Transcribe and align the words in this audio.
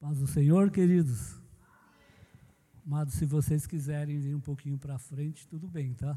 Paz 0.00 0.16
do 0.16 0.28
Senhor, 0.28 0.70
queridos. 0.70 1.40
Amados, 2.86 3.14
se 3.14 3.26
vocês 3.26 3.66
quiserem 3.66 4.20
vir 4.20 4.32
um 4.32 4.40
pouquinho 4.40 4.78
para 4.78 4.96
frente, 4.96 5.44
tudo 5.48 5.66
bem, 5.66 5.92
tá? 5.92 6.16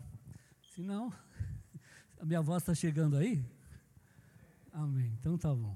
Se 0.70 0.84
não, 0.84 1.12
a 2.22 2.24
minha 2.24 2.44
voz 2.44 2.62
está 2.62 2.76
chegando 2.76 3.18
aí? 3.18 3.44
Amém. 4.72 5.12
Então 5.20 5.36
tá 5.36 5.52
bom. 5.52 5.76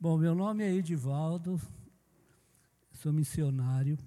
Bom, 0.00 0.16
meu 0.16 0.34
nome 0.34 0.64
é 0.64 0.72
Edivaldo, 0.72 1.60
sou 2.92 3.12
missionário, 3.12 3.98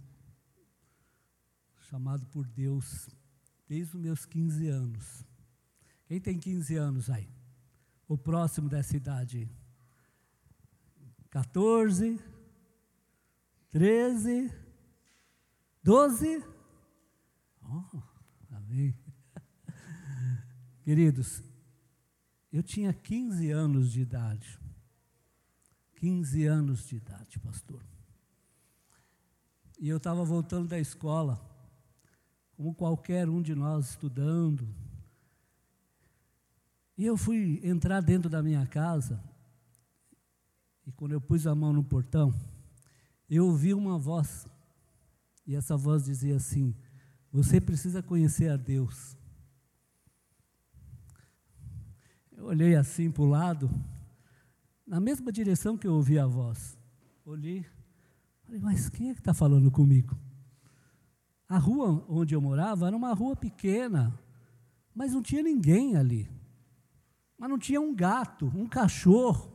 chamado 1.92 2.26
por 2.26 2.48
Deus 2.48 3.08
desde 3.68 3.96
os 3.96 4.02
meus 4.02 4.26
15 4.26 4.68
anos. 4.68 5.24
Quem 6.08 6.20
tem 6.20 6.40
15 6.40 6.76
anos 6.76 7.08
aí? 7.12 7.30
O 8.08 8.18
próximo 8.18 8.68
dessa 8.68 8.98
idade? 8.98 9.48
14, 11.30 12.33
13, 13.74 14.54
12. 15.82 16.44
Oh, 17.64 18.02
amém. 18.52 18.96
Queridos, 20.84 21.42
eu 22.52 22.62
tinha 22.62 22.94
15 22.94 23.50
anos 23.50 23.92
de 23.92 24.02
idade. 24.02 24.60
15 25.96 26.46
anos 26.46 26.88
de 26.88 26.98
idade, 26.98 27.40
pastor. 27.40 27.84
E 29.80 29.90
eu 29.90 29.98
estava 29.98 30.24
voltando 30.24 30.68
da 30.68 30.78
escola, 30.78 31.42
como 32.56 32.76
qualquer 32.76 33.28
um 33.28 33.42
de 33.42 33.56
nós 33.56 33.90
estudando. 33.90 34.68
E 36.96 37.08
eu 37.08 37.18
fui 37.18 37.60
entrar 37.64 38.02
dentro 38.02 38.30
da 38.30 38.44
minha 38.44 38.68
casa, 38.68 39.20
e 40.86 40.92
quando 40.92 41.14
eu 41.14 41.22
pus 41.22 41.48
a 41.48 41.56
mão 41.56 41.74
no 41.74 41.84
portão, 41.84 42.53
eu 43.36 43.46
ouvi 43.46 43.74
uma 43.74 43.98
voz, 43.98 44.46
e 45.46 45.56
essa 45.56 45.76
voz 45.76 46.06
dizia 46.06 46.36
assim: 46.36 46.76
Você 47.32 47.60
precisa 47.60 48.02
conhecer 48.02 48.50
a 48.50 48.58
Deus. 48.58 49.18
Eu 52.32 52.46
olhei 52.46 52.76
assim 52.76 53.10
para 53.10 53.24
o 53.24 53.28
lado, 53.28 53.70
na 54.86 55.00
mesma 55.00 55.32
direção 55.32 55.78
que 55.78 55.88
eu 55.88 55.94
ouvi 55.94 56.20
a 56.20 56.28
voz. 56.28 56.78
Olhei, 57.26 57.66
falei, 58.44 58.60
mas 58.60 58.90
quem 58.90 59.10
é 59.10 59.14
que 59.14 59.22
está 59.22 59.34
falando 59.34 59.72
comigo? 59.72 60.18
A 61.48 61.58
rua 61.58 62.04
onde 62.10 62.36
eu 62.36 62.42
morava 62.42 62.88
era 62.88 62.96
uma 62.96 63.14
rua 63.14 63.36
pequena, 63.36 64.18
mas 64.94 65.14
não 65.14 65.22
tinha 65.22 65.44
ninguém 65.44 65.96
ali. 65.96 66.30
Mas 67.38 67.50
não 67.50 67.60
tinha 67.60 67.80
um 67.80 67.96
gato, 67.96 68.52
um 68.56 68.68
cachorro, 68.68 69.53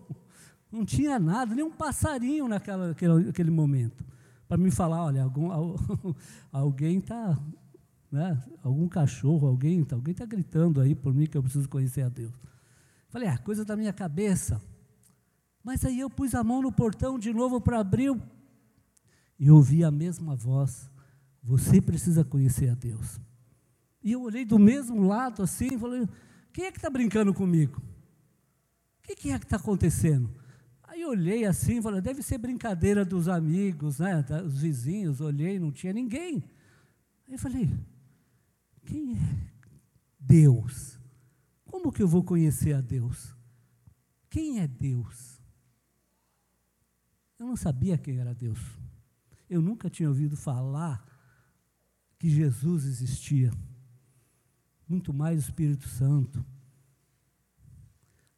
não 0.70 0.84
tinha 0.84 1.18
nada, 1.18 1.54
nem 1.54 1.64
um 1.64 1.72
passarinho 1.72 2.46
naquela, 2.46 2.88
naquele, 2.88 3.24
naquele 3.24 3.50
momento. 3.50 4.04
Para 4.46 4.56
me 4.56 4.70
falar, 4.70 5.04
olha, 5.04 5.22
algum, 5.22 5.50
alguém 6.52 6.98
está, 6.98 7.38
né, 8.10 8.42
algum 8.62 8.88
cachorro, 8.88 9.46
alguém 9.46 9.80
está 9.80 9.96
alguém 9.96 10.14
tá 10.14 10.24
gritando 10.24 10.80
aí 10.80 10.94
por 10.94 11.14
mim 11.14 11.26
que 11.26 11.36
eu 11.36 11.42
preciso 11.42 11.68
conhecer 11.68 12.02
a 12.02 12.08
Deus. 12.08 12.32
Falei, 13.08 13.28
ah, 13.28 13.38
coisa 13.38 13.64
da 13.64 13.76
minha 13.76 13.92
cabeça. 13.92 14.60
Mas 15.62 15.84
aí 15.84 16.00
eu 16.00 16.08
pus 16.08 16.34
a 16.34 16.44
mão 16.44 16.62
no 16.62 16.72
portão 16.72 17.18
de 17.18 17.32
novo 17.32 17.60
para 17.60 17.80
abrir 17.80 18.14
e 19.38 19.50
ouvi 19.50 19.84
a 19.84 19.90
mesma 19.90 20.34
voz: 20.34 20.90
Você 21.42 21.80
precisa 21.80 22.24
conhecer 22.24 22.70
a 22.70 22.74
Deus. 22.74 23.20
E 24.02 24.12
eu 24.12 24.22
olhei 24.22 24.44
do 24.44 24.58
mesmo 24.58 25.06
lado 25.06 25.42
assim 25.42 25.68
e 25.74 25.78
falei: 25.78 26.08
Quem 26.52 26.64
é 26.66 26.72
que 26.72 26.78
está 26.78 26.88
brincando 26.88 27.34
comigo? 27.34 27.82
O 28.98 29.02
que, 29.02 29.14
que 29.14 29.30
é 29.30 29.38
que 29.38 29.44
está 29.44 29.56
acontecendo? 29.56 30.30
Aí 30.98 31.04
olhei 31.04 31.44
assim 31.44 31.80
falei: 31.80 32.00
Deve 32.00 32.24
ser 32.24 32.38
brincadeira 32.38 33.04
dos 33.04 33.28
amigos, 33.28 34.00
né, 34.00 34.20
dos 34.20 34.62
vizinhos. 34.62 35.20
Olhei, 35.20 35.56
não 35.56 35.70
tinha 35.70 35.92
ninguém. 35.92 36.42
Aí 37.28 37.38
falei: 37.38 37.70
Quem 38.84 39.16
é 39.16 39.52
Deus? 40.18 40.98
Como 41.66 41.92
que 41.92 42.02
eu 42.02 42.08
vou 42.08 42.24
conhecer 42.24 42.72
a 42.72 42.80
Deus? 42.80 43.36
Quem 44.28 44.58
é 44.58 44.66
Deus? 44.66 45.40
Eu 47.38 47.46
não 47.46 47.54
sabia 47.54 47.96
quem 47.96 48.18
era 48.18 48.34
Deus. 48.34 48.58
Eu 49.48 49.62
nunca 49.62 49.88
tinha 49.88 50.08
ouvido 50.08 50.36
falar 50.36 51.06
que 52.18 52.28
Jesus 52.28 52.84
existia. 52.84 53.52
Muito 54.88 55.14
mais 55.14 55.38
o 55.38 55.42
Espírito 55.48 55.88
Santo. 55.88 56.44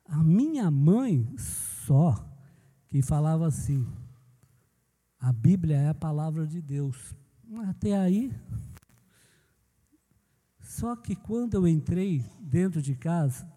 A 0.04 0.22
minha 0.22 0.70
mãe 0.70 1.26
só 1.38 2.29
que 2.90 3.00
falava 3.00 3.46
assim: 3.46 3.86
a 5.18 5.32
Bíblia 5.32 5.76
é 5.76 5.88
a 5.88 5.94
palavra 5.94 6.46
de 6.46 6.60
Deus. 6.60 7.14
Até 7.68 7.96
aí, 7.96 8.32
só 10.60 10.94
que 10.96 11.14
quando 11.14 11.54
eu 11.54 11.66
entrei 11.66 12.24
dentro 12.40 12.82
de 12.82 12.94
casa, 12.94 13.50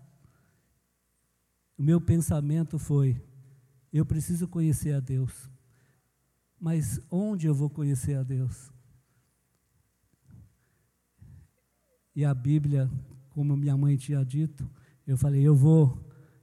o 1.78 1.84
meu 1.84 2.00
pensamento 2.00 2.78
foi: 2.78 3.22
eu 3.92 4.06
preciso 4.06 4.48
conhecer 4.48 4.94
a 4.94 5.00
Deus. 5.00 5.50
Mas 6.60 7.02
onde 7.12 7.46
eu 7.46 7.54
vou 7.54 7.70
conhecer 7.70 8.16
a 8.16 8.24
Deus? 8.24 8.72
E 12.16 12.24
a 12.24 12.34
Bíblia, 12.34 12.90
como 13.32 13.58
minha 13.58 13.76
mãe 13.76 13.98
tinha 13.98 14.24
dito, 14.24 14.70
eu 15.06 15.18
falei: 15.18 15.42
eu 15.42 15.56
vou, 15.56 16.00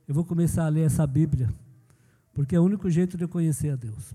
eu 0.09 0.15
vou 0.15 0.25
começar 0.25 0.67
a 0.67 0.69
ler 0.69 0.87
essa 0.87 1.07
Bíblia, 1.07 1.49
porque 2.41 2.57
é 2.57 2.59
o 2.59 2.65
único 2.65 2.89
jeito 2.89 3.19
de 3.19 3.29
conhecer 3.29 3.69
a 3.69 3.77
Deus. 3.77 4.15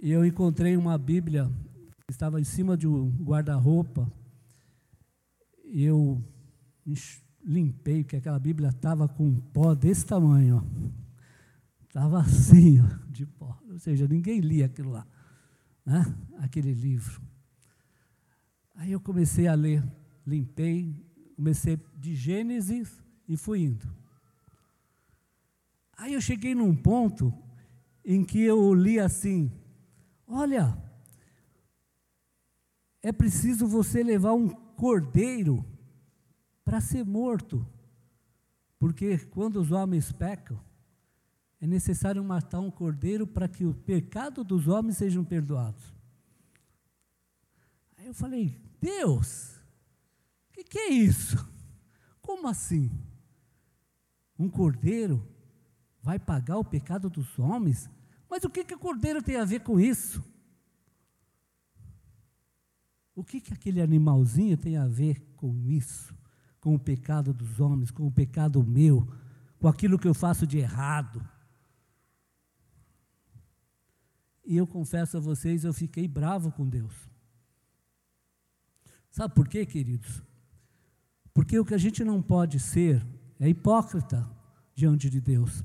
E 0.00 0.08
eu 0.08 0.24
encontrei 0.24 0.76
uma 0.76 0.96
Bíblia 0.96 1.50
estava 2.08 2.40
em 2.40 2.44
cima 2.44 2.76
de 2.76 2.86
um 2.86 3.10
guarda-roupa, 3.24 4.08
eu 5.64 6.22
limpei, 7.44 8.04
porque 8.04 8.14
aquela 8.14 8.38
Bíblia 8.38 8.68
estava 8.68 9.08
com 9.08 9.34
pó 9.52 9.74
desse 9.74 10.06
tamanho, 10.06 10.64
Estava 11.88 12.20
assim, 12.20 12.80
ó, 12.80 13.10
de 13.10 13.26
pó. 13.26 13.60
Ou 13.68 13.80
seja, 13.80 14.06
ninguém 14.06 14.38
lia 14.38 14.66
aquilo 14.66 14.92
lá, 14.92 15.04
né? 15.84 16.04
aquele 16.38 16.72
livro. 16.72 17.20
Aí 18.76 18.92
eu 18.92 19.00
comecei 19.00 19.48
a 19.48 19.54
ler, 19.54 19.82
limpei, 20.24 20.94
comecei 21.34 21.80
de 21.96 22.14
Gênesis 22.14 23.02
e 23.28 23.36
fui 23.36 23.62
indo. 23.62 23.97
Aí 25.98 26.14
eu 26.14 26.20
cheguei 26.20 26.54
num 26.54 26.74
ponto 26.76 27.34
em 28.04 28.24
que 28.24 28.40
eu 28.40 28.72
li 28.72 29.00
assim: 29.00 29.52
olha, 30.26 30.80
é 33.02 33.10
preciso 33.10 33.66
você 33.66 34.02
levar 34.04 34.32
um 34.32 34.48
cordeiro 34.48 35.64
para 36.64 36.80
ser 36.80 37.04
morto. 37.04 37.66
Porque 38.78 39.18
quando 39.18 39.60
os 39.60 39.72
homens 39.72 40.12
pecam, 40.12 40.60
é 41.60 41.66
necessário 41.66 42.22
matar 42.22 42.60
um 42.60 42.70
cordeiro 42.70 43.26
para 43.26 43.48
que 43.48 43.64
o 43.64 43.74
pecado 43.74 44.44
dos 44.44 44.68
homens 44.68 44.98
sejam 44.98 45.24
perdoados. 45.24 45.92
Aí 47.96 48.06
eu 48.06 48.14
falei, 48.14 48.56
Deus, 48.80 49.56
o 50.48 50.52
que, 50.52 50.62
que 50.62 50.78
é 50.78 50.90
isso? 50.90 51.36
Como 52.20 52.46
assim? 52.46 52.88
Um 54.38 54.48
cordeiro 54.48 55.26
vai 56.08 56.18
pagar 56.18 56.56
o 56.56 56.64
pecado 56.64 57.10
dos 57.10 57.38
homens? 57.38 57.90
Mas 58.30 58.42
o 58.42 58.48
que, 58.48 58.64
que 58.64 58.74
o 58.74 58.78
cordeiro 58.78 59.22
tem 59.22 59.36
a 59.36 59.44
ver 59.44 59.60
com 59.60 59.78
isso? 59.78 60.24
O 63.14 63.22
que, 63.22 63.42
que 63.42 63.52
aquele 63.52 63.82
animalzinho 63.82 64.56
tem 64.56 64.78
a 64.78 64.86
ver 64.86 65.20
com 65.36 65.68
isso? 65.68 66.16
Com 66.62 66.74
o 66.74 66.78
pecado 66.78 67.34
dos 67.34 67.60
homens, 67.60 67.90
com 67.90 68.06
o 68.06 68.10
pecado 68.10 68.64
meu, 68.64 69.06
com 69.58 69.68
aquilo 69.68 69.98
que 69.98 70.08
eu 70.08 70.14
faço 70.14 70.46
de 70.46 70.56
errado? 70.56 71.22
E 74.46 74.56
eu 74.56 74.66
confesso 74.66 75.18
a 75.18 75.20
vocês, 75.20 75.62
eu 75.62 75.74
fiquei 75.74 76.08
bravo 76.08 76.50
com 76.50 76.66
Deus. 76.66 76.94
Sabe 79.10 79.34
por 79.34 79.46
quê, 79.46 79.66
queridos? 79.66 80.22
Porque 81.34 81.58
o 81.58 81.66
que 81.66 81.74
a 81.74 81.78
gente 81.78 82.02
não 82.02 82.22
pode 82.22 82.58
ser 82.58 83.06
é 83.38 83.46
hipócrita 83.46 84.26
diante 84.74 85.10
de 85.10 85.20
Deus. 85.20 85.62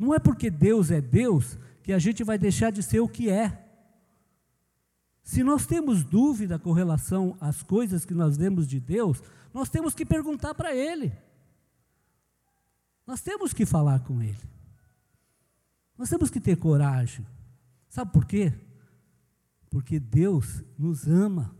Não 0.00 0.14
é 0.14 0.18
porque 0.18 0.50
Deus 0.50 0.90
é 0.90 0.98
Deus 0.98 1.58
que 1.82 1.92
a 1.92 1.98
gente 1.98 2.24
vai 2.24 2.38
deixar 2.38 2.72
de 2.72 2.82
ser 2.82 3.00
o 3.00 3.08
que 3.08 3.28
é. 3.28 3.66
Se 5.22 5.44
nós 5.44 5.66
temos 5.66 6.02
dúvida 6.02 6.58
com 6.58 6.72
relação 6.72 7.36
às 7.38 7.62
coisas 7.62 8.06
que 8.06 8.14
nós 8.14 8.34
vemos 8.38 8.66
de 8.66 8.80
Deus, 8.80 9.22
nós 9.52 9.68
temos 9.68 9.94
que 9.94 10.06
perguntar 10.06 10.54
para 10.54 10.74
Ele. 10.74 11.12
Nós 13.06 13.20
temos 13.20 13.52
que 13.52 13.66
falar 13.66 14.00
com 14.00 14.22
Ele. 14.22 14.40
Nós 15.98 16.08
temos 16.08 16.30
que 16.30 16.40
ter 16.40 16.56
coragem. 16.56 17.26
Sabe 17.86 18.10
por 18.10 18.24
quê? 18.24 18.54
Porque 19.68 20.00
Deus 20.00 20.64
nos 20.78 21.06
ama. 21.06 21.54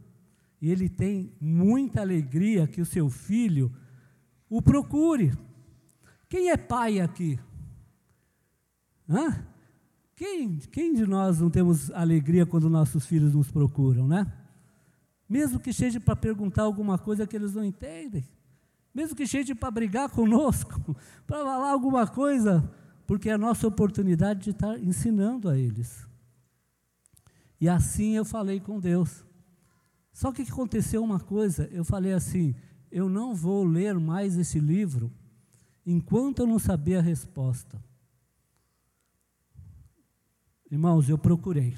E 0.62 0.70
Ele 0.70 0.88
tem 0.88 1.36
muita 1.38 2.00
alegria 2.00 2.66
que 2.66 2.80
o 2.80 2.86
seu 2.86 3.10
filho 3.10 3.70
o 4.48 4.62
procure. 4.62 5.36
Quem 6.26 6.48
é 6.48 6.56
pai 6.56 7.00
aqui? 7.00 7.38
Hã? 9.10 9.44
Quem, 10.14 10.58
quem 10.58 10.94
de 10.94 11.04
nós 11.04 11.40
não 11.40 11.50
temos 11.50 11.90
alegria 11.90 12.46
quando 12.46 12.70
nossos 12.70 13.06
filhos 13.06 13.34
nos 13.34 13.50
procuram, 13.50 14.06
né? 14.06 14.32
Mesmo 15.28 15.58
que 15.58 15.72
seja 15.72 15.98
para 15.98 16.14
perguntar 16.14 16.62
alguma 16.62 16.96
coisa 16.96 17.26
que 17.26 17.34
eles 17.34 17.54
não 17.54 17.64
entendem, 17.64 18.24
mesmo 18.94 19.16
que 19.16 19.26
seja 19.26 19.54
para 19.54 19.70
brigar 19.70 20.10
conosco, 20.10 20.94
para 21.26 21.38
falar 21.38 21.70
alguma 21.70 22.06
coisa, 22.06 22.70
porque 23.06 23.28
é 23.28 23.32
a 23.32 23.38
nossa 23.38 23.66
oportunidade 23.66 24.44
de 24.44 24.50
estar 24.50 24.78
ensinando 24.78 25.48
a 25.48 25.58
eles. 25.58 26.06
E 27.60 27.68
assim 27.68 28.16
eu 28.16 28.24
falei 28.24 28.60
com 28.60 28.78
Deus. 28.78 29.24
Só 30.12 30.32
que 30.32 30.42
aconteceu 30.42 31.02
uma 31.02 31.18
coisa, 31.18 31.68
eu 31.72 31.84
falei 31.84 32.12
assim: 32.12 32.54
eu 32.90 33.08
não 33.08 33.34
vou 33.34 33.64
ler 33.64 33.98
mais 33.98 34.36
esse 34.36 34.60
livro 34.60 35.12
enquanto 35.84 36.40
eu 36.40 36.46
não 36.46 36.58
saber 36.58 36.96
a 36.96 37.00
resposta. 37.02 37.82
Irmãos, 40.70 41.08
eu 41.08 41.18
procurei. 41.18 41.76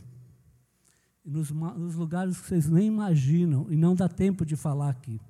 Nos, 1.25 1.51
nos, 1.51 1.95
lugares 1.95 2.39
que 2.39 2.49
vocês 2.49 2.69
nem 2.69 2.89
imaginam, 2.89 3.67
e 3.71 3.77
não 3.77 3.95
dá 3.95 4.09
tempo 4.09 4.45
de 4.45 4.57
falar 4.57 4.91
aqui. 4.91 5.21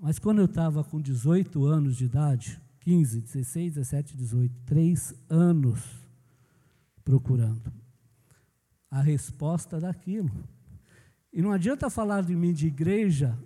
Mas 0.00 0.18
quando 0.18 0.38
eu 0.38 0.44
estava 0.44 0.82
com 0.82 1.00
18 1.00 1.64
anos 1.64 1.96
de 1.96 2.04
idade, 2.04 2.60
15, 2.80 3.20
16, 3.20 3.74
17, 3.74 4.16
18, 4.16 4.54
três 4.64 5.14
anos 5.28 5.80
procurando 7.04 7.72
a 8.90 9.00
resposta 9.00 9.80
daquilo. 9.80 10.30
E 11.32 11.42
não 11.42 11.50
adianta 11.50 11.90
falar 11.90 12.22
de 12.22 12.34
mim 12.36 12.52
de 12.52 12.68
igreja, 12.68 13.36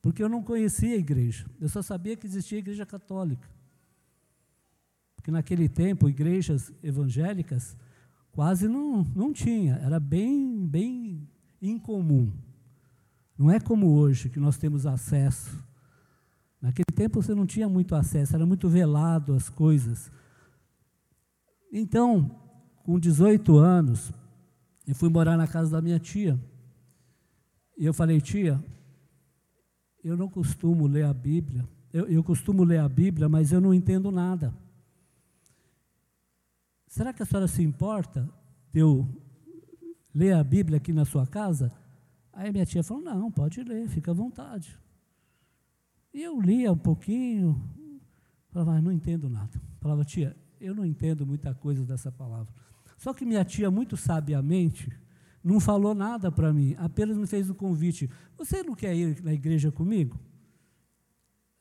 porque 0.00 0.22
eu 0.22 0.28
não 0.28 0.42
conhecia 0.42 0.94
a 0.94 0.98
igreja, 0.98 1.46
eu 1.60 1.68
só 1.68 1.82
sabia 1.82 2.16
que 2.16 2.26
existia 2.26 2.58
a 2.58 2.60
igreja 2.60 2.86
católica 2.86 3.57
que 5.28 5.30
naquele 5.30 5.68
tempo 5.68 6.08
igrejas 6.08 6.72
evangélicas 6.82 7.76
quase 8.32 8.66
não, 8.66 9.04
não 9.14 9.30
tinha, 9.30 9.74
era 9.74 10.00
bem, 10.00 10.66
bem 10.66 11.28
incomum. 11.60 12.32
Não 13.36 13.50
é 13.50 13.60
como 13.60 13.90
hoje 13.90 14.30
que 14.30 14.40
nós 14.40 14.56
temos 14.56 14.86
acesso. 14.86 15.62
Naquele 16.62 16.90
tempo 16.94 17.20
você 17.20 17.34
não 17.34 17.44
tinha 17.44 17.68
muito 17.68 17.94
acesso, 17.94 18.34
era 18.34 18.46
muito 18.46 18.70
velado 18.70 19.34
as 19.34 19.50
coisas. 19.50 20.10
Então, 21.70 22.34
com 22.82 22.98
18 22.98 23.58
anos, 23.58 24.10
eu 24.86 24.94
fui 24.94 25.10
morar 25.10 25.36
na 25.36 25.46
casa 25.46 25.72
da 25.72 25.82
minha 25.82 25.98
tia. 25.98 26.40
E 27.76 27.84
eu 27.84 27.92
falei, 27.92 28.18
tia, 28.18 28.64
eu 30.02 30.16
não 30.16 30.30
costumo 30.30 30.86
ler 30.86 31.04
a 31.04 31.12
Bíblia. 31.12 31.68
Eu, 31.92 32.06
eu 32.06 32.24
costumo 32.24 32.64
ler 32.64 32.78
a 32.78 32.88
Bíblia, 32.88 33.28
mas 33.28 33.52
eu 33.52 33.60
não 33.60 33.74
entendo 33.74 34.10
nada. 34.10 34.54
Será 36.88 37.12
que 37.12 37.22
a 37.22 37.26
senhora 37.26 37.46
se 37.46 37.62
importa 37.62 38.28
de 38.72 38.80
eu 38.80 39.06
ler 40.14 40.34
a 40.34 40.42
Bíblia 40.42 40.78
aqui 40.78 40.92
na 40.92 41.04
sua 41.04 41.26
casa? 41.26 41.70
Aí 42.32 42.50
minha 42.50 42.64
tia 42.64 42.82
falou: 42.82 43.02
Não, 43.02 43.30
pode 43.30 43.62
ler, 43.62 43.88
fica 43.88 44.10
à 44.10 44.14
vontade. 44.14 44.78
E 46.12 46.22
eu 46.22 46.40
lia 46.40 46.72
um 46.72 46.78
pouquinho, 46.78 47.62
falava, 48.50 48.80
não 48.80 48.90
entendo 48.90 49.28
nada. 49.28 49.60
Falava, 49.80 50.04
tia, 50.04 50.34
eu 50.58 50.74
não 50.74 50.84
entendo 50.84 51.26
muita 51.26 51.54
coisa 51.54 51.84
dessa 51.84 52.10
palavra. 52.10 52.52
Só 52.96 53.12
que 53.12 53.24
minha 53.24 53.44
tia, 53.44 53.70
muito 53.70 53.96
sabiamente, 53.96 54.90
não 55.44 55.60
falou 55.60 55.94
nada 55.94 56.32
para 56.32 56.52
mim, 56.52 56.74
apenas 56.78 57.16
me 57.16 57.26
fez 57.26 57.50
o 57.50 57.54
convite: 57.54 58.10
Você 58.36 58.62
não 58.62 58.74
quer 58.74 58.96
ir 58.96 59.22
na 59.22 59.32
igreja 59.32 59.70
comigo? 59.70 60.18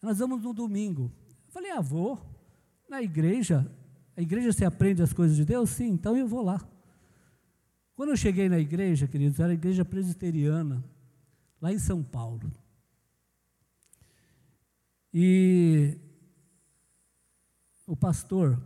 Nós 0.02 0.20
vamos 0.20 0.42
no 0.42 0.54
domingo. 0.54 1.12
Eu 1.48 1.52
falei: 1.52 1.72
Ah, 1.72 1.82
vou. 1.82 2.20
Na 2.90 3.02
igreja, 3.02 3.70
a 4.18 4.22
igreja 4.22 4.52
se 4.52 4.66
aprende 4.66 5.04
as 5.04 5.14
coisas 5.14 5.38
de 5.38 5.46
Deus? 5.46 5.70
Sim, 5.70 5.90
então 5.90 6.18
eu 6.18 6.28
vou 6.28 6.42
lá. 6.42 6.60
Quando 7.96 8.10
eu 8.10 8.18
cheguei 8.18 8.50
na 8.50 8.58
igreja, 8.58 9.08
queridos, 9.08 9.40
era 9.40 9.52
a 9.52 9.54
igreja 9.54 9.86
presbiteriana, 9.86 10.84
lá 11.62 11.72
em 11.72 11.78
São 11.78 12.04
Paulo. 12.04 12.52
E 15.14 16.00
o 17.86 17.96
pastor, 17.96 18.60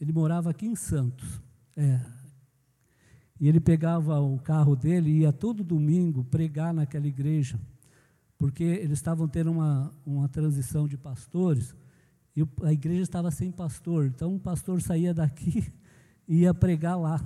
ele 0.00 0.12
morava 0.12 0.50
aqui 0.50 0.66
em 0.66 0.76
Santos. 0.76 1.42
É. 1.76 2.00
E 3.40 3.48
ele 3.48 3.58
pegava 3.58 4.20
o 4.20 4.38
carro 4.38 4.76
dele 4.76 5.10
e 5.10 5.18
ia 5.22 5.32
todo 5.32 5.64
domingo 5.64 6.22
pregar 6.22 6.72
naquela 6.72 7.08
igreja, 7.08 7.60
porque 8.38 8.62
eles 8.62 8.98
estavam 8.98 9.26
tendo 9.26 9.50
uma, 9.50 9.92
uma 10.06 10.28
transição 10.28 10.86
de 10.86 10.96
pastores 10.96 11.74
e 12.34 12.42
a 12.62 12.72
igreja 12.72 13.02
estava 13.02 13.30
sem 13.30 13.50
pastor, 13.52 14.06
então 14.06 14.34
o 14.34 14.40
pastor 14.40 14.80
saía 14.80 15.12
daqui 15.12 15.72
e 16.26 16.40
ia 16.40 16.54
pregar 16.54 16.98
lá. 16.98 17.20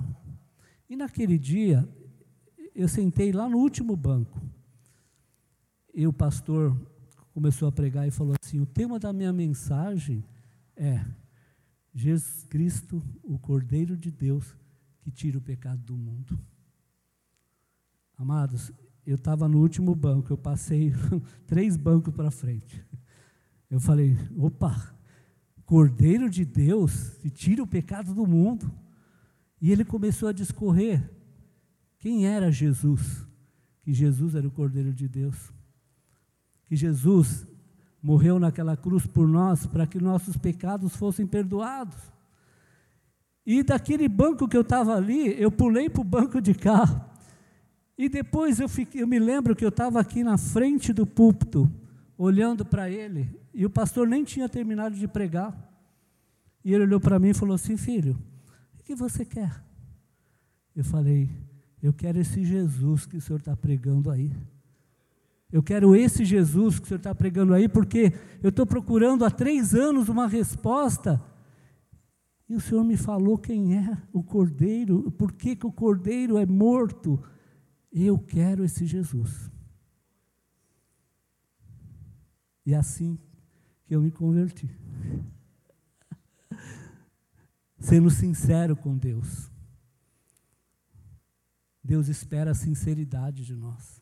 E 0.89 0.95
naquele 0.95 1.37
dia, 1.37 1.87
eu 2.75 2.87
sentei 2.87 3.31
lá 3.31 3.47
no 3.49 3.57
último 3.57 3.95
banco. 3.95 4.41
E 5.93 6.05
o 6.05 6.13
pastor 6.13 6.77
começou 7.33 7.67
a 7.67 7.71
pregar 7.71 8.07
e 8.07 8.11
falou 8.11 8.35
assim: 8.41 8.59
O 8.59 8.65
tema 8.65 8.99
da 8.99 9.11
minha 9.13 9.33
mensagem 9.33 10.23
é 10.75 11.03
Jesus 11.93 12.43
Cristo, 12.43 13.01
o 13.23 13.39
Cordeiro 13.39 13.97
de 13.97 14.11
Deus, 14.11 14.55
que 15.01 15.09
tira 15.09 15.37
o 15.37 15.41
pecado 15.41 15.81
do 15.81 15.97
mundo. 15.97 16.37
Amados, 18.17 18.71
eu 19.05 19.15
estava 19.15 19.47
no 19.47 19.59
último 19.59 19.95
banco, 19.95 20.33
eu 20.33 20.37
passei 20.37 20.91
três 21.47 21.77
bancos 21.77 22.13
para 22.13 22.29
frente. 22.29 22.85
Eu 23.69 23.79
falei: 23.79 24.15
opa, 24.37 24.96
Cordeiro 25.67 26.29
de 26.29 26.45
Deus 26.45 27.09
que 27.21 27.29
tira 27.29 27.61
o 27.61 27.67
pecado 27.67 28.13
do 28.15 28.25
mundo. 28.25 28.71
E 29.61 29.69
ele 29.69 29.83
começou 29.83 30.29
a 30.29 30.31
discorrer 30.31 31.11
quem 31.99 32.25
era 32.25 32.49
Jesus. 32.49 33.27
Que 33.81 33.93
Jesus 33.93 34.33
era 34.33 34.47
o 34.47 34.51
Cordeiro 34.51 34.93
de 34.93 35.09
Deus. 35.09 35.51
Que 36.63 36.75
Jesus 36.75 37.45
morreu 38.01 38.39
naquela 38.39 38.77
cruz 38.77 39.05
por 39.05 39.27
nós 39.27 39.65
para 39.65 39.85
que 39.85 39.99
nossos 39.99 40.37
pecados 40.37 40.95
fossem 40.95 41.27
perdoados. 41.27 41.97
E 43.45 43.61
daquele 43.61 44.07
banco 44.07 44.47
que 44.47 44.55
eu 44.55 44.61
estava 44.61 44.95
ali, 44.95 45.37
eu 45.37 45.51
pulei 45.51 45.89
para 45.89 46.01
o 46.01 46.05
banco 46.05 46.39
de 46.39 46.53
cá. 46.53 47.09
E 47.97 48.07
depois 48.07 48.61
eu, 48.61 48.69
fiquei, 48.69 49.01
eu 49.01 49.07
me 49.07 49.19
lembro 49.19 49.53
que 49.53 49.65
eu 49.65 49.69
estava 49.69 49.99
aqui 49.99 50.23
na 50.23 50.37
frente 50.37 50.93
do 50.93 51.05
púlpito, 51.05 51.69
olhando 52.17 52.65
para 52.65 52.89
ele, 52.89 53.29
e 53.53 53.65
o 53.65 53.69
pastor 53.69 54.07
nem 54.07 54.23
tinha 54.23 54.49
terminado 54.49 54.95
de 54.95 55.07
pregar. 55.07 55.55
E 56.63 56.73
ele 56.73 56.83
olhou 56.83 56.99
para 56.99 57.19
mim 57.19 57.29
e 57.29 57.33
falou 57.33 57.55
assim: 57.55 57.77
Filho, 57.77 58.17
o 58.79 58.83
que 58.83 58.95
você 58.95 59.23
quer? 59.23 59.63
Eu 60.75 60.83
falei: 60.83 61.29
Eu 61.81 61.93
quero 61.93 62.19
esse 62.19 62.43
Jesus 62.43 63.05
que 63.05 63.17
o 63.17 63.21
senhor 63.21 63.39
está 63.39 63.55
pregando 63.55 64.09
aí. 64.09 64.31
Eu 65.51 65.63
quero 65.63 65.95
esse 65.95 66.25
Jesus 66.25 66.77
que 66.77 66.85
o 66.85 66.87
senhor 66.87 66.97
está 66.97 67.15
pregando 67.15 67.53
aí, 67.53 67.69
porque 67.69 68.11
eu 68.43 68.49
estou 68.49 68.65
procurando 68.65 69.23
há 69.23 69.31
três 69.31 69.73
anos 69.73 70.09
uma 70.09 70.27
resposta. 70.27 71.23
E 72.49 72.55
o 72.55 72.61
senhor 72.61 72.83
me 72.83 72.97
falou 72.97 73.37
quem 73.37 73.77
é 73.77 73.97
o 74.11 74.23
cordeiro, 74.23 75.11
por 75.11 75.31
que, 75.33 75.55
que 75.55 75.65
o 75.65 75.71
cordeiro 75.71 76.37
é 76.37 76.45
morto. 76.45 77.21
Eu 77.91 78.17
quero 78.17 78.63
esse 78.63 78.85
Jesus. 78.85 79.49
E 82.67 82.73
é 82.73 82.77
assim 82.77 83.17
que 83.85 83.95
eu 83.95 84.01
me 84.01 84.11
converti. 84.11 84.69
Sendo 87.79 88.09
sincero 88.09 88.75
com 88.75 88.97
Deus. 88.97 89.49
Deus 91.81 92.09
espera 92.09 92.51
a 92.51 92.53
sinceridade 92.53 93.45
de 93.45 93.55
nós. 93.55 94.01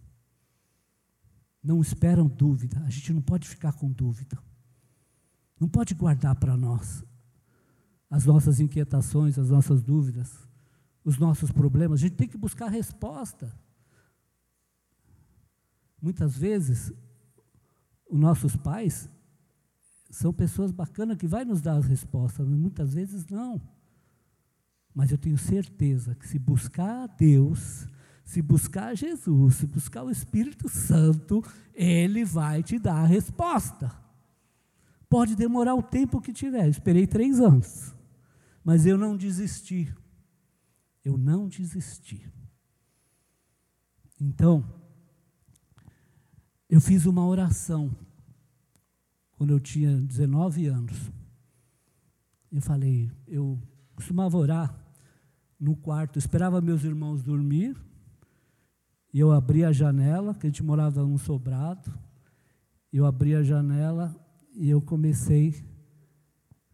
Não 1.61 1.79
esperam 1.79 2.27
dúvida. 2.27 2.79
A 2.79 2.89
gente 2.89 3.13
não 3.13 3.21
pode 3.21 3.47
ficar 3.47 3.71
com 3.73 3.91
dúvida. 3.91 4.35
Não 5.59 5.69
pode 5.69 5.93
guardar 5.93 6.35
para 6.35 6.57
nós 6.57 7.03
as 8.09 8.25
nossas 8.25 8.59
inquietações, 8.59 9.37
as 9.37 9.51
nossas 9.51 9.83
dúvidas, 9.83 10.49
os 11.03 11.19
nossos 11.19 11.51
problemas. 11.51 11.99
A 11.99 12.01
gente 12.01 12.15
tem 12.15 12.27
que 12.27 12.37
buscar 12.37 12.69
resposta. 12.69 13.55
Muitas 16.01 16.35
vezes, 16.35 16.91
os 18.09 18.19
nossos 18.19 18.55
pais, 18.55 19.09
são 20.09 20.33
pessoas 20.33 20.71
bacanas 20.71 21.17
que 21.17 21.27
vai 21.27 21.43
nos 21.43 21.61
dar 21.61 21.77
as 21.77 21.85
respostas, 21.85 22.47
muitas 22.47 22.93
vezes 22.93 23.25
não. 23.27 23.61
Mas 24.93 25.11
eu 25.11 25.17
tenho 25.17 25.37
certeza 25.37 26.15
que 26.15 26.27
se 26.27 26.39
buscar 26.39 27.03
a 27.03 27.07
Deus, 27.07 27.87
se 28.23 28.41
buscar 28.41 28.95
Jesus, 28.95 29.55
se 29.55 29.67
buscar 29.67 30.03
o 30.03 30.09
Espírito 30.09 30.69
Santo, 30.69 31.43
Ele 31.73 32.23
vai 32.23 32.63
te 32.63 32.79
dar 32.79 33.03
a 33.03 33.05
resposta. 33.05 33.91
Pode 35.09 35.35
demorar 35.35 35.75
o 35.75 35.83
tempo 35.83 36.21
que 36.21 36.31
tiver. 36.31 36.65
Eu 36.65 36.71
esperei 36.71 37.05
três 37.05 37.39
anos, 37.39 37.93
mas 38.63 38.85
eu 38.85 38.97
não 38.97 39.17
desisti. 39.17 39.93
Eu 41.03 41.17
não 41.17 41.47
desisti. 41.47 42.25
Então, 44.19 44.63
eu 46.69 46.81
fiz 46.81 47.05
uma 47.05 47.25
oração 47.25 47.95
quando 49.31 49.51
eu 49.51 49.59
tinha 49.59 49.99
19 50.01 50.67
anos. 50.67 51.11
Eu 52.51 52.61
falei, 52.61 53.11
eu 53.27 53.59
costumava 53.95 54.37
orar 54.37 54.75
no 55.59 55.75
quarto, 55.75 56.19
esperava 56.19 56.61
meus 56.61 56.83
irmãos 56.83 57.23
dormir, 57.23 57.75
e 59.13 59.19
eu 59.19 59.31
abria 59.31 59.69
a 59.69 59.73
janela, 59.73 60.33
que 60.33 60.45
a 60.45 60.49
gente 60.49 60.63
morava 60.63 61.01
num 61.03 61.17
sobrado, 61.17 61.93
eu 62.91 63.05
abria 63.05 63.39
a 63.39 63.43
janela 63.43 64.15
e 64.53 64.69
eu 64.69 64.81
comecei 64.81 65.65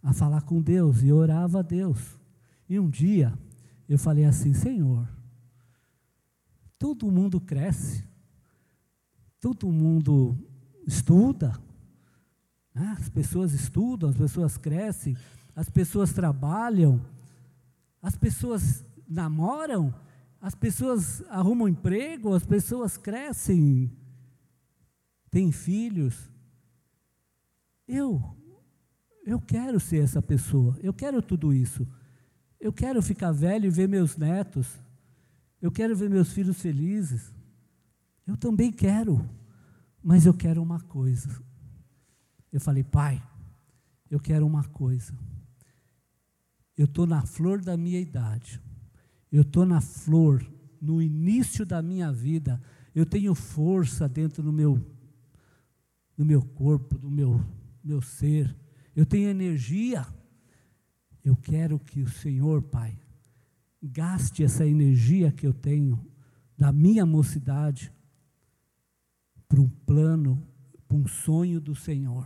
a 0.03 0.13
falar 0.13 0.41
com 0.41 0.61
Deus, 0.61 1.03
e 1.03 1.11
orava 1.11 1.59
a 1.59 1.63
Deus. 1.63 2.19
E 2.67 2.79
um 2.79 2.89
dia 2.89 3.33
eu 3.87 3.99
falei 3.99 4.25
assim: 4.25 4.53
Senhor, 4.53 5.07
todo 6.79 7.11
mundo 7.11 7.39
cresce, 7.39 8.03
todo 9.41 9.71
mundo 9.71 10.37
estuda, 10.85 11.59
né? 12.75 12.95
as 12.99 13.09
pessoas 13.09 13.53
estudam, 13.53 14.11
as 14.11 14.15
pessoas 14.15 14.55
crescem, 14.55 15.17
as 15.55 15.67
pessoas 15.67 16.13
trabalham, 16.13 17.03
as 18.01 18.15
pessoas 18.15 18.85
namoram, 19.09 19.93
as 20.39 20.53
pessoas 20.53 21.23
arrumam 21.27 21.67
emprego, 21.67 22.35
as 22.35 22.45
pessoas 22.45 22.97
crescem, 22.97 23.91
têm 25.31 25.51
filhos. 25.51 26.29
Eu, 27.87 28.23
eu 29.25 29.41
quero 29.41 29.79
ser 29.79 30.03
essa 30.03 30.21
pessoa, 30.21 30.77
eu 30.81 30.93
quero 30.93 31.19
tudo 31.21 31.51
isso. 31.51 31.87
Eu 32.59 32.71
quero 32.71 33.01
ficar 33.01 33.31
velho 33.31 33.65
e 33.65 33.71
ver 33.71 33.89
meus 33.89 34.15
netos, 34.15 34.79
eu 35.59 35.71
quero 35.71 35.95
ver 35.95 36.11
meus 36.11 36.31
filhos 36.31 36.61
felizes. 36.61 37.33
Eu 38.31 38.37
também 38.37 38.71
quero, 38.71 39.29
mas 40.01 40.25
eu 40.25 40.33
quero 40.33 40.63
uma 40.63 40.79
coisa. 40.79 41.43
Eu 42.49 42.61
falei, 42.61 42.81
pai, 42.81 43.21
eu 44.09 44.21
quero 44.21 44.47
uma 44.47 44.63
coisa. 44.63 45.13
Eu 46.77 46.85
estou 46.85 47.05
na 47.05 47.25
flor 47.25 47.59
da 47.59 47.75
minha 47.75 47.99
idade. 47.99 48.61
Eu 49.29 49.41
estou 49.41 49.65
na 49.65 49.81
flor, 49.81 50.49
no 50.81 51.01
início 51.01 51.65
da 51.65 51.81
minha 51.81 52.09
vida. 52.09 52.61
Eu 52.95 53.05
tenho 53.05 53.35
força 53.35 54.07
dentro 54.07 54.41
do 54.41 54.53
meu, 54.53 54.81
do 56.15 56.23
meu 56.23 56.41
corpo, 56.41 56.97
do 56.97 57.11
meu, 57.11 57.43
meu 57.83 58.01
ser. 58.01 58.55
Eu 58.95 59.05
tenho 59.05 59.27
energia. 59.27 60.07
Eu 61.21 61.35
quero 61.35 61.77
que 61.77 62.01
o 62.01 62.09
Senhor, 62.09 62.61
Pai, 62.61 62.97
gaste 63.83 64.41
essa 64.41 64.65
energia 64.65 65.33
que 65.33 65.45
eu 65.45 65.53
tenho 65.53 65.99
da 66.57 66.71
minha 66.71 67.05
mocidade 67.05 67.91
para 69.51 69.59
um 69.59 69.67
plano, 69.67 70.41
para 70.87 70.95
um 70.95 71.05
sonho 71.05 71.59
do 71.59 71.75
Senhor 71.75 72.25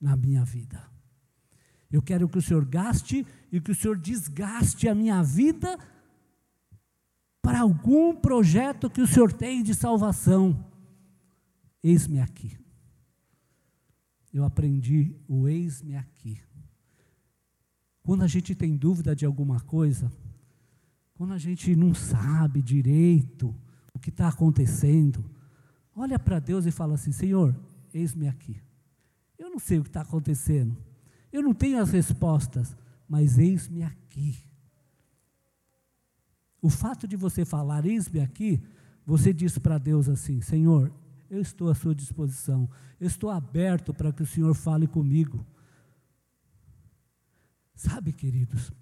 na 0.00 0.16
minha 0.16 0.44
vida. 0.44 0.82
Eu 1.88 2.02
quero 2.02 2.28
que 2.28 2.36
o 2.36 2.42
Senhor 2.42 2.64
gaste 2.64 3.24
e 3.52 3.60
que 3.60 3.70
o 3.70 3.74
Senhor 3.76 3.96
desgaste 3.96 4.88
a 4.88 4.94
minha 4.94 5.22
vida 5.22 5.78
para 7.40 7.60
algum 7.60 8.12
projeto 8.12 8.90
que 8.90 9.00
o 9.00 9.06
Senhor 9.06 9.32
tem 9.32 9.62
de 9.62 9.72
salvação. 9.72 10.66
Eis-me 11.80 12.20
aqui. 12.20 12.58
Eu 14.32 14.44
aprendi 14.44 15.14
o 15.28 15.46
eis-me 15.46 15.94
aqui. 15.94 16.40
Quando 18.02 18.24
a 18.24 18.26
gente 18.26 18.52
tem 18.56 18.76
dúvida 18.76 19.14
de 19.14 19.24
alguma 19.24 19.60
coisa, 19.60 20.10
quando 21.14 21.34
a 21.34 21.38
gente 21.38 21.76
não 21.76 21.94
sabe 21.94 22.60
direito 22.60 23.54
o 23.94 23.98
que 24.00 24.10
está 24.10 24.26
acontecendo, 24.26 25.37
olha 25.98 26.18
para 26.18 26.38
Deus 26.38 26.64
e 26.64 26.70
fala 26.70 26.94
assim: 26.94 27.12
Senhor, 27.12 27.54
eis-me 27.92 28.28
aqui. 28.28 28.60
Eu 29.38 29.50
não 29.50 29.58
sei 29.58 29.78
o 29.78 29.82
que 29.82 29.88
está 29.88 30.02
acontecendo, 30.02 30.76
eu 31.32 31.42
não 31.42 31.54
tenho 31.54 31.80
as 31.80 31.90
respostas, 31.90 32.76
mas 33.08 33.38
eis-me 33.38 33.82
aqui. 33.82 34.36
O 36.60 36.70
fato 36.70 37.06
de 37.06 37.16
você 37.16 37.44
falar, 37.44 37.86
eis-me 37.86 38.20
aqui, 38.20 38.60
você 39.06 39.32
diz 39.32 39.58
para 39.58 39.78
Deus 39.78 40.08
assim: 40.08 40.40
Senhor, 40.40 40.92
eu 41.30 41.40
estou 41.40 41.70
à 41.70 41.74
sua 41.74 41.94
disposição, 41.94 42.68
eu 43.00 43.06
estou 43.06 43.30
aberto 43.30 43.92
para 43.92 44.12
que 44.12 44.22
o 44.22 44.26
Senhor 44.26 44.54
fale 44.54 44.86
comigo. 44.86 45.46
Sabe, 47.74 48.12
queridos, 48.12 48.72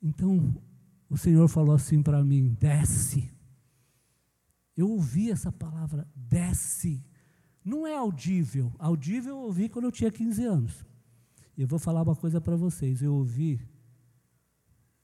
então 0.00 0.54
o 1.08 1.16
Senhor 1.16 1.48
falou 1.48 1.74
assim 1.74 2.02
para 2.02 2.22
mim: 2.22 2.56
desce. 2.60 3.33
Eu 4.76 4.90
ouvi 4.90 5.30
essa 5.30 5.52
palavra, 5.52 6.06
desce. 6.14 7.04
Não 7.64 7.86
é 7.86 7.96
audível, 7.96 8.72
audível 8.78 9.36
eu 9.36 9.42
ouvi 9.42 9.68
quando 9.68 9.86
eu 9.86 9.92
tinha 9.92 10.10
15 10.10 10.44
anos. 10.44 10.84
Eu 11.56 11.66
vou 11.66 11.78
falar 11.78 12.02
uma 12.02 12.16
coisa 12.16 12.40
para 12.40 12.56
vocês. 12.56 13.00
Eu 13.00 13.14
ouvi 13.14 13.60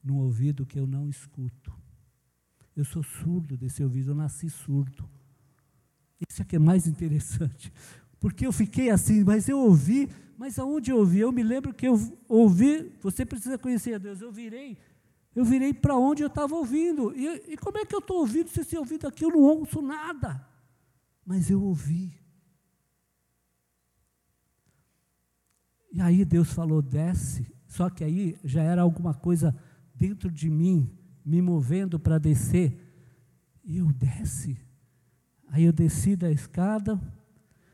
num 0.02 0.18
ouvido 0.18 0.66
que 0.66 0.78
eu 0.78 0.86
não 0.86 1.08
escuto. 1.08 1.72
Eu 2.74 2.84
sou 2.84 3.02
surdo 3.02 3.56
desse 3.56 3.82
ouvido, 3.82 4.10
eu 4.10 4.14
nasci 4.14 4.48
surdo. 4.50 5.08
Isso 6.28 6.42
é 6.42 6.44
que 6.44 6.56
é 6.56 6.58
mais 6.58 6.86
interessante. 6.86 7.72
Porque 8.18 8.46
eu 8.46 8.52
fiquei 8.52 8.90
assim, 8.90 9.24
mas 9.24 9.48
eu 9.48 9.58
ouvi, 9.58 10.08
mas 10.36 10.58
aonde 10.58 10.90
eu 10.90 10.98
ouvi? 10.98 11.20
Eu 11.20 11.32
me 11.32 11.42
lembro 11.42 11.72
que 11.72 11.86
eu 11.86 11.98
ouvi, 12.28 12.92
você 13.00 13.24
precisa 13.24 13.56
conhecer 13.56 13.94
a 13.94 13.98
Deus, 13.98 14.20
eu 14.20 14.30
virei, 14.32 14.76
eu 15.34 15.44
virei 15.44 15.72
para 15.72 15.96
onde 15.96 16.22
eu 16.22 16.26
estava 16.26 16.54
ouvindo. 16.54 17.12
E, 17.16 17.52
e, 17.52 17.56
como 17.56 17.78
é 17.78 17.84
que 17.84 17.94
eu 17.94 18.00
estou 18.00 18.18
ouvindo 18.18 18.49
se 18.49 18.60
esse 18.60 18.76
ouvido 18.76 19.06
aqui 19.06 19.25
eu 19.25 19.30
não 19.30 19.40
ouço 19.40 19.80
nada? 19.80 20.44
Mas 21.25 21.50
eu 21.50 21.62
ouvi. 21.62 22.18
E 25.92 26.00
aí 26.00 26.25
Deus 26.25 26.52
falou: 26.52 26.82
desce. 26.82 27.46
Só 27.66 27.88
que 27.88 28.02
aí 28.02 28.37
já 28.42 28.62
era 28.62 28.82
alguma 28.82 29.14
coisa 29.14 29.56
dentro 29.94 30.30
de 30.30 30.50
mim, 30.50 30.90
me 31.25 31.40
movendo 31.40 32.00
para 32.00 32.18
descer. 32.18 32.76
E 33.64 33.78
eu 33.78 33.92
desce. 33.92 34.58
Aí 35.49 35.64
eu 35.64 35.72
desci 35.72 36.16
da 36.16 36.30
escada, 36.30 37.00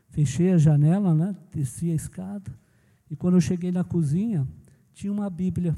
fechei 0.09 0.51
a 0.51 0.57
janela, 0.57 1.15
né? 1.15 1.35
Desci 1.51 1.89
a 1.91 1.95
escada. 1.95 2.55
E 3.09 3.15
quando 3.15 3.35
eu 3.35 3.41
cheguei 3.41 3.71
na 3.71 3.83
cozinha, 3.83 4.47
tinha 4.93 5.11
uma 5.11 5.29
Bíblia 5.29 5.75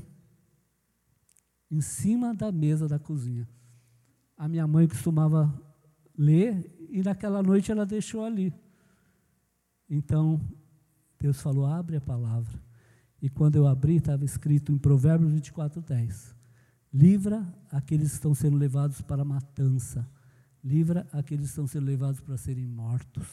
em 1.70 1.82
cima 1.82 2.34
da 2.34 2.52
mesa 2.52 2.88
da 2.88 2.98
cozinha. 2.98 3.48
A 4.38 4.48
minha 4.48 4.66
mãe 4.68 4.88
costumava 4.88 5.54
ler 6.18 6.88
e 6.90 7.02
naquela 7.04 7.44
noite 7.44 7.72
ela 7.72 7.86
deixou 7.86 8.24
ali. 8.26 8.54
Então 9.90 10.40
Deus 11.20 11.42
falou: 11.42 11.66
abre 11.66 11.98
a 11.98 12.02
palavra. 12.02 12.60
E 13.22 13.30
quando 13.30 13.56
eu 13.56 13.68
abri, 13.68 13.98
estava 13.98 14.24
escrito 14.24 14.72
em 14.72 14.78
Provérbios 14.78 15.32
24, 15.32 15.82
10: 15.82 16.36
Livra 16.94 17.46
aqueles 17.72 18.10
que 18.10 18.16
estão 18.16 18.34
sendo 18.34 18.58
levados 18.58 19.02
para 19.02 19.22
a 19.22 19.26
matança, 19.26 20.10
livra 20.64 21.08
aqueles 21.12 21.46
que 21.46 21.50
estão 21.50 21.68
sendo 21.68 21.86
levados 21.86 22.22
para 22.22 22.38
serem 22.38 22.66
mortos. 22.66 23.28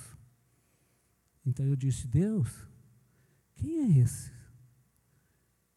Então 1.45 1.65
eu 1.65 1.77
disse: 1.77 2.07
Deus, 2.07 2.49
quem 3.55 3.79
é 3.79 3.99
esse? 4.01 4.33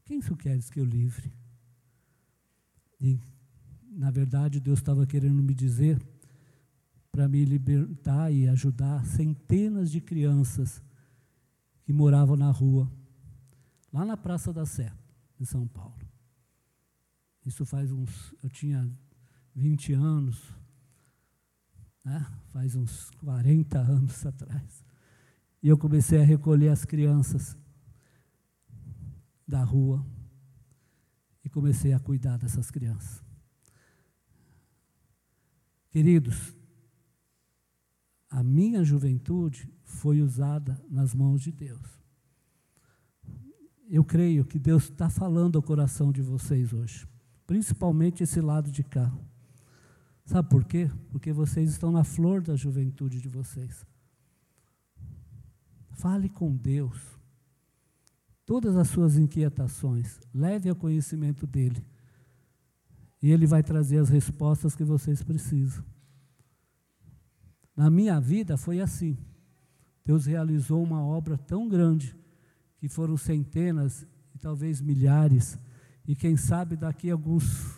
Quem 0.03 0.19
tu 0.19 0.35
queres 0.35 0.69
que 0.69 0.79
eu 0.79 0.85
livre? 0.85 1.31
E, 2.99 3.19
na 3.91 4.11
verdade, 4.11 4.59
Deus 4.59 4.79
estava 4.79 5.05
querendo 5.05 5.41
me 5.41 5.53
dizer 5.53 6.01
para 7.11 7.27
me 7.27 7.43
libertar 7.43 8.31
e 8.31 8.47
ajudar 8.47 9.05
centenas 9.05 9.91
de 9.91 9.99
crianças 9.99 10.81
que 11.83 11.91
moravam 11.91 12.35
na 12.35 12.51
rua, 12.51 12.91
lá 13.91 14.05
na 14.05 14.15
Praça 14.15 14.53
da 14.53 14.65
Sé, 14.65 14.91
em 15.39 15.45
São 15.45 15.67
Paulo. 15.67 15.97
Isso 17.45 17.65
faz 17.65 17.91
uns. 17.91 18.35
Eu 18.43 18.49
tinha 18.49 18.89
20 19.55 19.93
anos, 19.93 20.53
né? 22.03 22.25
faz 22.49 22.75
uns 22.75 23.09
40 23.21 23.79
anos 23.79 24.25
atrás. 24.25 24.85
E 25.61 25.67
eu 25.67 25.77
comecei 25.77 26.21
a 26.21 26.23
recolher 26.23 26.69
as 26.69 26.85
crianças 26.85 27.57
da 29.47 29.63
rua 29.63 30.05
e 31.43 31.49
comecei 31.49 31.93
a 31.93 31.99
cuidar 31.99 32.37
dessas 32.37 32.69
crianças. 32.69 33.23
Queridos, 35.89 36.55
a 38.29 38.43
minha 38.43 38.83
juventude 38.83 39.71
foi 39.83 40.21
usada 40.21 40.79
nas 40.89 41.15
mãos 41.15 41.41
de 41.41 41.51
Deus. 41.51 41.99
Eu 43.89 44.03
creio 44.03 44.45
que 44.45 44.59
Deus 44.59 44.83
está 44.83 45.09
falando 45.09 45.55
ao 45.55 45.63
coração 45.63 46.11
de 46.11 46.21
vocês 46.21 46.71
hoje, 46.73 47.07
principalmente 47.47 48.21
esse 48.21 48.39
lado 48.39 48.71
de 48.71 48.83
cá. 48.83 49.11
Sabe 50.25 50.47
por 50.47 50.63
quê? 50.63 50.91
Porque 51.09 51.33
vocês 51.33 51.71
estão 51.71 51.91
na 51.91 52.03
flor 52.03 52.43
da 52.43 52.55
juventude 52.55 53.19
de 53.19 53.27
vocês. 53.27 53.83
Fale 55.93 56.29
com 56.29 56.55
Deus. 56.55 57.18
Todas 58.49 58.75
as 58.75 58.87
suas 58.87 59.15
inquietações, 59.15 60.19
leve 60.33 60.67
ao 60.67 60.75
conhecimento 60.75 61.45
dEle. 61.45 61.85
E 63.21 63.29
Ele 63.29 63.45
vai 63.45 63.61
trazer 63.61 63.99
as 63.99 64.09
respostas 64.09 64.75
que 64.75 64.83
vocês 64.83 65.21
precisam. 65.21 65.85
Na 67.75 67.91
minha 67.91 68.19
vida 68.19 68.57
foi 68.57 68.79
assim. 68.79 69.19
Deus 70.03 70.25
realizou 70.25 70.81
uma 70.81 70.99
obra 70.99 71.37
tão 71.37 71.69
grande, 71.69 72.17
que 72.79 72.89
foram 72.89 73.15
centenas 73.17 74.07
e 74.33 74.39
talvez 74.39 74.81
milhares, 74.81 75.59
E 76.07 76.15
quem 76.15 76.35
sabe 76.35 76.75
daqui 76.75 77.11
alguns, 77.11 77.77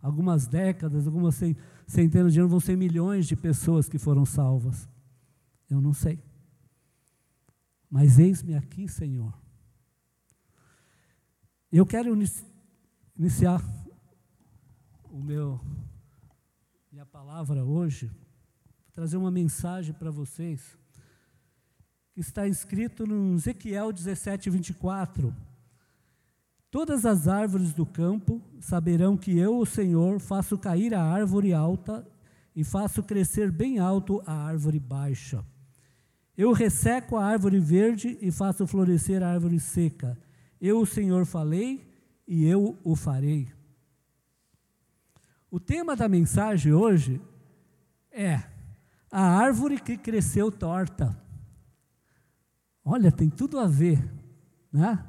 algumas 0.00 0.46
décadas, 0.46 1.06
algumas 1.06 1.38
centenas 1.86 2.32
de 2.32 2.40
anos, 2.40 2.52
vão 2.52 2.60
ser 2.60 2.74
milhões 2.74 3.26
de 3.26 3.36
pessoas 3.36 3.86
que 3.86 3.98
foram 3.98 4.24
salvas. 4.24 4.88
Eu 5.68 5.78
não 5.78 5.92
sei. 5.92 6.18
Mas 7.90 8.18
eis-me 8.18 8.54
aqui, 8.54 8.88
Senhor. 8.88 9.44
Eu 11.72 11.84
quero 11.84 12.16
iniciar 13.18 13.60
o 15.10 15.20
meu 15.20 15.60
minha 16.92 17.04
palavra 17.04 17.64
hoje, 17.64 18.08
trazer 18.92 19.16
uma 19.16 19.32
mensagem 19.32 19.92
para 19.92 20.08
vocês 20.08 20.78
que 22.12 22.20
está 22.20 22.46
escrito 22.46 23.04
no 23.04 23.34
Ezequiel 23.34 23.92
17, 23.92 24.48
24. 24.48 25.34
Todas 26.70 27.04
as 27.04 27.26
árvores 27.26 27.72
do 27.72 27.84
campo 27.84 28.40
saberão 28.60 29.16
que 29.16 29.36
eu, 29.36 29.58
o 29.58 29.66
Senhor, 29.66 30.20
faço 30.20 30.56
cair 30.56 30.94
a 30.94 31.02
árvore 31.02 31.52
alta 31.52 32.06
e 32.54 32.62
faço 32.62 33.02
crescer 33.02 33.50
bem 33.50 33.80
alto 33.80 34.22
a 34.24 34.32
árvore 34.32 34.78
baixa. 34.78 35.44
Eu 36.36 36.52
resseco 36.52 37.16
a 37.16 37.24
árvore 37.24 37.58
verde 37.58 38.16
e 38.22 38.30
faço 38.30 38.68
florescer 38.68 39.20
a 39.20 39.32
árvore 39.32 39.58
seca. 39.58 40.16
Eu, 40.60 40.80
o 40.80 40.86
Senhor, 40.86 41.24
falei 41.26 41.86
e 42.26 42.46
eu 42.46 42.76
o 42.82 42.96
farei. 42.96 43.52
O 45.50 45.60
tema 45.60 45.94
da 45.94 46.08
mensagem 46.08 46.72
hoje 46.72 47.20
é 48.10 48.42
a 49.10 49.22
árvore 49.22 49.80
que 49.80 49.96
cresceu 49.96 50.50
torta. 50.50 51.16
Olha, 52.84 53.10
tem 53.10 53.28
tudo 53.28 53.58
a 53.58 53.66
ver, 53.66 54.02
né? 54.72 55.04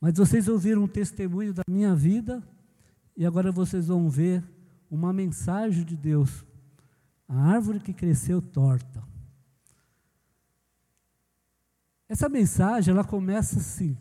Mas 0.00 0.16
vocês 0.16 0.48
ouviram 0.48 0.84
um 0.84 0.88
testemunho 0.88 1.52
da 1.52 1.62
minha 1.68 1.94
vida 1.94 2.42
e 3.16 3.26
agora 3.26 3.52
vocês 3.52 3.88
vão 3.88 4.08
ver 4.08 4.42
uma 4.90 5.12
mensagem 5.12 5.84
de 5.84 5.96
Deus. 5.96 6.44
A 7.28 7.52
árvore 7.52 7.80
que 7.80 7.92
cresceu 7.92 8.40
torta. 8.40 9.09
Essa 12.10 12.28
mensagem, 12.28 12.92
ela 12.92 13.04
começa 13.04 13.60
assim. 13.60 13.96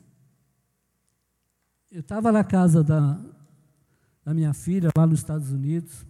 Eu 1.91 1.99
estava 1.99 2.31
na 2.31 2.43
casa 2.43 2.83
da, 2.83 3.23
da 4.25 4.33
minha 4.33 4.51
filha, 4.51 4.89
lá 4.97 5.05
nos 5.05 5.19
Estados 5.19 5.51
Unidos, 5.51 6.07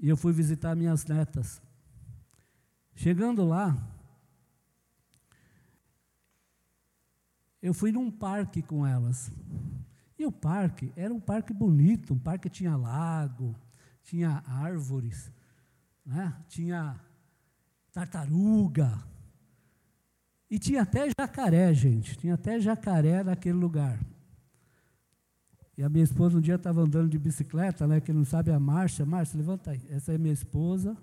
e 0.00 0.08
eu 0.08 0.16
fui 0.16 0.32
visitar 0.32 0.76
minhas 0.76 1.04
netas. 1.04 1.60
Chegando 2.94 3.44
lá, 3.44 3.76
eu 7.60 7.74
fui 7.74 7.90
num 7.90 8.08
parque 8.08 8.62
com 8.62 8.86
elas. 8.86 9.32
E 10.16 10.24
o 10.24 10.30
parque 10.30 10.92
era 10.94 11.12
um 11.12 11.18
parque 11.18 11.52
bonito, 11.52 12.14
um 12.14 12.18
parque 12.18 12.48
que 12.48 12.58
tinha 12.58 12.76
lago, 12.76 13.56
tinha 14.04 14.44
árvores, 14.46 15.32
né? 16.06 16.32
tinha 16.48 16.94
tartaruga, 17.90 19.04
e 20.50 20.58
tinha 20.58 20.82
até 20.82 21.08
jacaré, 21.18 21.72
gente. 21.74 22.16
Tinha 22.16 22.34
até 22.34 22.58
jacaré 22.58 23.22
naquele 23.22 23.58
lugar. 23.58 24.00
E 25.76 25.82
a 25.82 25.88
minha 25.88 26.02
esposa 26.02 26.38
um 26.38 26.40
dia 26.40 26.56
estava 26.56 26.80
andando 26.80 27.08
de 27.08 27.18
bicicleta, 27.18 27.86
né? 27.86 28.00
Quem 28.00 28.14
não 28.14 28.24
sabe 28.24 28.50
a 28.50 28.58
marcha, 28.58 29.04
Márcia, 29.06 29.38
levanta 29.38 29.70
aí. 29.70 29.80
Essa 29.88 30.12
é 30.12 30.18
minha 30.18 30.32
esposa. 30.32 30.96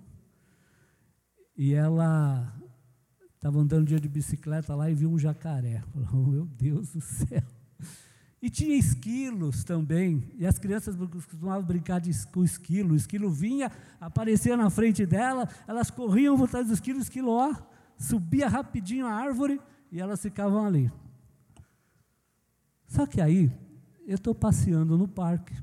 E 1.56 1.72
ela 1.72 2.52
estava 3.34 3.58
andando 3.58 3.82
um 3.82 3.86
dia 3.86 4.00
de 4.00 4.08
bicicleta 4.08 4.74
lá 4.74 4.90
e 4.90 4.94
viu 4.94 5.10
um 5.10 5.18
jacaré. 5.18 5.82
Falou, 5.94 6.08
oh, 6.12 6.30
meu 6.30 6.44
Deus 6.44 6.92
do 6.92 7.00
céu. 7.00 7.42
E 8.42 8.50
tinha 8.50 8.76
esquilos 8.76 9.64
também. 9.64 10.30
E 10.36 10.44
as 10.44 10.58
crianças 10.58 10.94
costumavam 10.94 11.64
brincar 11.64 12.00
de, 12.00 12.10
com 12.26 12.44
esquilo. 12.44 12.92
O 12.92 12.96
esquilo 12.96 13.30
vinha, 13.30 13.72
aparecia 13.98 14.56
na 14.56 14.68
frente 14.68 15.06
dela, 15.06 15.48
elas 15.66 15.90
corriam 15.90 16.36
por 16.36 16.50
trás 16.50 16.66
do 16.66 16.74
esquilo, 16.74 16.98
o 16.98 17.02
esquilo, 17.02 17.30
ó, 17.30 17.54
subia 17.96 18.48
rapidinho 18.48 19.06
a 19.06 19.12
árvore 19.12 19.60
e 19.90 20.00
elas 20.00 20.20
ficavam 20.20 20.64
ali. 20.64 20.90
Só 22.86 23.06
que 23.06 23.20
aí, 23.20 23.50
eu 24.06 24.14
estou 24.14 24.34
passeando 24.34 24.96
no 24.96 25.08
parque, 25.08 25.54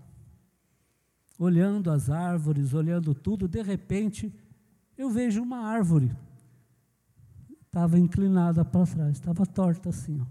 olhando 1.40 1.90
as 1.90 2.10
árvores, 2.10 2.74
olhando 2.74 3.14
tudo, 3.14 3.48
de 3.48 3.62
repente, 3.62 4.34
eu 4.98 5.10
vejo 5.10 5.42
uma 5.42 5.60
árvore. 5.60 6.16
Estava 7.66 7.98
inclinada 7.98 8.64
para 8.64 8.86
trás, 8.86 9.12
estava 9.14 9.46
torta 9.46 9.90
assim. 9.90 10.22
Ó. 10.22 10.26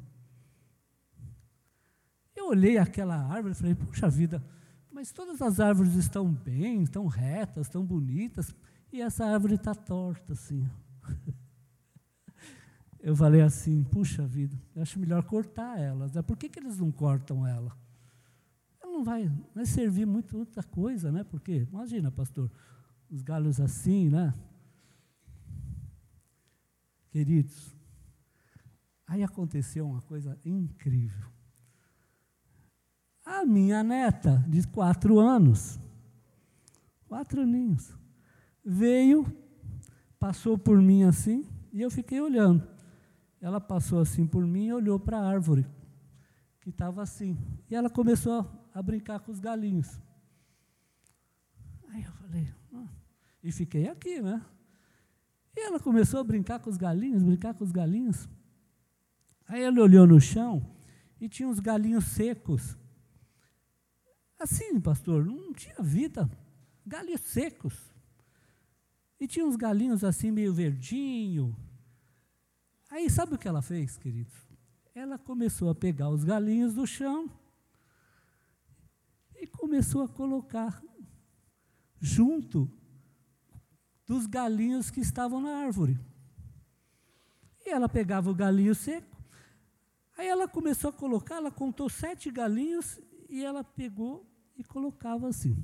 Eu 2.37 2.49
olhei 2.49 2.79
aquela 2.79 3.17
árvore 3.17 3.53
e 3.53 3.57
falei, 3.57 3.75
puxa 3.75 4.09
vida, 4.09 4.45
mas 4.91 5.11
todas 5.11 5.41
as 5.41 5.59
árvores 5.59 5.95
estão 5.95 6.31
bem, 6.33 6.83
estão 6.83 7.07
retas, 7.07 7.67
estão 7.67 7.85
bonitas, 7.85 8.55
e 8.93 9.01
essa 9.01 9.25
árvore 9.25 9.55
está 9.55 9.75
torta 9.75 10.35
assim. 10.35 10.69
Ó. 11.09 11.33
eu 13.03 13.17
falei 13.17 13.41
assim, 13.41 13.83
puxa 13.83 14.25
vida, 14.25 14.57
acho 14.77 14.99
melhor 14.99 15.25
cortar 15.25 15.77
elas. 15.77 16.13
Né? 16.13 16.23
Por 16.23 16.37
que, 16.37 16.49
que 16.49 16.61
eles 16.61 16.79
não 16.79 16.93
cortam 16.93 17.45
ela? 17.45 17.77
Ela 18.81 18.93
não 18.93 19.03
vai, 19.03 19.29
vai 19.53 19.67
servir 19.67 20.07
muito 20.07 20.39
outra 20.39 20.63
coisa, 20.63 21.11
né? 21.11 21.25
Porque, 21.25 21.67
imagina, 21.69 22.13
pastor, 22.13 22.49
os 23.11 23.21
galhos 23.21 23.61
assim, 23.61 24.09
né? 24.09 24.33
Queridos, 27.11 27.77
aí 29.07 29.25
aconteceu 29.25 29.85
uma 29.85 30.01
coisa 30.03 30.39
incrível. 30.45 31.27
A 33.25 33.45
minha 33.45 33.83
neta, 33.83 34.45
de 34.49 34.67
quatro 34.69 35.19
anos, 35.19 35.79
quatro 37.09 37.43
aninhos, 37.43 37.93
veio, 38.65 39.27
passou 40.21 40.57
por 40.57 40.81
mim 40.81 41.03
assim, 41.03 41.45
e 41.73 41.83
eu 41.83 41.91
fiquei 41.91 42.21
olhando 42.21 42.72
ela 43.43 43.61
passou 43.61 43.99
assim 44.01 44.25
por 44.25 44.47
mim 44.47 44.67
e 44.67 44.73
olhou 44.73 45.01
para 45.01 45.19
a 45.19 45.27
árvore, 45.27 45.67
que 46.61 46.71
estava 46.71 47.03
assim. 47.03 47.37
E 47.69 47.75
ela 47.75 47.91
começou 47.91 48.49
a, 48.73 48.81
brincar 48.81 49.19
com 49.19 49.33
os 49.33 49.41
galinhos. 49.41 50.01
Aí 51.89 52.05
eu 52.05 52.13
falei, 52.13 52.49
ah. 52.73 52.87
e 53.43 53.51
fiquei 53.51 53.89
aqui, 53.89 54.23
né? 54.23 54.41
E 55.57 55.61
ela 55.61 55.81
começou 55.81 56.21
a 56.21 56.25
brincar 56.25 56.61
com 56.61 56.71
os 56.71 56.77
galinhos, 56.77 57.21
brincar 57.25 57.53
com 57.53 57.65
os 57.65 57.73
galinhos. 57.73 58.29
Aí 59.49 59.61
ela 59.61 59.83
olhou 59.83 60.07
no 60.07 60.21
chão 60.21 60.65
e 61.21 61.29
tinha 61.29 61.49
uns 61.49 61.59
galinhos 61.59 62.05
secos. 62.05 62.79
Assim, 64.39 64.81
pastor, 64.81 65.27
não 65.27 65.53
tinha 65.53 65.83
vida. 65.83 66.31
Galinhos 66.87 67.23
secos. 67.23 67.93
E 69.19 69.27
tinha 69.27 69.45
uns 69.45 69.57
galinhos 69.57 70.05
assim 70.05 70.31
meio 70.31 70.55
verdinho, 70.55 71.57
Aí 72.93 73.09
sabe 73.09 73.35
o 73.35 73.39
que 73.39 73.49
ela 73.49 73.63
fez, 73.63 73.97
queridos? 73.97 74.35
Ela 74.95 75.19
começou 75.19 75.71
a 75.71 75.75
pegar 75.75 76.11
os 76.11 76.25
galinhos 76.25 76.75
do 76.75 76.87
chão 76.87 77.31
e 79.35 79.47
começou 79.47 80.03
a 80.03 80.09
colocar 80.09 80.83
junto 81.99 82.71
dos 84.07 84.27
galinhos 84.27 84.91
que 84.91 85.01
estavam 85.01 85.41
na 85.41 85.57
árvore. 85.57 85.99
E 87.65 87.71
ela 87.71 87.89
pegava 87.89 88.31
o 88.31 88.35
galinho 88.35 88.75
seco, 88.75 89.17
aí 90.19 90.29
ela 90.29 90.47
começou 90.47 90.91
a 90.91 90.93
colocar, 90.93 91.37
ela 91.37 91.51
contou 91.51 91.89
sete 91.89 92.31
galinhos 92.31 93.01
e 93.27 93.43
ela 93.43 93.65
pegou 93.65 94.31
e 94.55 94.63
colocava 94.63 95.29
assim. 95.29 95.57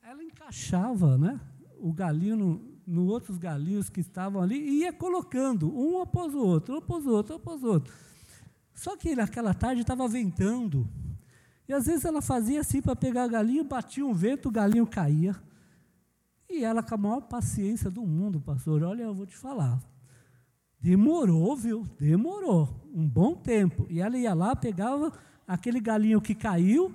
Ela 0.00 0.22
encaixava 0.22 1.18
né, 1.18 1.40
o 1.76 1.92
galinho 1.92 2.36
no, 2.36 2.69
no 2.86 3.06
outros 3.06 3.38
galinhos 3.38 3.88
que 3.88 4.00
estavam 4.00 4.42
ali 4.42 4.56
e 4.56 4.80
ia 4.80 4.92
colocando, 4.92 5.72
um 5.76 6.00
após 6.00 6.34
o 6.34 6.38
outro, 6.38 6.74
um 6.74 6.78
após 6.78 7.06
o 7.06 7.10
outro, 7.10 7.34
um 7.34 7.36
após 7.36 7.62
o 7.62 7.66
outro. 7.66 7.94
Só 8.74 8.96
que 8.96 9.14
naquela 9.14 9.52
tarde 9.52 9.82
estava 9.82 10.08
ventando. 10.08 10.88
E 11.68 11.72
às 11.72 11.86
vezes 11.86 12.04
ela 12.04 12.20
fazia 12.20 12.60
assim 12.60 12.82
para 12.82 12.96
pegar 12.96 13.28
galinho, 13.28 13.62
batia 13.62 14.04
um 14.04 14.12
vento, 14.12 14.48
o 14.48 14.52
galinho 14.52 14.86
caía. 14.86 15.36
E 16.48 16.64
ela, 16.64 16.82
com 16.82 16.94
a 16.94 16.98
maior 16.98 17.20
paciência 17.20 17.90
do 17.90 18.02
mundo, 18.02 18.40
pastor, 18.40 18.82
olha, 18.82 19.04
eu 19.04 19.14
vou 19.14 19.26
te 19.26 19.36
falar. 19.36 19.80
Demorou, 20.80 21.54
viu? 21.54 21.86
Demorou. 21.98 22.68
Um 22.92 23.06
bom 23.06 23.34
tempo. 23.34 23.86
E 23.88 24.00
ela 24.00 24.18
ia 24.18 24.34
lá, 24.34 24.56
pegava 24.56 25.12
aquele 25.46 25.78
galinho 25.78 26.20
que 26.20 26.34
caiu 26.34 26.92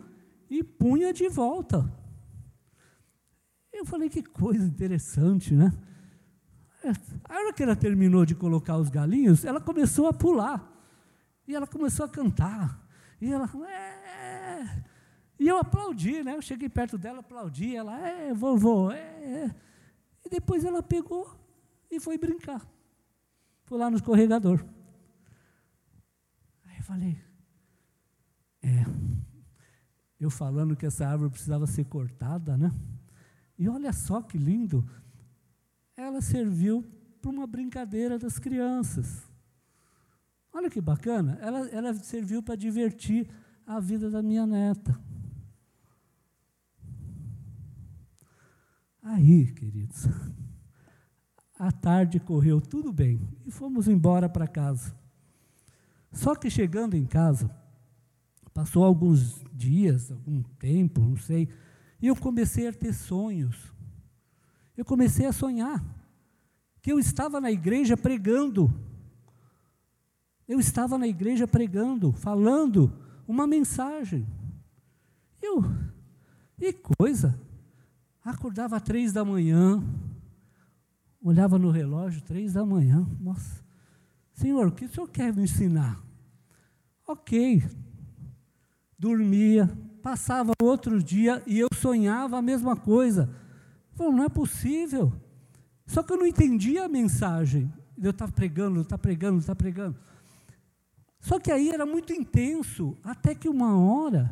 e 0.50 0.64
punha 0.64 1.14
de 1.14 1.30
volta. 1.30 1.90
Eu 3.76 3.86
falei, 3.86 4.10
que 4.10 4.24
coisa 4.24 4.66
interessante, 4.66 5.54
né? 5.54 5.72
A 7.28 7.34
hora 7.34 7.54
que 7.54 7.62
ela 7.62 7.76
terminou 7.76 8.26
de 8.26 8.34
colocar 8.34 8.78
os 8.78 8.90
galinhos, 8.90 9.44
ela 9.44 9.60
começou 9.60 10.08
a 10.08 10.14
pular. 10.14 10.72
E 11.46 11.54
ela 11.54 11.68
começou 11.68 12.06
a 12.06 12.10
cantar. 12.10 12.82
E 13.20 13.32
ela, 13.32 13.50
é. 13.68 14.84
E 15.38 15.48
eu 15.48 15.58
aplaudi, 15.58 16.24
né? 16.24 16.36
Eu 16.36 16.42
cheguei 16.42 16.70
perto 16.70 16.98
dela, 16.98 17.20
aplaudi. 17.20 17.76
Ela, 17.76 18.00
é, 18.00 18.34
vovô, 18.34 18.92
é, 18.92 18.98
é. 18.98 19.56
E 20.26 20.30
depois 20.30 20.64
ela 20.64 20.82
pegou 20.82 21.38
e 21.92 22.00
foi 22.00 22.18
brincar. 22.18 22.66
Foi 23.66 23.78
lá 23.78 23.90
no 23.90 23.98
escorregador. 23.98 24.64
Aí 26.66 26.78
eu 26.78 26.84
falei, 26.84 27.22
É. 28.62 28.86
Eu 30.18 30.30
falando 30.30 30.78
que 30.78 30.86
essa 30.86 31.06
árvore 31.06 31.30
precisava 31.30 31.68
ser 31.68 31.84
cortada, 31.84 32.56
né? 32.56 32.72
E 33.58 33.70
olha 33.70 33.94
só 33.94 34.22
que 34.22 34.38
lindo. 34.38 34.88
Ela 35.96 36.22
serviu 36.22 36.84
para 37.22 37.32
uma 37.32 37.48
brincadeira 37.48 38.20
das 38.20 38.38
crianças. 38.38 39.24
Olha 40.54 40.70
que 40.70 40.82
bacana. 40.82 41.38
Ela, 41.42 41.68
ela 41.70 41.94
serviu 41.94 42.44
para 42.44 42.56
divertir 42.56 43.30
a 43.66 43.80
vida 43.80 44.10
da 44.10 44.22
minha 44.22 44.46
neta. 44.46 45.00
Aí, 49.02 49.52
queridos, 49.52 50.08
a 51.60 51.72
tarde 51.72 52.20
correu 52.20 52.60
tudo 52.60 52.92
bem 52.92 53.22
e 53.46 53.52
fomos 53.52 53.88
embora 53.88 54.28
para 54.28 54.48
casa. 54.48 54.96
Só 56.12 56.36
que 56.36 56.50
chegando 56.50 56.96
em 56.96 57.06
casa, 57.06 57.50
passou 58.54 58.84
alguns 58.84 59.44
dias, 59.54 60.12
algum 60.12 60.42
tempo, 60.42 61.02
não 61.02 61.18
sei, 61.18 61.50
e 62.06 62.08
eu 62.08 62.16
comecei 62.16 62.68
a 62.68 62.72
ter 62.72 62.94
sonhos. 62.94 63.74
Eu 64.78 64.86
comecei 64.86 65.26
a 65.26 65.34
sonhar 65.34 65.84
que 66.80 66.92
eu 66.92 67.00
estava 67.00 67.42
na 67.42 67.52
igreja 67.52 67.98
pregando. 67.98 68.72
Eu 70.48 70.60
estava 70.60 71.00
na 71.00 71.08
igreja 71.08 71.48
pregando, 71.48 72.12
falando 72.12 72.96
uma 73.28 73.48
mensagem. 73.48 74.28
Eu, 75.42 75.64
e 76.60 76.72
coisa, 76.74 77.42
acordava 78.24 78.76
às 78.76 78.84
três 78.84 79.12
da 79.12 79.26
manhã, 79.26 79.84
olhava 81.20 81.58
no 81.58 81.72
relógio, 81.72 82.22
três 82.22 82.54
da 82.54 82.64
manhã, 82.64 83.04
nossa, 83.20 83.66
Senhor, 84.32 84.68
o 84.68 84.72
que 84.72 84.86
o 84.86 84.90
Senhor 84.90 85.10
quer 85.10 85.34
me 85.34 85.42
ensinar? 85.42 86.00
Ok, 87.08 87.64
dormia, 88.96 89.76
passava 90.06 90.54
outro 90.62 91.02
dia 91.02 91.42
e 91.48 91.58
eu 91.58 91.68
sonhava 91.74 92.38
a 92.38 92.42
mesma 92.42 92.76
coisa. 92.76 93.28
Falei, 93.94 94.14
não 94.14 94.24
é 94.24 94.30
possível. 94.30 95.12
Só 95.88 96.04
que 96.04 96.14
eu 96.14 96.18
não 96.18 96.28
entendia 96.28 96.86
a 96.86 96.88
mensagem. 96.88 97.74
Eu 98.00 98.12
estava 98.12 98.32
pregando, 98.32 98.82
estava 98.82 99.02
pregando, 99.02 99.40
estava 99.40 99.58
pregando. 99.58 99.98
Só 101.20 101.40
que 101.40 101.52
aí 101.52 101.72
era 101.72 101.88
muito 101.88 102.14
intenso, 102.14 102.96
até 103.04 103.34
que 103.34 103.50
uma 103.50 103.80
hora 103.80 104.32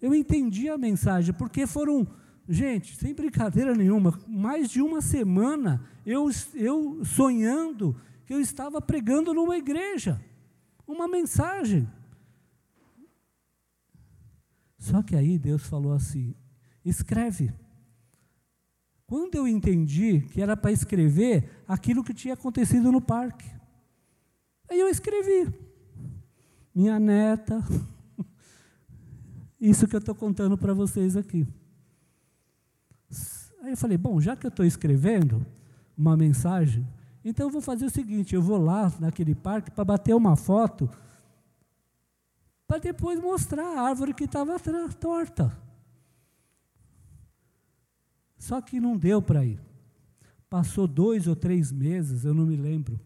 eu 0.00 0.12
entendi 0.12 0.68
a 0.68 0.76
mensagem, 0.76 1.32
porque 1.32 1.68
foram, 1.68 2.04
gente, 2.48 2.96
sem 2.96 3.14
brincadeira 3.14 3.76
nenhuma, 3.76 4.18
mais 4.26 4.68
de 4.68 4.82
uma 4.82 5.00
semana 5.00 5.84
eu, 6.04 6.28
eu 6.52 7.04
sonhando 7.04 7.94
que 8.26 8.34
eu 8.34 8.40
estava 8.40 8.80
pregando 8.80 9.32
numa 9.32 9.56
igreja, 9.56 10.20
uma 10.84 11.06
mensagem. 11.06 11.88
Só 14.82 15.00
que 15.00 15.14
aí 15.14 15.38
Deus 15.38 15.62
falou 15.62 15.92
assim: 15.92 16.34
escreve. 16.84 17.54
Quando 19.06 19.36
eu 19.36 19.46
entendi 19.46 20.22
que 20.22 20.42
era 20.42 20.56
para 20.56 20.72
escrever 20.72 21.48
aquilo 21.68 22.02
que 22.02 22.12
tinha 22.12 22.34
acontecido 22.34 22.90
no 22.90 23.00
parque, 23.00 23.48
aí 24.68 24.80
eu 24.80 24.88
escrevi. 24.88 25.54
Minha 26.74 26.98
neta, 26.98 27.62
isso 29.60 29.86
que 29.86 29.94
eu 29.94 30.00
estou 30.00 30.16
contando 30.16 30.58
para 30.58 30.74
vocês 30.74 31.16
aqui. 31.16 31.46
Aí 33.62 33.70
eu 33.70 33.76
falei: 33.76 33.96
bom, 33.96 34.20
já 34.20 34.34
que 34.34 34.46
eu 34.46 34.50
estou 34.50 34.66
escrevendo 34.66 35.46
uma 35.96 36.16
mensagem, 36.16 36.84
então 37.24 37.46
eu 37.46 37.52
vou 37.52 37.62
fazer 37.62 37.84
o 37.84 37.90
seguinte: 37.90 38.34
eu 38.34 38.42
vou 38.42 38.58
lá 38.58 38.92
naquele 38.98 39.36
parque 39.36 39.70
para 39.70 39.84
bater 39.84 40.12
uma 40.12 40.34
foto 40.34 40.90
para 42.72 42.78
depois 42.78 43.20
mostrar 43.20 43.66
a 43.66 43.82
árvore 43.82 44.14
que 44.14 44.24
estava 44.24 44.58
torta. 44.98 45.54
Só 48.38 48.62
que 48.62 48.80
não 48.80 48.96
deu 48.96 49.20
para 49.20 49.44
ir. 49.44 49.60
Passou 50.48 50.88
dois 50.88 51.26
ou 51.26 51.36
três 51.36 51.70
meses, 51.70 52.24
eu 52.24 52.32
não 52.32 52.46
me 52.46 52.56
lembro. 52.56 52.98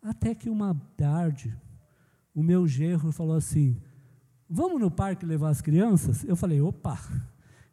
Até 0.00 0.36
que 0.36 0.48
uma 0.48 0.72
tarde, 0.96 1.52
o 2.32 2.44
meu 2.44 2.64
genro 2.68 3.10
falou 3.10 3.34
assim: 3.34 3.76
Vamos 4.48 4.80
no 4.80 4.88
parque 4.88 5.26
levar 5.26 5.48
as 5.48 5.60
crianças? 5.60 6.22
Eu 6.22 6.36
falei: 6.36 6.60
opa, 6.60 6.96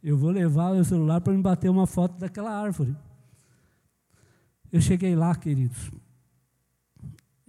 eu 0.01 0.17
vou 0.17 0.31
levar 0.31 0.71
o 0.71 0.83
celular 0.83 1.21
para 1.21 1.33
me 1.33 1.43
bater 1.43 1.69
uma 1.69 1.86
foto 1.86 2.17
daquela 2.17 2.49
árvore. 2.49 2.97
Eu 4.71 4.81
cheguei 4.81 5.15
lá, 5.15 5.36
queridos. 5.36 5.91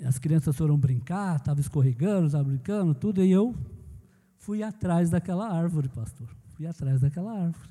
As 0.05 0.19
crianças 0.19 0.57
foram 0.57 0.79
brincar, 0.79 1.37
estavam 1.37 1.61
escorregando, 1.61 2.27
estavam 2.27 2.47
brincando, 2.49 2.95
tudo, 2.95 3.25
e 3.25 3.31
eu 3.31 3.55
fui 4.37 4.63
atrás 4.63 5.11
daquela 5.11 5.49
árvore, 5.49 5.89
pastor. 5.89 6.29
Fui 6.55 6.67
atrás 6.67 7.01
daquela 7.01 7.33
árvore. 7.33 7.69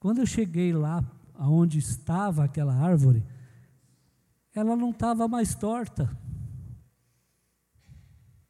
Quando 0.00 0.18
eu 0.18 0.26
cheguei 0.26 0.72
lá, 0.72 1.04
aonde 1.34 1.78
estava 1.78 2.44
aquela 2.44 2.74
árvore, 2.74 3.24
ela 4.54 4.76
não 4.76 4.90
estava 4.90 5.28
mais 5.28 5.54
torta. 5.54 6.10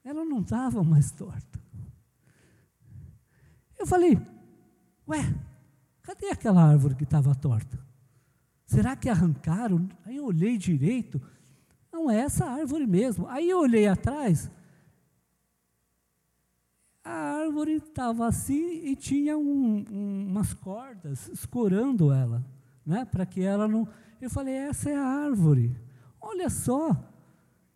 Ela 0.02 0.24
não 0.24 0.40
estava 0.40 0.82
mais 0.82 1.10
torta. 1.10 1.60
Eu 3.78 3.86
falei, 3.86 4.18
ué, 5.06 5.34
cadê 6.02 6.30
aquela 6.30 6.62
árvore 6.64 6.94
que 6.94 7.04
estava 7.04 7.34
torta? 7.34 7.78
Será 8.64 8.96
que 8.96 9.08
arrancaram? 9.08 9.88
Aí 10.04 10.16
eu 10.16 10.24
olhei 10.24 10.58
direito, 10.58 11.20
não, 11.98 12.10
é 12.10 12.20
essa 12.20 12.46
árvore 12.46 12.86
mesmo. 12.86 13.26
Aí 13.28 13.50
eu 13.50 13.58
olhei 13.58 13.88
atrás, 13.88 14.50
a 17.04 17.10
árvore 17.10 17.72
estava 17.72 18.26
assim 18.26 18.84
e 18.84 18.94
tinha 18.94 19.36
um, 19.36 19.84
um, 19.90 20.26
umas 20.28 20.54
cordas 20.54 21.28
escorando 21.28 22.12
ela, 22.12 22.44
né, 22.86 23.04
para 23.04 23.26
que 23.26 23.42
ela 23.42 23.66
não. 23.66 23.88
Eu 24.20 24.30
falei, 24.30 24.54
essa 24.54 24.90
é 24.90 24.96
a 24.96 25.04
árvore. 25.04 25.76
Olha 26.20 26.48
só. 26.48 26.96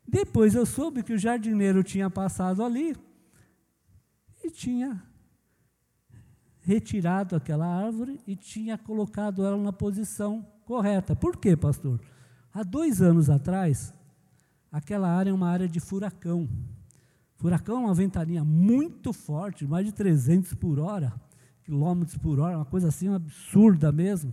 Depois 0.06 0.54
eu 0.54 0.66
soube 0.66 1.02
que 1.02 1.12
o 1.12 1.18
jardineiro 1.18 1.82
tinha 1.82 2.10
passado 2.10 2.62
ali 2.62 2.94
e 4.44 4.50
tinha 4.50 5.02
retirado 6.60 7.34
aquela 7.34 7.66
árvore 7.66 8.20
e 8.26 8.36
tinha 8.36 8.76
colocado 8.76 9.44
ela 9.44 9.56
na 9.56 9.72
posição 9.72 10.46
correta. 10.64 11.16
Por 11.16 11.36
quê, 11.36 11.56
pastor? 11.56 12.00
Há 12.52 12.62
dois 12.62 13.00
anos 13.00 13.30
atrás, 13.30 13.94
aquela 14.72 15.08
área 15.08 15.30
é 15.30 15.34
uma 15.34 15.50
área 15.50 15.68
de 15.68 15.78
furacão. 15.78 16.48
Furacão 17.36 17.82
é 17.82 17.86
uma 17.86 17.94
ventania 17.94 18.42
muito 18.42 19.12
forte, 19.12 19.66
mais 19.66 19.84
de 19.84 19.92
300 19.92 20.54
por 20.54 20.78
hora, 20.78 21.12
quilômetros 21.62 22.16
por 22.16 22.40
hora, 22.40 22.56
uma 22.56 22.64
coisa 22.64 22.88
assim 22.88 23.12
absurda 23.12 23.92
mesmo, 23.92 24.32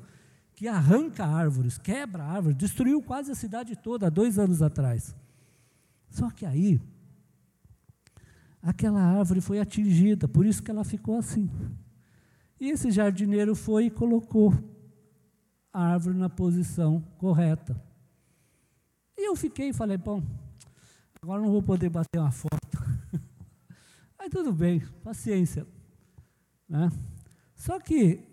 que 0.54 0.68
arranca 0.68 1.26
árvores, 1.26 1.78
quebra 1.78 2.24
árvores, 2.24 2.58
destruiu 2.58 3.02
quase 3.02 3.32
a 3.32 3.36
cidade 3.36 3.76
toda 3.76 4.08
há 4.08 4.10
dois 4.10 4.40
anos 4.40 4.62
atrás. 4.62 5.16
Só 6.10 6.30
que 6.30 6.46
aí, 6.46 6.80
aquela 8.62 9.02
árvore 9.02 9.42
foi 9.42 9.60
atingida, 9.60 10.28
por 10.28 10.46
isso 10.46 10.64
que 10.64 10.72
ela 10.72 10.84
ficou 10.84 11.18
assim. 11.18 11.50
E 12.60 12.70
esse 12.70 12.92
jardineiro 12.92 13.56
foi 13.56 13.86
e 13.86 13.92
colocou 13.92 14.54
a 15.72 15.82
árvore 15.82 16.18
na 16.18 16.30
posição 16.30 17.02
correta. 17.18 17.89
E 19.20 19.28
eu 19.28 19.36
fiquei 19.36 19.68
e 19.68 19.74
falei, 19.74 19.98
bom, 19.98 20.24
agora 21.22 21.42
não 21.42 21.52
vou 21.52 21.62
poder 21.62 21.90
bater 21.90 22.18
uma 22.18 22.32
foto. 22.32 22.78
Aí 24.18 24.30
tudo 24.30 24.54
bem, 24.54 24.80
paciência. 25.04 25.68
Né? 26.70 26.90
Só 27.54 27.78
que 27.82 28.24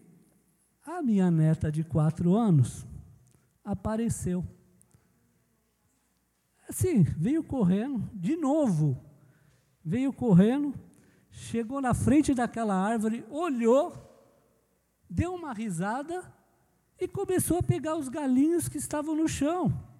a 0.84 1.02
minha 1.02 1.28
neta 1.28 1.72
de 1.72 1.82
quatro 1.82 2.36
anos 2.36 2.86
apareceu. 3.64 4.46
Assim, 6.68 7.02
veio 7.02 7.42
correndo, 7.42 8.08
de 8.14 8.36
novo, 8.36 8.96
veio 9.84 10.12
correndo, 10.12 10.72
chegou 11.32 11.80
na 11.80 11.94
frente 11.94 12.32
daquela 12.32 12.76
árvore, 12.76 13.26
olhou, 13.28 13.92
deu 15.10 15.34
uma 15.34 15.52
risada 15.52 16.32
e 16.96 17.08
começou 17.08 17.58
a 17.58 17.62
pegar 17.62 17.96
os 17.96 18.08
galinhos 18.08 18.68
que 18.68 18.78
estavam 18.78 19.16
no 19.16 19.26
chão 19.26 19.95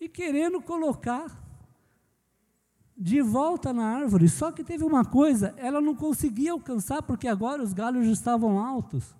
e 0.00 0.08
querendo 0.08 0.60
colocar 0.60 1.44
de 2.96 3.20
volta 3.20 3.72
na 3.72 3.84
árvore. 3.84 4.28
Só 4.28 4.50
que 4.50 4.64
teve 4.64 4.84
uma 4.84 5.04
coisa, 5.04 5.54
ela 5.58 5.80
não 5.80 5.94
conseguia 5.94 6.52
alcançar 6.52 7.02
porque 7.02 7.28
agora 7.28 7.62
os 7.62 7.72
galhos 7.72 8.06
estavam 8.06 8.58
altos. 8.58 9.14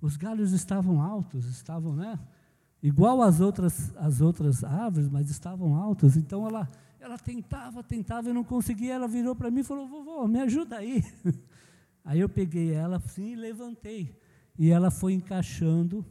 Os 0.00 0.16
galhos 0.16 0.52
estavam 0.52 1.00
altos, 1.00 1.46
estavam, 1.46 1.94
né? 1.94 2.18
Igual 2.82 3.20
as 3.22 3.40
outras, 3.40 3.94
as 3.96 4.20
outras 4.20 4.64
árvores, 4.64 5.08
mas 5.08 5.30
estavam 5.30 5.74
altos. 5.74 6.16
Então 6.16 6.46
ela, 6.46 6.68
ela 6.98 7.18
tentava, 7.18 7.82
tentava 7.82 8.30
e 8.30 8.32
não 8.32 8.42
conseguia. 8.42 8.94
Ela 8.94 9.06
virou 9.06 9.36
para 9.36 9.50
mim 9.50 9.60
e 9.60 9.64
falou: 9.64 9.86
Vovô, 9.86 10.26
me 10.26 10.40
ajuda 10.40 10.76
aí. 10.76 11.04
Aí 12.02 12.18
eu 12.18 12.30
peguei 12.30 12.72
ela 12.72 12.96
assim 12.96 13.32
e 13.32 13.36
levantei. 13.36 14.18
E 14.58 14.70
ela 14.70 14.90
foi 14.90 15.12
encaixando 15.12 16.04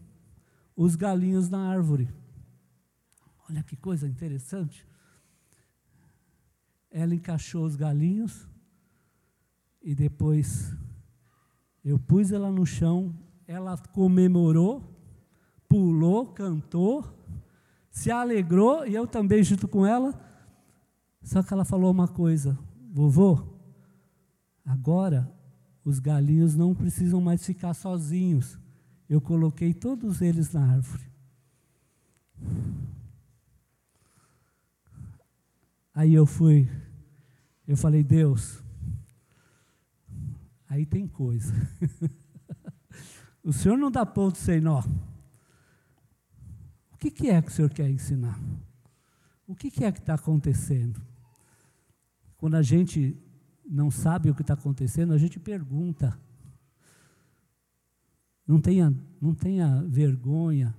os 0.80 0.96
galinhos 0.96 1.50
na 1.50 1.70
árvore. 1.70 2.08
Olha 3.50 3.62
que 3.62 3.76
coisa 3.76 4.08
interessante. 4.08 4.88
ela 6.89 7.13
encaixou 7.13 7.65
os 7.65 7.76
galinhos 7.76 8.48
e 9.82 9.94
depois 9.94 10.74
eu 11.84 12.00
pus 12.00 12.32
ela 12.32 12.50
no 12.50 12.65
chão, 12.65 13.13
ela 13.46 13.78
comemorou, 13.78 14.82
pulou, 15.68 16.28
cantou, 16.28 17.06
se 17.92 18.10
alegrou 18.10 18.88
e 18.88 18.96
eu 18.96 19.06
também 19.06 19.44
junto 19.44 19.68
com 19.68 19.86
ela. 19.86 20.18
Só 21.22 21.44
que 21.44 21.54
ela 21.54 21.65
falou 21.65 21.92
uma 21.92 22.08
coisa: 22.08 22.58
vovô, 22.89 23.46
agora 24.65 25.30
os 25.84 26.00
galinhos 26.00 26.56
não 26.56 26.74
precisam 26.74 27.20
mais 27.20 27.46
ficar 27.46 27.74
sozinhos. 27.74 28.58
Eu 29.10 29.19
coloquei 29.19 29.74
todos 29.74 30.22
eles 30.22 30.54
na 30.54 30.74
árvore. 30.74 31.10
Aí 35.93 36.13
eu 36.13 36.26
fui, 36.26 36.69
eu 37.67 37.76
falei, 37.76 38.04
Deus, 38.04 38.63
aí 40.69 40.86
tem 40.86 41.08
coisa. 41.08 41.54
o 43.43 43.52
Senhor 43.52 43.78
não 43.78 43.91
dá 43.91 44.06
ponto 44.06 44.38
sem 44.38 44.62
nó. 44.62 44.82
O 46.93 46.98
que, 46.98 47.10
que 47.10 47.30
é 47.30 47.41
que 47.41 47.50
o 47.50 47.52
Senhor 47.52 47.69
quer 47.72 47.89
ensinar? 47.89 48.39
O 49.48 49.56
que, 49.56 49.72
que 49.72 49.84
é 49.84 49.91
que 49.91 50.00
está 50.00 50.13
acontecendo? 50.13 51.02
Quando 52.38 52.56
a 52.56 52.62
gente 52.62 53.17
não 53.67 53.89
sabe 53.89 54.30
o 54.30 54.36
que 54.36 54.41
está 54.41 54.54
acontecendo, 54.54 55.12
a 55.12 55.17
gente 55.17 55.39
pergunta. 55.39 56.17
Não 58.49 58.59
tenha, 58.59 58.91
não 59.21 59.35
tenha 59.35 59.83
vergonha 59.83 60.75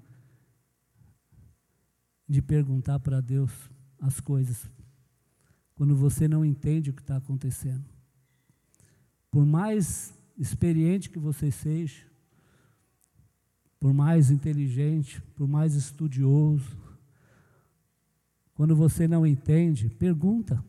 de 2.28 2.42
perguntar 2.42 2.98
para 2.98 3.20
Deus 3.20 3.52
as 4.00 4.18
coisas, 4.18 4.68
quando 5.76 5.94
você 5.94 6.26
não 6.26 6.44
entende 6.44 6.90
o 6.90 6.92
que 6.92 7.00
está 7.00 7.18
acontecendo. 7.18 7.84
Por 9.30 9.46
mais 9.46 10.12
experiente 10.36 11.08
que 11.08 11.18
você 11.20 11.52
seja, 11.52 12.04
por 13.78 13.94
mais 13.94 14.32
inteligente, 14.32 15.22
por 15.36 15.46
mais 15.46 15.76
estudioso, 15.76 16.76
quando 18.52 18.74
você 18.74 19.06
não 19.06 19.24
entende, 19.24 19.88
pergunta, 19.88 20.60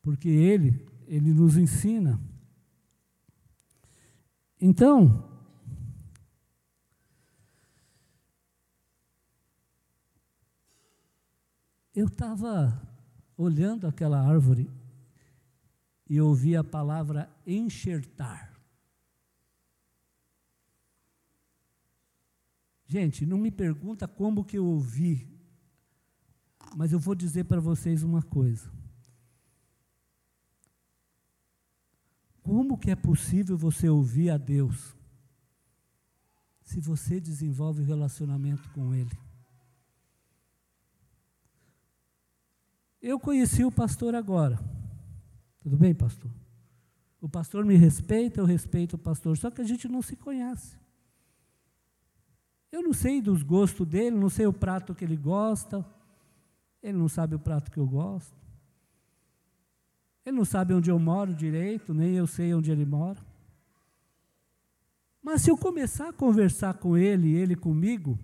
porque 0.00 0.28
Ele, 0.28 0.86
Ele 1.08 1.32
nos 1.32 1.56
ensina. 1.56 2.20
Então, 4.60 5.34
eu 11.96 12.08
estava 12.08 12.78
olhando 13.38 13.86
aquela 13.86 14.20
árvore 14.20 14.70
e 16.06 16.20
ouvi 16.20 16.54
a 16.54 16.62
palavra 16.62 17.34
enxertar. 17.46 18.54
Gente, 22.86 23.24
não 23.24 23.38
me 23.38 23.50
pergunta 23.50 24.06
como 24.06 24.44
que 24.44 24.58
eu 24.58 24.66
ouvi, 24.66 25.26
mas 26.76 26.92
eu 26.92 27.00
vou 27.00 27.14
dizer 27.14 27.44
para 27.44 27.60
vocês 27.60 28.02
uma 28.02 28.22
coisa. 28.22 28.70
Como 32.42 32.78
que 32.78 32.90
é 32.90 32.94
possível 32.94 33.56
você 33.56 33.88
ouvir 33.88 34.28
a 34.28 34.36
Deus 34.36 34.94
se 36.62 36.78
você 36.78 37.18
desenvolve 37.18 37.82
relacionamento 37.82 38.68
com 38.70 38.94
Ele? 38.94 39.25
Eu 43.06 43.20
conheci 43.20 43.64
o 43.64 43.70
pastor 43.70 44.16
agora. 44.16 44.58
Tudo 45.60 45.76
bem, 45.76 45.94
pastor? 45.94 46.28
O 47.20 47.28
pastor 47.28 47.64
me 47.64 47.76
respeita, 47.76 48.40
eu 48.40 48.44
respeito 48.44 48.94
o 48.94 48.98
pastor, 48.98 49.36
só 49.36 49.48
que 49.48 49.60
a 49.60 49.64
gente 49.64 49.86
não 49.86 50.02
se 50.02 50.16
conhece. 50.16 50.76
Eu 52.72 52.82
não 52.82 52.92
sei 52.92 53.22
dos 53.22 53.44
gostos 53.44 53.86
dele, 53.86 54.16
não 54.16 54.28
sei 54.28 54.48
o 54.48 54.52
prato 54.52 54.92
que 54.92 55.04
ele 55.04 55.16
gosta, 55.16 55.86
ele 56.82 56.98
não 56.98 57.08
sabe 57.08 57.36
o 57.36 57.38
prato 57.38 57.70
que 57.70 57.78
eu 57.78 57.86
gosto. 57.86 58.34
Ele 60.24 60.36
não 60.36 60.44
sabe 60.44 60.74
onde 60.74 60.90
eu 60.90 60.98
moro 60.98 61.32
direito, 61.32 61.94
nem 61.94 62.14
eu 62.14 62.26
sei 62.26 62.52
onde 62.54 62.72
ele 62.72 62.84
mora. 62.84 63.24
Mas 65.22 65.42
se 65.42 65.50
eu 65.52 65.56
começar 65.56 66.08
a 66.08 66.12
conversar 66.12 66.74
com 66.74 66.96
ele 66.96 67.28
e 67.28 67.36
ele 67.36 67.54
comigo, 67.54 68.18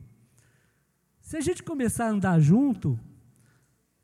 se 1.21 1.37
a 1.37 1.41
gente 1.41 1.63
começar 1.63 2.07
a 2.07 2.11
andar 2.11 2.41
junto, 2.41 2.99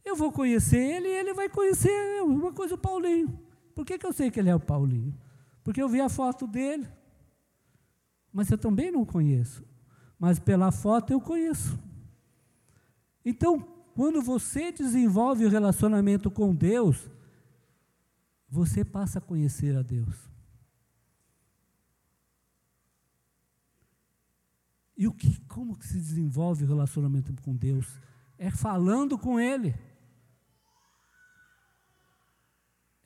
eu 0.09 0.17
vou 0.17 0.33
conhecer 0.33 0.79
ele 0.79 1.09
e 1.09 1.13
ele 1.13 1.35
vai 1.35 1.49
conhecer 1.49 2.23
uma 2.23 2.53
coisa 2.53 2.75
o 2.75 2.79
Paulinho. 2.79 3.39
Por 3.75 3.85
que, 3.85 3.99
que 3.99 4.07
eu 4.07 4.13
sei 4.13 4.31
que 4.31 4.41
ele 4.41 4.51
é 4.51 4.55
o 4.55 4.61
Paulinho? 4.61 5.15
Porque 5.63 5.81
eu 5.81 5.89
vi 5.89 6.01
a 6.01 6.09
foto 6.09 6.47
dele. 6.47 6.89
Mas 8.33 8.51
eu 8.51 8.59
também 8.59 8.91
não 8.91 9.05
conheço. 9.05 9.65
Mas 10.19 10.39
pela 10.39 10.73
foto 10.73 11.13
eu 11.13 11.21
conheço. 11.21 11.79
Então, 13.25 13.61
quando 13.95 14.23
você 14.23 14.73
desenvolve 14.73 15.45
o 15.45 15.49
relacionamento 15.49 16.31
com 16.31 16.55
Deus, 16.55 17.11
você 18.49 18.85
passa 18.85 19.19
a 19.19 19.23
conhecer 19.23 19.77
a 19.77 19.83
Deus. 19.83 20.29
E 24.97 25.07
o 25.07 25.13
que, 25.13 25.41
como 25.43 25.77
que 25.77 25.87
se 25.87 25.99
desenvolve 25.99 26.65
o 26.65 26.69
relacionamento 26.69 27.33
com 27.43 27.55
Deus? 27.55 27.87
É 28.37 28.51
falando 28.51 29.17
com 29.17 29.39
Ele. 29.39 29.75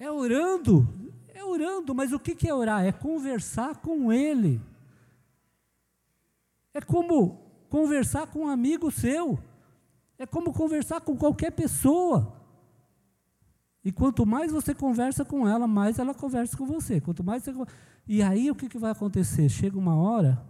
É 0.03 0.11
orando, 0.11 0.89
é 1.33 1.45
orando, 1.45 1.95
mas 1.95 2.13
o 2.13 2.19
que 2.19 2.49
é 2.49 2.53
orar? 2.53 2.85
É 2.85 2.91
conversar 2.91 3.77
com 3.77 4.13
Ele. 4.13 4.61
É 6.75 6.81
como 6.81 7.41
conversar 7.71 8.27
com 8.27 8.41
um 8.41 8.49
amigo 8.49 8.91
seu. 8.91 9.39
É 10.19 10.27
como 10.27 10.53
conversar 10.53 11.03
com 11.03 11.17
qualquer 11.17 11.53
pessoa. 11.53 12.37
E 13.85 13.93
quanto 13.93 14.27
mais 14.27 14.51
você 14.51 14.75
conversa 14.75 15.25
com 15.25 15.47
ela, 15.47 15.69
mais 15.69 16.01
ela 16.01 16.13
conversa 16.13 16.57
com 16.57 16.67
você. 16.67 17.01
Quanto 17.01 17.23
mais 17.23 17.45
você... 17.45 17.55
E 18.05 18.25
aí 18.25 18.51
o 18.51 18.57
que, 18.57 18.69
que 18.69 18.79
vai 18.79 18.91
acontecer? 18.91 19.49
Chega 19.49 19.79
uma 19.79 19.95
hora 19.95 20.45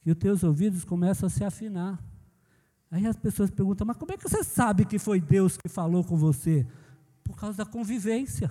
que 0.00 0.12
os 0.12 0.16
teus 0.16 0.44
ouvidos 0.44 0.84
começam 0.84 1.26
a 1.26 1.30
se 1.30 1.42
afinar. 1.42 2.00
Aí 2.88 3.04
as 3.04 3.16
pessoas 3.16 3.50
perguntam, 3.50 3.84
mas 3.84 3.96
como 3.96 4.12
é 4.12 4.16
que 4.16 4.28
você 4.28 4.44
sabe 4.44 4.84
que 4.84 4.96
foi 4.96 5.20
Deus 5.20 5.56
que 5.56 5.68
falou 5.68 6.04
com 6.04 6.16
você? 6.16 6.64
Por 7.28 7.36
causa 7.36 7.58
da 7.58 7.66
convivência. 7.66 8.50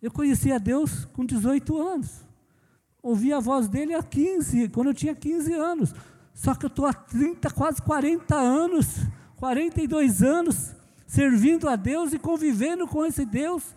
Eu 0.00 0.12
conheci 0.12 0.52
a 0.52 0.58
Deus 0.58 1.04
com 1.06 1.26
18 1.26 1.76
anos. 1.76 2.24
Ouvi 3.02 3.32
a 3.32 3.40
voz 3.40 3.68
dele 3.68 3.92
há 3.92 4.02
15, 4.04 4.68
quando 4.68 4.88
eu 4.88 4.94
tinha 4.94 5.16
15 5.16 5.52
anos. 5.52 5.92
Só 6.32 6.54
que 6.54 6.64
eu 6.64 6.68
estou 6.68 6.86
há 6.86 6.94
30, 6.94 7.50
quase 7.50 7.82
40 7.82 8.36
anos, 8.36 8.86
42 9.36 10.22
anos, 10.22 10.76
servindo 11.08 11.68
a 11.68 11.74
Deus 11.74 12.12
e 12.12 12.20
convivendo 12.20 12.86
com 12.86 13.04
esse 13.04 13.26
Deus. 13.26 13.74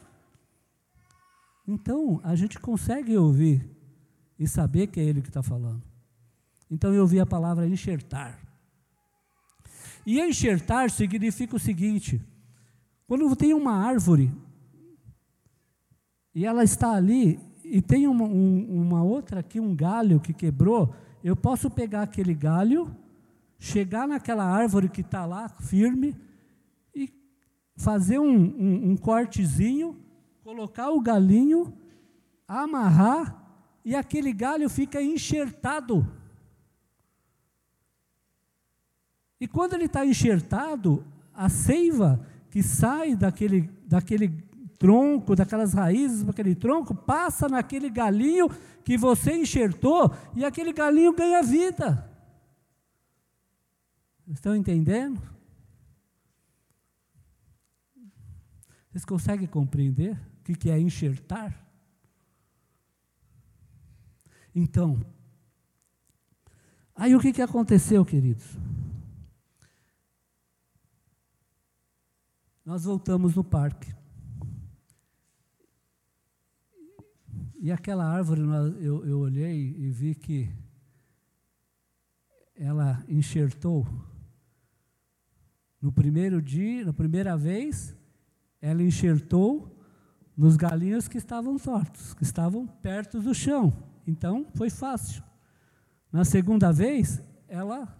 Então, 1.67 2.21
a 2.23 2.35
gente 2.35 2.59
consegue 2.59 3.17
ouvir 3.17 3.67
e 4.37 4.47
saber 4.47 4.85
que 4.85 4.99
é 4.99 5.03
Ele 5.03 5.23
que 5.23 5.29
está 5.29 5.41
falando. 5.41 5.81
Então, 6.69 6.93
eu 6.93 7.01
ouvi 7.01 7.19
a 7.19 7.25
palavra 7.25 7.67
enxertar. 7.67 8.44
E 10.05 10.19
enxertar 10.19 10.91
significa 10.91 11.55
o 11.55 11.59
seguinte: 11.59 12.21
quando 13.07 13.35
tem 13.35 13.53
uma 13.53 13.73
árvore 13.73 14.31
e 16.33 16.45
ela 16.45 16.63
está 16.63 16.91
ali 16.91 17.39
e 17.63 17.81
tem 17.81 18.07
uma, 18.07 18.25
um, 18.25 18.81
uma 18.81 19.03
outra 19.03 19.39
aqui, 19.39 19.59
um 19.59 19.75
galho 19.75 20.19
que 20.19 20.33
quebrou, 20.33 20.93
eu 21.23 21.35
posso 21.35 21.69
pegar 21.69 22.03
aquele 22.03 22.35
galho, 22.35 22.95
chegar 23.57 24.07
naquela 24.07 24.45
árvore 24.45 24.89
que 24.89 25.01
está 25.01 25.25
lá 25.25 25.49
firme 25.49 26.15
e 26.93 27.11
fazer 27.75 28.19
um, 28.19 28.35
um, 28.35 28.91
um 28.91 28.97
cortezinho, 28.97 29.97
colocar 30.43 30.91
o 30.91 31.01
galinho, 31.01 31.73
amarrar 32.47 33.43
e 33.83 33.95
aquele 33.95 34.31
galho 34.31 34.69
fica 34.69 35.01
enxertado 35.01 36.07
E 39.39 39.47
quando 39.47 39.73
ele 39.73 39.85
está 39.85 40.05
enxertado, 40.05 41.05
a 41.33 41.49
seiva 41.49 42.25
que 42.49 42.63
sai 42.63 43.15
daquele, 43.15 43.69
daquele 43.85 44.29
tronco, 44.77 45.35
daquelas 45.35 45.73
raízes, 45.73 46.23
daquele 46.23 46.55
tronco, 46.55 46.95
passa 46.95 47.49
naquele 47.49 47.89
galinho 47.89 48.49
que 48.83 48.97
você 48.97 49.33
enxertou 49.33 50.13
e 50.35 50.45
aquele 50.45 50.71
galinho 50.71 51.13
ganha 51.13 51.43
vida. 51.43 52.09
Estão 54.27 54.55
entendendo? 54.55 55.21
Vocês 58.89 59.03
conseguem 59.03 59.47
compreender 59.47 60.17
o 60.39 60.53
que 60.55 60.69
é 60.69 60.79
enxertar? 60.79 61.61
Então, 64.53 65.01
aí 66.95 67.13
o 67.13 67.19
que, 67.19 67.33
que 67.33 67.41
aconteceu, 67.41 68.05
queridos? 68.05 68.57
Nós 72.65 72.83
voltamos 72.83 73.35
no 73.35 73.43
parque. 73.43 73.93
E 77.59 77.71
aquela 77.71 78.05
árvore, 78.05 78.41
eu, 78.81 79.05
eu 79.05 79.19
olhei 79.19 79.75
e 79.77 79.89
vi 79.89 80.15
que 80.15 80.51
ela 82.55 83.03
enxertou 83.07 83.87
no 85.81 85.91
primeiro 85.91 86.41
dia, 86.41 86.85
na 86.85 86.93
primeira 86.93 87.37
vez, 87.37 87.95
ela 88.59 88.81
enxertou 88.81 89.79
nos 90.35 90.57
galinhos 90.57 91.07
que 91.07 91.17
estavam 91.17 91.57
tortos, 91.57 92.13
que 92.15 92.23
estavam 92.23 92.65
perto 92.65 93.21
do 93.21 93.35
chão. 93.35 93.71
Então, 94.07 94.47
foi 94.55 94.69
fácil. 94.69 95.23
Na 96.11 96.25
segunda 96.25 96.71
vez, 96.71 97.21
ela 97.47 97.95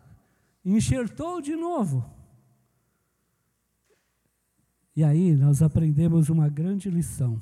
enxertou 0.63 1.41
de 1.41 1.55
novo. 1.55 2.14
E 4.95 5.03
aí 5.03 5.35
nós 5.35 5.61
aprendemos 5.61 6.29
uma 6.29 6.47
grande 6.47 6.89
lição. 6.89 7.41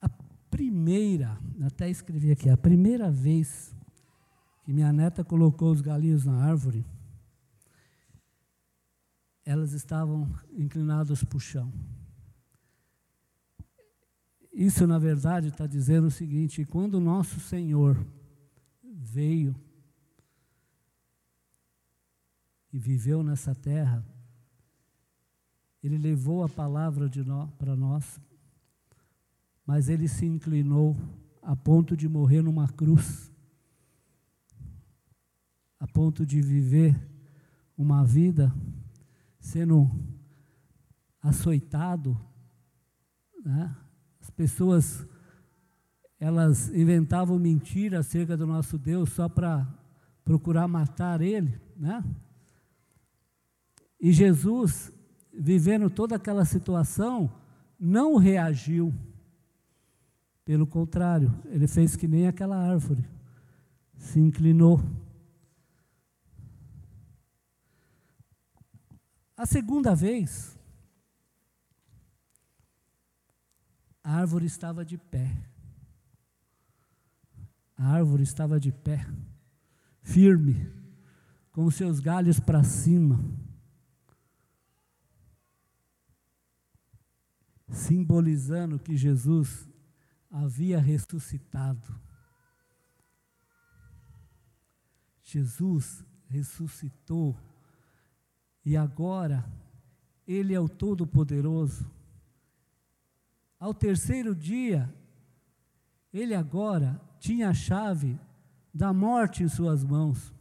A 0.00 0.08
primeira, 0.50 1.38
até 1.62 1.90
escrevi 1.90 2.30
aqui, 2.30 2.48
a 2.48 2.56
primeira 2.56 3.10
vez 3.10 3.76
que 4.64 4.72
minha 4.72 4.92
neta 4.92 5.22
colocou 5.22 5.70
os 5.70 5.82
galinhos 5.82 6.24
na 6.24 6.42
árvore, 6.42 6.86
elas 9.44 9.72
estavam 9.72 10.32
inclinadas 10.52 11.22
para 11.22 11.36
o 11.36 11.40
chão. 11.40 11.70
Isso, 14.52 14.86
na 14.86 14.98
verdade, 14.98 15.48
está 15.48 15.66
dizendo 15.66 16.06
o 16.06 16.10
seguinte: 16.10 16.64
quando 16.64 16.94
o 16.94 17.00
nosso 17.00 17.40
Senhor 17.40 18.06
veio 18.82 19.54
e 22.72 22.78
viveu 22.78 23.22
nessa 23.22 23.54
terra, 23.54 24.04
ele 25.82 25.98
levou 25.98 26.42
a 26.42 26.48
palavra 26.48 27.10
para 27.58 27.76
nós, 27.76 28.20
mas 29.66 29.88
ele 29.88 30.08
se 30.08 30.24
inclinou 30.24 30.96
a 31.42 31.56
ponto 31.56 31.96
de 31.96 32.08
morrer 32.08 32.40
numa 32.40 32.68
cruz, 32.68 33.30
a 35.78 35.86
ponto 35.86 36.24
de 36.24 36.40
viver 36.40 36.96
uma 37.76 38.04
vida 38.04 38.54
sendo 39.40 39.90
açoitado, 41.20 42.18
né? 43.44 43.76
as 44.20 44.30
pessoas 44.30 45.06
elas 46.18 46.68
inventavam 46.68 47.36
mentiras 47.36 48.06
acerca 48.06 48.36
do 48.36 48.46
nosso 48.46 48.78
Deus 48.78 49.10
só 49.10 49.28
para 49.28 49.66
procurar 50.24 50.68
matar 50.68 51.20
ele, 51.20 51.60
né? 51.76 52.04
E 54.02 54.12
Jesus, 54.12 54.92
vivendo 55.32 55.88
toda 55.88 56.16
aquela 56.16 56.44
situação, 56.44 57.32
não 57.80 58.16
reagiu. 58.16 58.92
Pelo 60.44 60.66
contrário, 60.66 61.32
ele 61.46 61.66
fez 61.66 61.96
que 61.96 62.06
nem 62.06 62.26
aquela 62.26 62.56
árvore, 62.56 63.04
se 63.96 64.18
inclinou 64.18 64.80
A 69.42 69.46
segunda 69.46 69.92
vez, 69.92 70.56
a 74.04 74.18
árvore 74.18 74.46
estava 74.46 74.84
de 74.84 74.96
pé. 74.96 75.36
A 77.76 77.88
árvore 77.88 78.22
estava 78.22 78.60
de 78.60 78.70
pé, 78.70 79.04
firme, 80.00 80.70
com 81.50 81.68
seus 81.72 81.98
galhos 81.98 82.38
para 82.38 82.62
cima, 82.62 83.18
simbolizando 87.72 88.78
que 88.78 88.96
Jesus 88.96 89.66
havia 90.30 90.78
ressuscitado. 90.78 92.00
Jesus 95.22 96.04
ressuscitou 96.28 97.36
e 98.64 98.76
agora, 98.76 99.44
Ele 100.26 100.54
é 100.54 100.60
o 100.60 100.68
Todo-Poderoso. 100.68 101.90
Ao 103.58 103.72
terceiro 103.72 104.34
dia, 104.34 104.94
Ele 106.12 106.34
agora 106.34 107.00
tinha 107.18 107.48
a 107.48 107.54
chave 107.54 108.18
da 108.72 108.92
morte 108.92 109.42
em 109.42 109.48
Suas 109.48 109.82
mãos. 109.82 110.32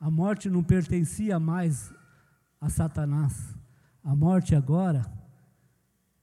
A 0.00 0.10
morte 0.10 0.50
não 0.50 0.62
pertencia 0.62 1.38
mais 1.38 1.92
a 2.60 2.68
Satanás. 2.68 3.53
A 4.04 4.14
morte 4.14 4.54
agora 4.54 5.04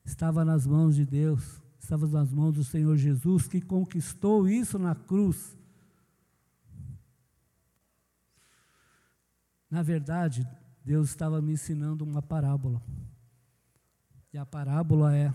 estava 0.06 0.46
nas 0.46 0.66
mãos 0.66 0.96
de 0.96 1.06
Deus, 1.06 1.62
estava 1.78 2.08
nas 2.08 2.32
mãos 2.32 2.54
do 2.54 2.64
Senhor 2.64 2.96
Jesus, 2.96 3.48
que 3.48 3.60
conquistou 3.60 4.48
isso 4.48 4.80
na 4.80 4.96
cruz 4.96 5.58
Na 9.72 9.82
verdade, 9.82 10.46
Deus 10.84 11.08
estava 11.10 11.42
me 11.42 11.54
ensinando 11.54 12.04
uma 12.04 12.22
parábola. 12.22 12.82
E 14.34 14.38
a 14.38 14.46
parábola 14.46 15.16
é 15.16 15.32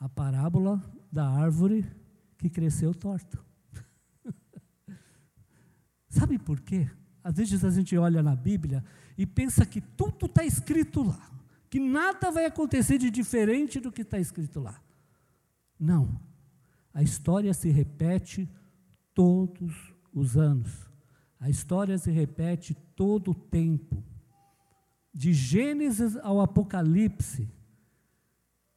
a 0.00 0.08
parábola 0.08 0.82
da 1.12 1.28
árvore 1.28 1.86
que 2.38 2.48
cresceu 2.48 2.94
torta. 2.94 3.38
Sabe 6.08 6.38
por 6.38 6.60
quê? 6.60 6.90
Às 7.22 7.36
vezes 7.36 7.62
a 7.62 7.70
gente 7.70 7.96
olha 7.98 8.22
na 8.22 8.34
Bíblia 8.34 8.82
e 9.18 9.26
pensa 9.26 9.66
que 9.66 9.82
tudo 9.82 10.24
está 10.24 10.42
escrito 10.46 11.02
lá, 11.02 11.30
que 11.72 11.80
nada 11.80 12.30
vai 12.30 12.44
acontecer 12.44 12.98
de 12.98 13.10
diferente 13.10 13.80
do 13.80 13.90
que 13.90 14.02
está 14.02 14.18
escrito 14.18 14.60
lá. 14.60 14.78
Não. 15.80 16.20
A 16.92 17.02
história 17.02 17.54
se 17.54 17.70
repete 17.70 18.46
todos 19.14 19.72
os 20.12 20.36
anos. 20.36 20.90
A 21.40 21.48
história 21.48 21.96
se 21.96 22.10
repete 22.10 22.74
todo 22.94 23.30
o 23.30 23.34
tempo. 23.34 24.04
De 25.14 25.32
Gênesis 25.32 26.14
ao 26.18 26.42
Apocalipse, 26.42 27.50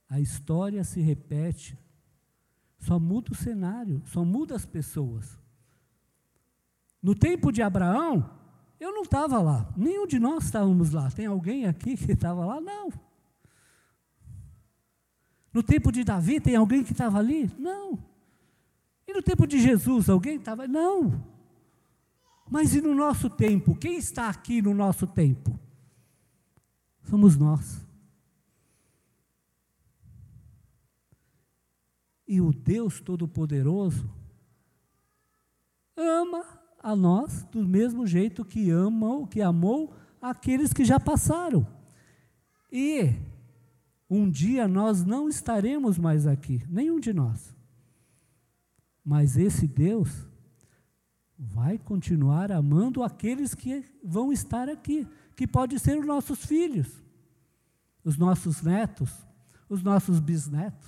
a 0.07 0.21
história 0.21 0.81
se 0.85 1.01
repete. 1.01 1.77
Só 2.77 2.97
muda 2.97 3.33
o 3.33 3.35
cenário, 3.35 4.01
só 4.05 4.23
muda 4.23 4.55
as 4.55 4.65
pessoas. 4.65 5.37
No 7.03 7.13
tempo 7.13 7.51
de 7.51 7.61
Abraão, 7.61 8.29
eu 8.85 8.93
não 8.93 9.01
estava 9.01 9.41
lá, 9.41 9.67
nenhum 9.75 10.05
de 10.05 10.19
nós 10.19 10.45
estávamos 10.45 10.91
lá. 10.91 11.09
Tem 11.09 11.25
alguém 11.25 11.65
aqui 11.65 11.97
que 11.97 12.11
estava 12.11 12.45
lá? 12.45 12.61
Não. 12.61 12.89
No 15.51 15.63
tempo 15.63 15.91
de 15.91 16.03
Davi, 16.03 16.39
tem 16.39 16.55
alguém 16.55 16.83
que 16.83 16.91
estava 16.91 17.17
ali? 17.17 17.51
Não. 17.57 17.97
E 19.07 19.13
no 19.13 19.23
tempo 19.23 19.47
de 19.47 19.59
Jesus, 19.59 20.07
alguém 20.07 20.37
estava? 20.37 20.67
Não. 20.67 21.23
Mas 22.49 22.75
e 22.75 22.81
no 22.81 22.93
nosso 22.93 23.27
tempo? 23.27 23.75
Quem 23.75 23.97
está 23.97 24.29
aqui 24.29 24.61
no 24.61 24.73
nosso 24.73 25.07
tempo? 25.07 25.59
Somos 27.03 27.35
nós. 27.35 27.83
E 32.27 32.39
o 32.39 32.51
Deus 32.51 32.99
Todo-Poderoso 32.99 34.09
ama 35.95 36.64
a 36.85 36.95
nós 36.95 37.43
do 37.51 37.67
mesmo 37.67 38.05
jeito 38.05 38.45
que 38.45 38.69
ama, 38.69 39.27
que 39.27 39.41
amou 39.41 39.91
aqueles 40.21 40.71
que 40.71 40.85
já 40.85 40.99
passaram. 40.99 41.65
E 42.71 43.15
um 44.07 44.29
dia 44.29 44.67
nós 44.67 45.03
não 45.03 45.27
estaremos 45.27 45.97
mais 45.97 46.27
aqui, 46.27 46.63
nenhum 46.69 46.99
de 46.99 47.11
nós. 47.11 47.55
Mas 49.03 49.35
esse 49.35 49.65
Deus 49.65 50.27
vai 51.35 51.79
continuar 51.79 52.51
amando 52.51 53.01
aqueles 53.01 53.55
que 53.55 53.83
vão 54.03 54.31
estar 54.31 54.69
aqui, 54.69 55.07
que 55.35 55.47
pode 55.47 55.79
ser 55.79 55.97
os 55.97 56.05
nossos 56.05 56.45
filhos, 56.45 57.01
os 58.03 58.15
nossos 58.15 58.61
netos, 58.61 59.11
os 59.67 59.81
nossos 59.81 60.19
bisnetos. 60.19 60.87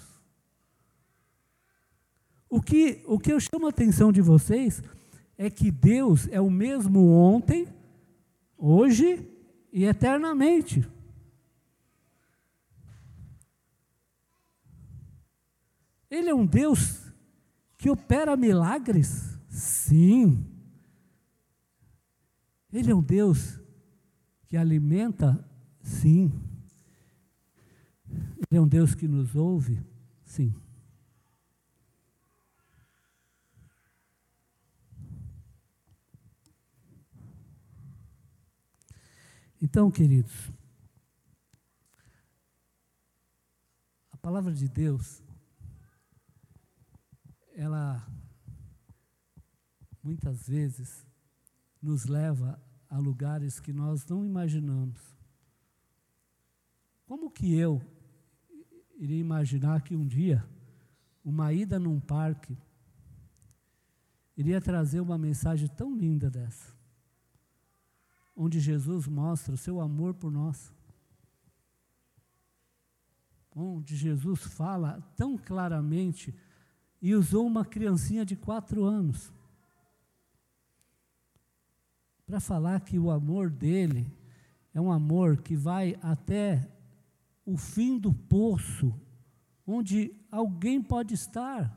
O 2.47 2.61
que, 2.61 3.03
o 3.07 3.17
que 3.17 3.34
eu 3.34 3.39
chamo 3.39 3.65
a 3.65 3.69
atenção 3.69 4.11
de 4.11 4.21
vocês 4.21 4.84
é 5.38 5.49
que 5.49 5.69
Deus 5.69 6.27
é 6.29 6.41
o 6.41 6.49
mesmo 6.49 7.11
ontem, 7.11 7.67
hoje 8.57 9.29
e 9.71 9.85
eternamente. 9.85 10.88
Ele 16.09 16.29
é 16.29 16.33
um 16.33 16.45
Deus 16.45 17.13
que 17.77 17.89
opera 17.89 18.35
milagres. 18.35 19.38
Sim. 19.49 20.45
Ele 22.71 22.91
é 22.91 22.95
um 22.95 23.03
Deus 23.03 23.59
que 24.45 24.57
alimenta, 24.57 25.45
sim. 25.81 26.31
Ele 28.09 28.57
é 28.57 28.61
um 28.61 28.67
Deus 28.67 28.95
que 28.95 29.07
nos 29.07 29.35
ouve, 29.35 29.83
sim. 30.23 30.55
Então, 39.62 39.89
queridos, 39.89 40.51
a 44.12 44.18
palavra 44.18 44.53
de 44.53 44.68
Deus, 44.68 45.24
ela 47.55 48.08
muitas 50.03 50.47
vezes 50.47 51.05
nos 51.82 52.05
leva 52.05 52.62
a 52.89 52.99
lugares 52.99 53.60
que 53.60 53.74
nós 53.74 54.05
não 54.05 54.24
imaginamos. 54.24 54.99
Como 57.08 57.32
que 57.32 57.55
eu 57.55 57.82
iria 58.95 59.20
imaginar 59.20 59.82
que 59.82 59.95
um 59.95 60.05
dia 60.05 60.47
uma 61.24 61.51
ida 61.51 61.80
num 61.80 61.99
parque 61.99 62.55
iria 64.38 64.62
trazer 64.62 64.99
uma 64.99 65.18
mensagem 65.18 65.68
tão 65.68 65.97
linda 65.97 66.30
dessa, 66.30 66.76
onde 68.38 68.59
Jesus 68.59 69.07
mostra 69.07 69.55
o 69.55 69.57
seu 69.57 69.81
amor 69.81 70.13
por 70.13 70.31
nós, 70.31 70.71
onde 73.55 73.95
Jesus 73.95 74.43
fala 74.43 75.01
tão 75.15 75.35
claramente 75.35 76.35
e 77.01 77.15
usou 77.15 77.47
uma 77.47 77.65
criancinha 77.65 78.23
de 78.23 78.35
quatro 78.35 78.83
anos 78.83 79.33
para 82.27 82.39
falar 82.39 82.81
que 82.81 82.99
o 82.99 83.09
amor 83.09 83.49
dele 83.49 84.13
é 84.71 84.79
um 84.79 84.91
amor 84.91 85.38
que 85.41 85.55
vai 85.55 85.97
até 86.01 86.69
o 87.43 87.57
fim 87.57 87.97
do 87.97 88.13
poço, 88.13 88.93
onde 89.65 90.13
alguém 90.29 90.79
pode 90.83 91.15
estar 91.15 91.73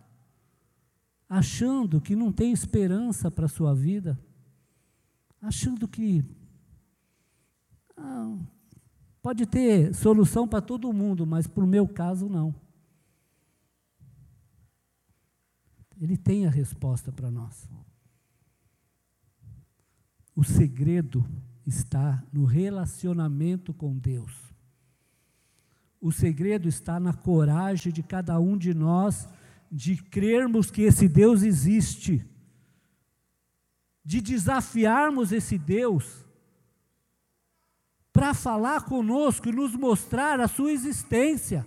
achando 1.28 2.00
que 2.00 2.14
não 2.14 2.30
tem 2.32 2.52
esperança 2.52 3.30
para 3.30 3.46
a 3.46 3.48
sua 3.48 3.74
vida, 3.74 4.20
achando 5.40 5.88
que 5.88 6.24
pode 9.22 9.46
ter 9.46 9.94
solução 9.94 10.46
para 10.48 10.60
todo 10.60 10.92
mundo, 10.92 11.26
mas 11.26 11.46
para 11.46 11.64
o 11.64 11.66
meu 11.66 11.86
caso 11.86 12.28
não. 12.28 12.54
Ele 16.00 16.16
tem 16.16 16.46
a 16.46 16.50
resposta 16.50 17.12
para 17.12 17.30
nós. 17.30 17.68
O 20.34 20.42
segredo 20.42 21.24
está 21.66 22.24
no 22.32 22.44
relacionamento 22.44 23.74
com 23.74 23.98
Deus. 23.98 24.32
O 26.00 26.10
segredo 26.10 26.66
está 26.66 26.98
na 26.98 27.12
coragem 27.12 27.92
de 27.92 28.02
cada 28.02 28.40
um 28.40 28.56
de 28.56 28.72
nós 28.72 29.28
de 29.70 29.96
crermos 29.96 30.70
que 30.70 30.82
esse 30.82 31.06
Deus 31.06 31.42
existe, 31.42 32.26
de 34.04 34.20
desafiarmos 34.20 35.30
esse 35.30 35.56
Deus 35.56 36.26
para 38.20 38.34
falar 38.34 38.84
conosco 38.84 39.48
e 39.48 39.52
nos 39.52 39.74
mostrar 39.74 40.38
a 40.40 40.46
sua 40.46 40.70
existência. 40.70 41.66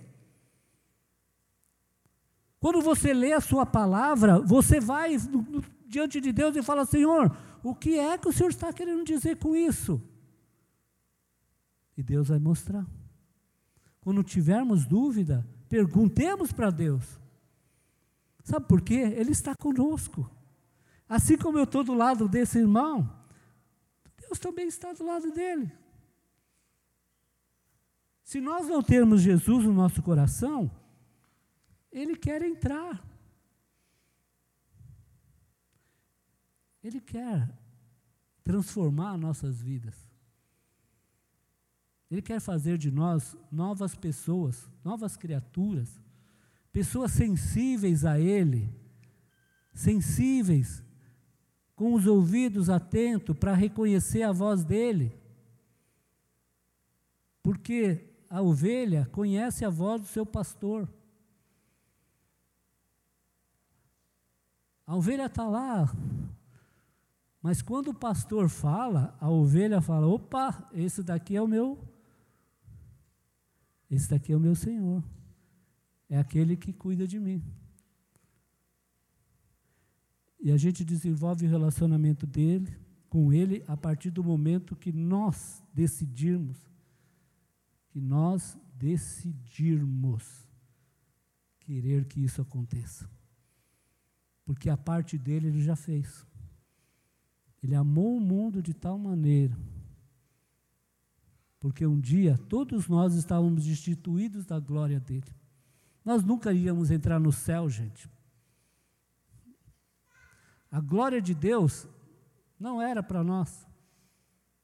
Quando 2.60 2.80
você 2.80 3.12
lê 3.12 3.34
a 3.34 3.42
sua 3.42 3.66
palavra, 3.66 4.40
você 4.40 4.80
vai 4.80 5.18
diante 5.88 6.22
de 6.22 6.32
Deus 6.32 6.56
e 6.56 6.62
fala: 6.62 6.86
Senhor, 6.86 7.36
o 7.64 7.74
que 7.74 7.98
é 7.98 8.20
que 8.20 8.28
o 8.28 8.32
Senhor 8.32 8.50
está 8.50 8.72
querendo 8.72 9.04
dizer 9.04 9.38
com 9.38 9.56
isso? 9.56 10.00
E 11.98 12.04
Deus 12.04 12.28
vai 12.28 12.38
mostrar. 12.38 12.86
Quando 14.00 14.24
tivermos 14.24 14.86
dúvida, 14.86 15.44
perguntemos 15.68 16.52
para 16.52 16.70
Deus. 16.70 17.20
Sabe 18.44 18.68
por 18.68 18.80
quê? 18.80 19.16
Ele 19.18 19.32
está 19.32 19.56
conosco. 19.56 20.30
Assim 21.10 21.36
como 21.36 21.58
eu 21.58 21.64
estou 21.64 21.84
do 21.84 21.96
lado 21.96 22.30
desse 22.30 22.60
irmão, 22.60 23.12
Deus 24.20 24.38
também 24.38 24.68
está 24.68 24.94
do 24.94 25.04
lado 25.04 25.32
dele. 25.32 25.82
Se 28.24 28.40
nós 28.40 28.68
não 28.68 28.82
termos 28.82 29.22
Jesus 29.22 29.66
no 29.66 29.74
nosso 29.74 30.02
coração, 30.02 30.72
Ele 31.92 32.16
quer 32.16 32.42
entrar. 32.42 33.04
Ele 36.84 37.00
quer 37.00 37.50
transformar 38.44 39.18
nossas 39.18 39.62
vidas. 39.62 39.96
Ele 42.10 42.22
quer 42.22 42.40
fazer 42.40 42.78
de 42.78 42.92
nós 42.92 43.36
novas 43.52 43.96
pessoas, 43.96 44.70
novas 44.84 45.18
criaturas, 45.18 46.00
pessoas 46.72 47.12
sensíveis 47.12 48.06
a 48.06 48.20
Ele, 48.20 48.70
sensíveis, 49.74 50.84
com 51.76 51.94
os 51.94 52.06
ouvidos 52.06 52.70
atentos 52.70 53.36
para 53.36 53.54
reconhecer 53.54 54.22
a 54.22 54.32
voz 54.32 54.64
dEle. 54.64 55.12
Porque 57.42 58.13
a 58.34 58.42
ovelha 58.42 59.06
conhece 59.12 59.64
a 59.64 59.70
voz 59.70 60.02
do 60.02 60.08
seu 60.08 60.26
pastor. 60.26 60.92
A 64.88 64.96
ovelha 64.96 65.28
está 65.28 65.48
lá, 65.48 65.96
mas 67.44 67.62
quando 67.62 67.90
o 67.90 67.94
pastor 67.94 68.50
fala, 68.50 69.16
a 69.22 69.30
ovelha 69.30 69.80
fala: 69.82 70.08
opa, 70.08 70.68
esse 70.74 71.04
daqui 71.04 71.36
é 71.36 71.42
o 71.44 71.48
meu, 71.48 71.78
esse 73.88 74.10
daqui 74.10 74.34
é 74.34 74.36
o 74.36 74.40
meu 74.40 74.56
Senhor, 74.56 75.04
é 76.10 76.18
aquele 76.18 76.58
que 76.58 76.74
cuida 76.74 77.06
de 77.06 77.20
mim. 77.20 77.40
E 80.40 80.52
a 80.52 80.58
gente 80.58 80.84
desenvolve 80.84 81.46
o 81.46 81.50
relacionamento 81.50 82.26
dele, 82.26 82.76
com 83.10 83.32
ele, 83.32 83.64
a 83.68 83.78
partir 83.78 84.10
do 84.10 84.24
momento 84.24 84.76
que 84.76 84.92
nós 84.92 85.64
decidirmos, 85.72 86.73
que 87.94 88.02
nós 88.02 88.58
decidirmos 88.74 90.48
querer 91.60 92.06
que 92.06 92.24
isso 92.24 92.42
aconteça. 92.42 93.08
Porque 94.44 94.68
a 94.68 94.76
parte 94.76 95.16
dele 95.16 95.50
ele 95.50 95.62
já 95.62 95.76
fez. 95.76 96.26
Ele 97.62 97.76
amou 97.76 98.18
o 98.18 98.20
mundo 98.20 98.64
de 98.64 98.74
tal 98.74 98.98
maneira, 98.98 99.56
porque 101.60 101.86
um 101.86 102.00
dia 102.00 102.36
todos 102.50 102.88
nós 102.88 103.14
estávamos 103.14 103.64
destituídos 103.64 104.44
da 104.44 104.60
glória 104.60 105.00
dele. 105.00 105.32
Nós 106.04 106.24
nunca 106.24 106.52
íamos 106.52 106.90
entrar 106.90 107.20
no 107.20 107.32
céu, 107.32 107.70
gente. 107.70 108.10
A 110.72 110.82
glória 110.82 111.22
de 111.22 111.36
Deus 111.36 111.88
não 112.60 112.82
era 112.82 113.04
para 113.04 113.24
nós, 113.24 113.68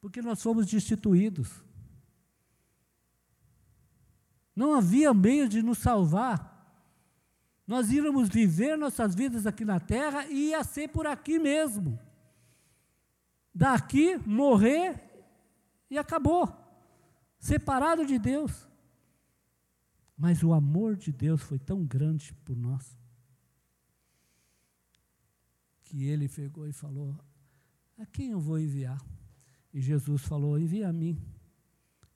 porque 0.01 0.19
nós 0.19 0.41
fomos 0.41 0.65
destituídos. 0.65 1.68
Não 4.59 4.73
havia 4.73 5.13
meio 5.13 5.47
de 5.47 5.61
nos 5.63 5.77
salvar. 5.77 6.37
Nós 7.65 7.91
íamos 7.91 8.27
viver 8.27 8.77
nossas 8.77 9.15
vidas 9.15 9.47
aqui 9.47 9.63
na 9.63 9.79
terra 9.79 10.25
e 10.25 10.49
ia 10.49 10.63
ser 10.63 10.89
por 10.89 11.07
aqui 11.07 11.39
mesmo 11.39 11.97
daqui, 13.59 14.17
morrer 14.25 15.01
e 15.89 15.97
acabou. 15.97 16.47
Separado 17.37 18.05
de 18.05 18.17
Deus. 18.17 18.67
Mas 20.17 20.43
o 20.43 20.53
amor 20.53 20.95
de 20.95 21.11
Deus 21.11 21.41
foi 21.41 21.59
tão 21.59 21.85
grande 21.85 22.33
por 22.45 22.55
nós 22.55 22.97
que 25.83 26.05
ele 26.05 26.29
pegou 26.29 26.65
e 26.67 26.73
falou: 26.73 27.17
A 27.97 28.05
quem 28.05 28.31
eu 28.31 28.39
vou 28.39 28.57
enviar? 28.57 29.01
E 29.73 29.81
Jesus 29.81 30.21
falou: 30.21 30.57
Envia 30.57 30.87
a 30.87 30.93
mim. 30.93 31.17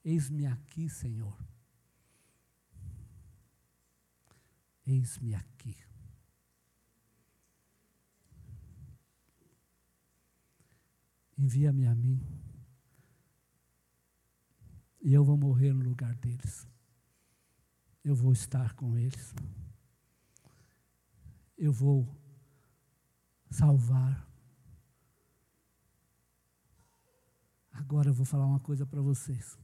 Eis-me 0.02 0.46
aqui, 0.46 0.88
Senhor. 0.88 1.43
Eis-me 4.86 5.34
aqui. 5.34 5.76
envia-me 11.44 11.86
a 11.86 11.94
mim. 11.94 12.20
E 15.02 15.12
eu 15.12 15.22
vou 15.22 15.36
morrer 15.36 15.72
no 15.72 15.84
lugar 15.84 16.14
deles. 16.16 16.66
Eu 18.02 18.14
vou 18.14 18.32
estar 18.32 18.74
com 18.74 18.96
eles. 18.96 19.34
Eu 21.56 21.72
vou 21.72 22.08
salvar. 23.50 24.26
Agora 27.70 28.08
eu 28.08 28.14
vou 28.14 28.24
falar 28.24 28.46
uma 28.46 28.60
coisa 28.60 28.86
para 28.86 29.02
vocês. 29.02 29.58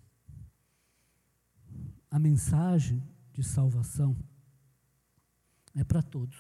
A 2.11 2.19
mensagem 2.19 3.03
de 3.33 3.43
salvação 3.43 4.17
é 5.75 5.85
para 5.85 6.03
todos. 6.03 6.37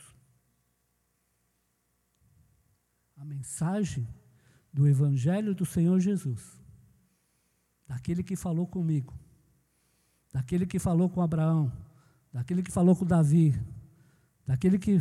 A 3.16 3.24
mensagem 3.24 4.08
do 4.72 4.86
Evangelho 4.86 5.54
do 5.54 5.66
Senhor 5.66 5.98
Jesus, 6.00 6.58
daquele 7.86 8.22
que 8.22 8.36
falou 8.36 8.66
comigo, 8.66 9.12
daquele 10.32 10.66
que 10.66 10.78
falou 10.78 11.08
com 11.08 11.20
Abraão, 11.20 11.72
daquele 12.32 12.62
que 12.62 12.70
falou 12.70 12.96
com 12.96 13.04
Davi, 13.04 13.54
daquele 14.46 14.78
que 14.78 14.98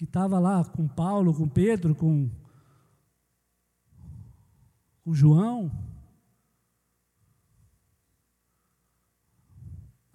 estava 0.00 0.38
lá 0.38 0.64
com 0.64 0.86
Paulo, 0.86 1.34
com 1.34 1.48
Pedro, 1.48 1.94
com, 1.94 2.30
com 5.02 5.14
João, 5.14 5.70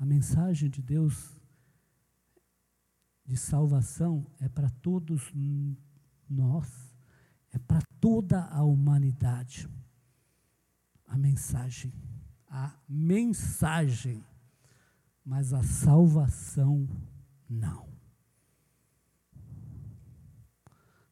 mensagem 0.07 0.69
de 0.69 0.81
Deus 0.81 1.36
de 3.27 3.35
salvação 3.35 4.25
é 4.39 4.47
para 4.47 4.69
todos 4.69 5.33
nós, 6.29 6.95
é 7.51 7.59
para 7.59 7.81
toda 7.99 8.45
a 8.45 8.63
humanidade. 8.63 9.67
A 11.05 11.17
mensagem, 11.17 11.93
a 12.47 12.73
mensagem, 12.87 14.23
mas 15.25 15.51
a 15.51 15.61
salvação 15.61 16.87
não. 17.49 17.87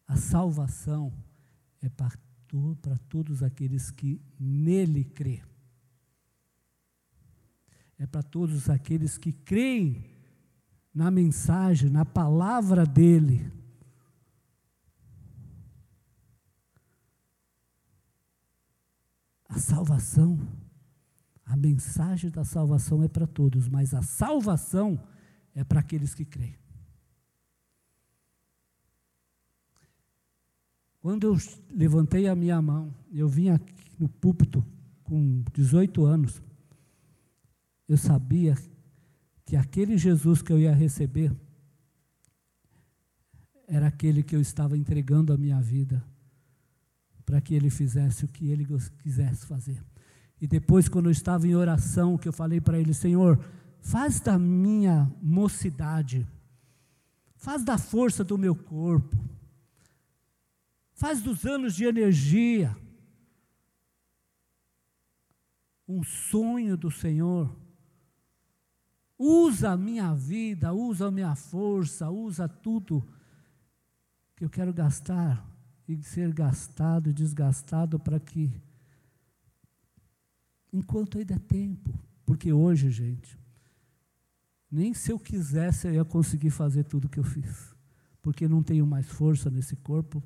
A 0.08 0.16
salvação 0.16 1.14
é 1.82 1.90
para, 1.90 2.18
para 2.82 2.98
todos 3.10 3.44
aqueles 3.44 3.92
que 3.92 4.22
nele 4.40 5.04
crê. 5.04 5.44
É 7.98 8.06
para 8.06 8.24
todos 8.24 8.70
aqueles 8.70 9.18
que 9.18 9.34
creem 9.34 10.15
na 10.96 11.12
mensagem, 11.12 11.90
na 11.90 12.06
palavra 12.06 12.86
dele. 12.86 13.52
A 19.50 19.60
salvação, 19.60 20.40
a 21.46 21.58
mensagem 21.58 22.32
da 22.32 22.46
salvação 22.46 23.04
é 23.04 23.10
para 23.10 23.28
todos, 23.28 23.68
mas 23.68 23.94
a 23.94 24.02
salvação 24.02 25.06
é 25.54 25.66
para 25.66 25.82
aqueles 25.82 26.14
que 26.14 26.24
creem. 26.24 26.58
Quando 31.02 31.28
eu 31.28 31.38
levantei 31.70 32.28
a 32.28 32.36
minha 32.36 32.60
mão, 32.62 32.96
eu 33.12 33.28
vim 33.28 33.50
aqui 33.50 33.76
no 34.00 34.08
púlpito 34.08 34.66
com 35.04 35.44
18 35.54 36.04
anos, 36.06 36.42
eu 37.88 37.98
sabia 37.98 38.56
que 39.46 39.56
aquele 39.56 39.98
Jesus 39.98 40.42
que 40.42 40.52
eu 40.52 40.60
ia 40.60 40.74
receber 40.74 41.32
era 43.68 43.88
aquele 43.88 44.24
que 44.24 44.36
eu 44.36 44.42
estava 44.42 44.78
entregando 44.78 45.32
a 45.32 45.38
minha 45.38 45.62
vida 45.62 46.04
para 47.26 47.40
que 47.42 47.56
ele 47.56 47.70
fizesse 47.70 48.26
o 48.26 48.28
que 48.28 48.50
ele 48.50 48.66
quisesse 49.02 49.46
fazer. 49.46 49.84
E 50.40 50.48
depois, 50.48 50.90
quando 50.90 51.06
eu 51.06 51.12
estava 51.12 51.48
em 51.48 51.56
oração, 51.56 52.18
que 52.18 52.28
eu 52.28 52.34
falei 52.34 52.60
para 52.60 52.80
ele: 52.80 52.94
Senhor, 52.94 53.44
faz 53.80 54.20
da 54.20 54.38
minha 54.38 55.12
mocidade, 55.22 56.28
faz 57.36 57.64
da 57.64 57.78
força 57.78 58.24
do 58.24 58.38
meu 58.38 58.56
corpo, 58.56 59.18
faz 60.94 61.22
dos 61.22 61.46
anos 61.46 61.76
de 61.76 61.86
energia, 61.86 62.76
um 65.88 66.04
sonho 66.04 66.76
do 66.76 66.92
Senhor. 66.92 67.65
Usa 69.18 69.72
a 69.72 69.78
minha 69.78 70.14
vida, 70.14 70.74
usa 70.74 71.08
a 71.08 71.12
minha 71.12 71.36
força, 71.36 72.10
usa 72.10 72.48
tudo 72.50 73.04
que 74.36 74.44
eu 74.44 74.50
quero 74.50 74.74
gastar 74.74 75.46
e 75.88 76.02
ser 76.04 76.34
gastado, 76.34 77.14
desgastado 77.14 77.98
para 78.00 78.20
que, 78.20 78.52
enquanto 80.74 81.18
ainda 81.18 81.36
é 81.36 81.40
tempo, 81.40 81.98
porque 82.26 82.52
hoje, 82.52 82.90
gente, 82.90 83.40
nem 84.70 84.94
se 84.94 85.12
eu 85.12 85.20
quisesse 85.20 85.88
eu 85.88 85.94
ia 85.94 86.04
conseguir 86.04 86.50
fazer 86.50 86.84
tudo 86.84 87.08
que 87.08 87.20
eu 87.20 87.24
fiz, 87.24 87.74
porque 88.22 88.48
não 88.48 88.62
tenho 88.62 88.86
mais 88.86 89.08
força 89.08 89.50
nesse 89.50 89.76
corpo, 89.78 90.22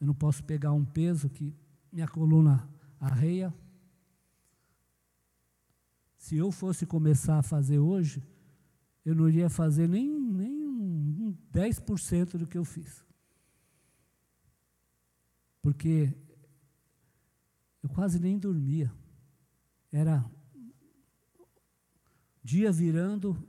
eu 0.00 0.06
não 0.06 0.14
posso 0.14 0.42
pegar 0.42 0.72
um 0.72 0.84
peso 0.84 1.28
que 1.28 1.54
minha 1.92 2.08
coluna 2.08 2.68
arreia. 2.98 3.54
Se 6.20 6.36
eu 6.36 6.52
fosse 6.52 6.84
começar 6.84 7.38
a 7.38 7.42
fazer 7.42 7.78
hoje, 7.78 8.22
eu 9.06 9.14
não 9.14 9.26
iria 9.26 9.48
fazer 9.48 9.88
nem, 9.88 10.06
nem 10.20 11.34
10% 11.50 12.36
do 12.36 12.46
que 12.46 12.58
eu 12.58 12.64
fiz. 12.64 13.02
Porque 15.62 16.14
eu 17.82 17.88
quase 17.88 18.20
nem 18.20 18.38
dormia. 18.38 18.92
Era 19.90 20.22
dia 22.44 22.70
virando 22.70 23.42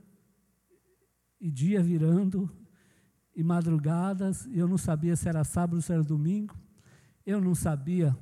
e 1.38 1.50
dia 1.50 1.82
virando 1.82 2.50
e 3.36 3.42
madrugadas, 3.42 4.46
eu 4.46 4.66
não 4.66 4.78
sabia 4.78 5.14
se 5.14 5.28
era 5.28 5.44
sábado 5.44 5.76
ou 5.76 5.82
se 5.82 5.92
era 5.92 6.02
domingo, 6.02 6.58
eu 7.26 7.38
não 7.38 7.54
sabia 7.54 8.16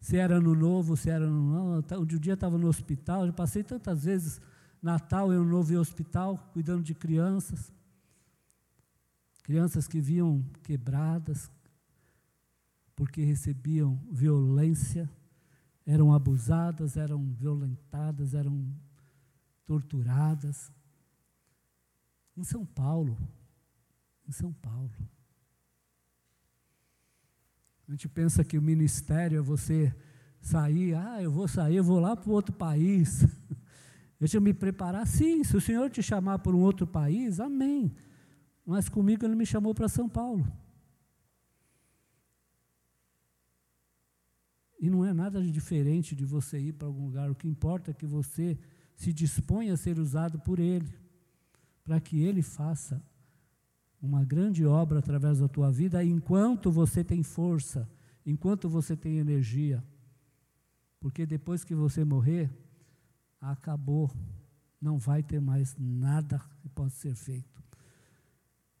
se 0.00 0.16
era 0.16 0.36
ano 0.36 0.54
novo, 0.54 0.96
se 0.96 1.10
era 1.10 1.26
ano 1.26 1.42
novo, 1.42 2.02
um 2.02 2.06
dia 2.06 2.32
estava 2.32 2.56
no 2.56 2.66
hospital, 2.66 3.26
eu 3.26 3.32
passei 3.32 3.62
tantas 3.62 4.04
vezes 4.04 4.40
Natal 4.82 5.30
e 5.30 5.36
ano 5.36 5.44
novo 5.44 5.72
em 5.72 5.76
hospital, 5.76 6.38
cuidando 6.54 6.82
de 6.82 6.94
crianças, 6.94 7.70
crianças 9.42 9.86
que 9.86 10.00
viam 10.00 10.42
quebradas, 10.62 11.50
porque 12.96 13.22
recebiam 13.22 13.96
violência, 14.10 15.08
eram 15.84 16.14
abusadas, 16.14 16.96
eram 16.96 17.22
violentadas, 17.34 18.32
eram 18.32 18.74
torturadas. 19.66 20.72
Em 22.36 22.44
São 22.44 22.64
Paulo, 22.64 23.18
em 24.26 24.32
São 24.32 24.52
Paulo. 24.52 24.90
A 27.90 27.92
gente 27.92 28.08
pensa 28.08 28.44
que 28.44 28.56
o 28.56 28.62
ministério 28.62 29.36
é 29.36 29.42
você 29.42 29.92
sair, 30.40 30.94
ah, 30.94 31.20
eu 31.20 31.28
vou 31.28 31.48
sair, 31.48 31.74
eu 31.74 31.82
vou 31.82 31.98
lá 31.98 32.16
para 32.16 32.30
outro 32.30 32.54
país. 32.54 33.26
Deixa 34.16 34.36
eu 34.36 34.40
me 34.40 34.54
preparar. 34.54 35.04
Sim, 35.08 35.42
se 35.42 35.56
o 35.56 35.60
Senhor 35.60 35.90
te 35.90 36.00
chamar 36.00 36.38
para 36.38 36.54
um 36.54 36.60
outro 36.60 36.86
país, 36.86 37.40
amém. 37.40 37.92
Mas 38.64 38.88
comigo 38.88 39.24
Ele 39.24 39.34
me 39.34 39.44
chamou 39.44 39.74
para 39.74 39.88
São 39.88 40.08
Paulo. 40.08 40.46
E 44.78 44.88
não 44.88 45.04
é 45.04 45.12
nada 45.12 45.42
diferente 45.42 46.14
de 46.14 46.24
você 46.24 46.60
ir 46.60 46.74
para 46.74 46.86
algum 46.86 47.06
lugar. 47.06 47.28
O 47.28 47.34
que 47.34 47.48
importa 47.48 47.90
é 47.90 47.94
que 47.94 48.06
você 48.06 48.56
se 48.94 49.12
disponha 49.12 49.72
a 49.74 49.76
ser 49.76 49.98
usado 49.98 50.38
por 50.38 50.60
Ele, 50.60 50.94
para 51.82 51.98
que 51.98 52.22
Ele 52.22 52.40
faça 52.40 53.02
uma 54.00 54.24
grande 54.24 54.64
obra 54.64 54.98
através 54.98 55.38
da 55.40 55.48
tua 55.48 55.70
vida 55.70 56.02
enquanto 56.02 56.70
você 56.70 57.04
tem 57.04 57.22
força, 57.22 57.88
enquanto 58.24 58.68
você 58.68 58.96
tem 58.96 59.18
energia. 59.18 59.82
Porque 60.98 61.26
depois 61.26 61.64
que 61.64 61.74
você 61.74 62.04
morrer, 62.04 62.50
acabou, 63.40 64.10
não 64.80 64.98
vai 64.98 65.22
ter 65.22 65.40
mais 65.40 65.76
nada 65.78 66.40
que 66.60 66.68
possa 66.68 66.96
ser 66.96 67.14
feito. 67.14 67.62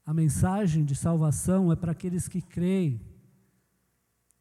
A 0.04 0.14
mensagem 0.14 0.84
de 0.84 0.94
salvação 0.94 1.70
é 1.70 1.76
para 1.76 1.92
aqueles 1.92 2.26
que 2.26 2.40
creem, 2.40 3.00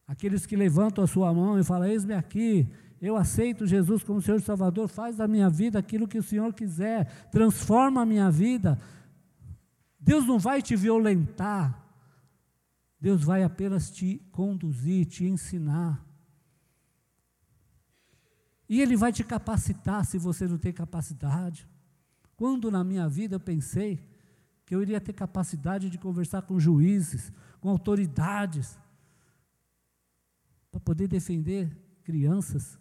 aqueles 0.07 0.45
que 0.45 0.55
levantam 0.55 1.03
a 1.03 1.07
sua 1.07 1.33
mão 1.33 1.59
e 1.59 1.63
falam: 1.63 1.87
Eis-me 1.87 2.13
aqui, 2.13 2.67
eu 3.01 3.15
aceito 3.15 3.67
Jesus 3.67 4.03
como 4.03 4.21
Senhor 4.21 4.37
e 4.37 4.41
Salvador, 4.41 4.87
faz 4.87 5.17
da 5.17 5.27
minha 5.27 5.49
vida 5.49 5.77
aquilo 5.77 6.07
que 6.07 6.17
o 6.17 6.23
Senhor 6.23 6.53
quiser, 6.53 7.29
transforma 7.29 8.01
a 8.01 8.05
minha 8.05 8.31
vida, 8.31 8.79
Deus 10.09 10.25
não 10.25 10.39
vai 10.39 10.59
te 10.59 10.75
violentar, 10.75 11.85
Deus 12.99 13.23
vai 13.23 13.43
apenas 13.43 13.91
te 13.91 14.17
conduzir, 14.31 15.05
te 15.05 15.23
ensinar. 15.23 16.03
E 18.67 18.81
Ele 18.81 18.97
vai 18.97 19.13
te 19.13 19.23
capacitar 19.23 20.03
se 20.03 20.17
você 20.17 20.47
não 20.47 20.57
tem 20.57 20.73
capacidade. 20.73 21.69
Quando 22.35 22.71
na 22.71 22.83
minha 22.83 23.07
vida 23.07 23.35
eu 23.35 23.39
pensei 23.39 24.03
que 24.65 24.73
eu 24.73 24.81
iria 24.81 24.99
ter 24.99 25.13
capacidade 25.13 25.91
de 25.91 25.99
conversar 25.99 26.41
com 26.41 26.59
juízes, 26.59 27.31
com 27.61 27.69
autoridades, 27.69 28.79
para 30.71 30.79
poder 30.79 31.07
defender 31.07 31.69
crianças 32.01 32.79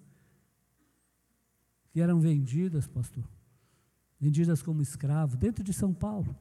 que 1.91 2.01
eram 2.01 2.20
vendidas, 2.20 2.87
pastor, 2.87 3.29
vendidas 4.18 4.62
como 4.62 4.81
escravos, 4.81 5.37
dentro 5.37 5.62
de 5.62 5.74
São 5.74 5.93
Paulo. 5.93 6.35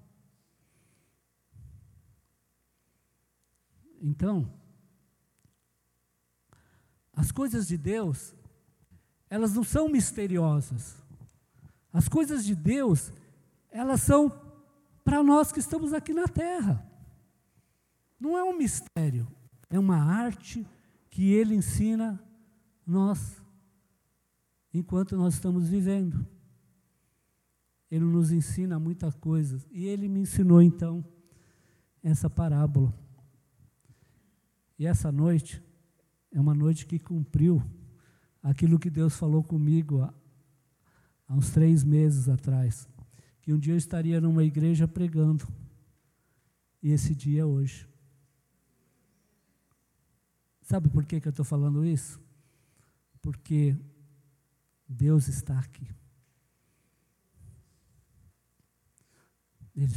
Então, 4.02 4.52
as 7.14 7.32
coisas 7.32 7.68
de 7.68 7.78
Deus, 7.78 8.36
elas 9.30 9.54
não 9.54 9.64
são 9.64 9.90
misteriosas. 9.90 10.96
As 11.92 12.08
coisas 12.08 12.46
de 12.46 12.56
Deus, 12.56 13.12
elas 13.72 14.02
são 14.02 14.30
para 15.04 15.24
nós 15.24 15.52
que 15.52 15.60
estamos 15.60 15.94
aqui 15.94 16.14
na 16.14 16.28
terra. 16.28 16.86
Não 18.20 18.38
é 18.38 18.44
um 18.44 18.58
mistério, 18.58 19.28
é 19.70 19.80
uma 19.80 19.98
arte 19.98 20.68
que 21.10 21.32
Ele 21.32 21.56
ensina 21.56 22.22
nós, 22.86 23.42
enquanto 24.74 25.16
nós 25.18 25.34
estamos 25.34 25.70
vivendo. 25.70 26.26
Ele 27.90 28.06
nos 28.06 28.32
ensina 28.32 28.78
muita 28.80 29.12
coisa. 29.12 29.66
E 29.72 29.86
Ele 29.86 30.08
me 30.08 30.20
ensinou 30.20 30.62
então 30.62 31.04
essa 32.04 32.30
parábola. 32.30 32.94
E 34.78 34.86
essa 34.86 35.12
noite 35.12 35.64
é 36.32 36.40
uma 36.40 36.54
noite 36.54 36.86
que 36.86 37.00
cumpriu 37.00 37.64
aquilo 38.44 38.80
que 38.80 38.90
Deus 38.90 39.16
falou 39.16 39.44
comigo 39.44 40.02
há, 40.02 40.14
há 41.28 41.34
uns 41.34 41.50
três 41.50 41.84
meses 41.84 42.30
atrás, 42.30 42.88
que 43.42 43.52
um 43.52 43.58
dia 43.58 43.74
eu 43.74 43.78
estaria 43.78 44.22
numa 44.22 44.44
igreja 44.44 44.88
pregando. 44.88 45.48
E 46.82 46.92
esse 46.92 47.16
dia 47.16 47.42
é 47.42 47.46
hoje. 47.46 47.88
Sabe 50.62 50.90
por 50.90 51.06
que, 51.06 51.20
que 51.20 51.28
eu 51.28 51.32
estou 51.32 51.46
falando 51.46 51.86
isso? 51.86 52.20
Porque 53.22 53.76
Deus 54.88 55.28
está 55.28 55.58
aqui. 55.58 55.88
Ele, 59.76 59.96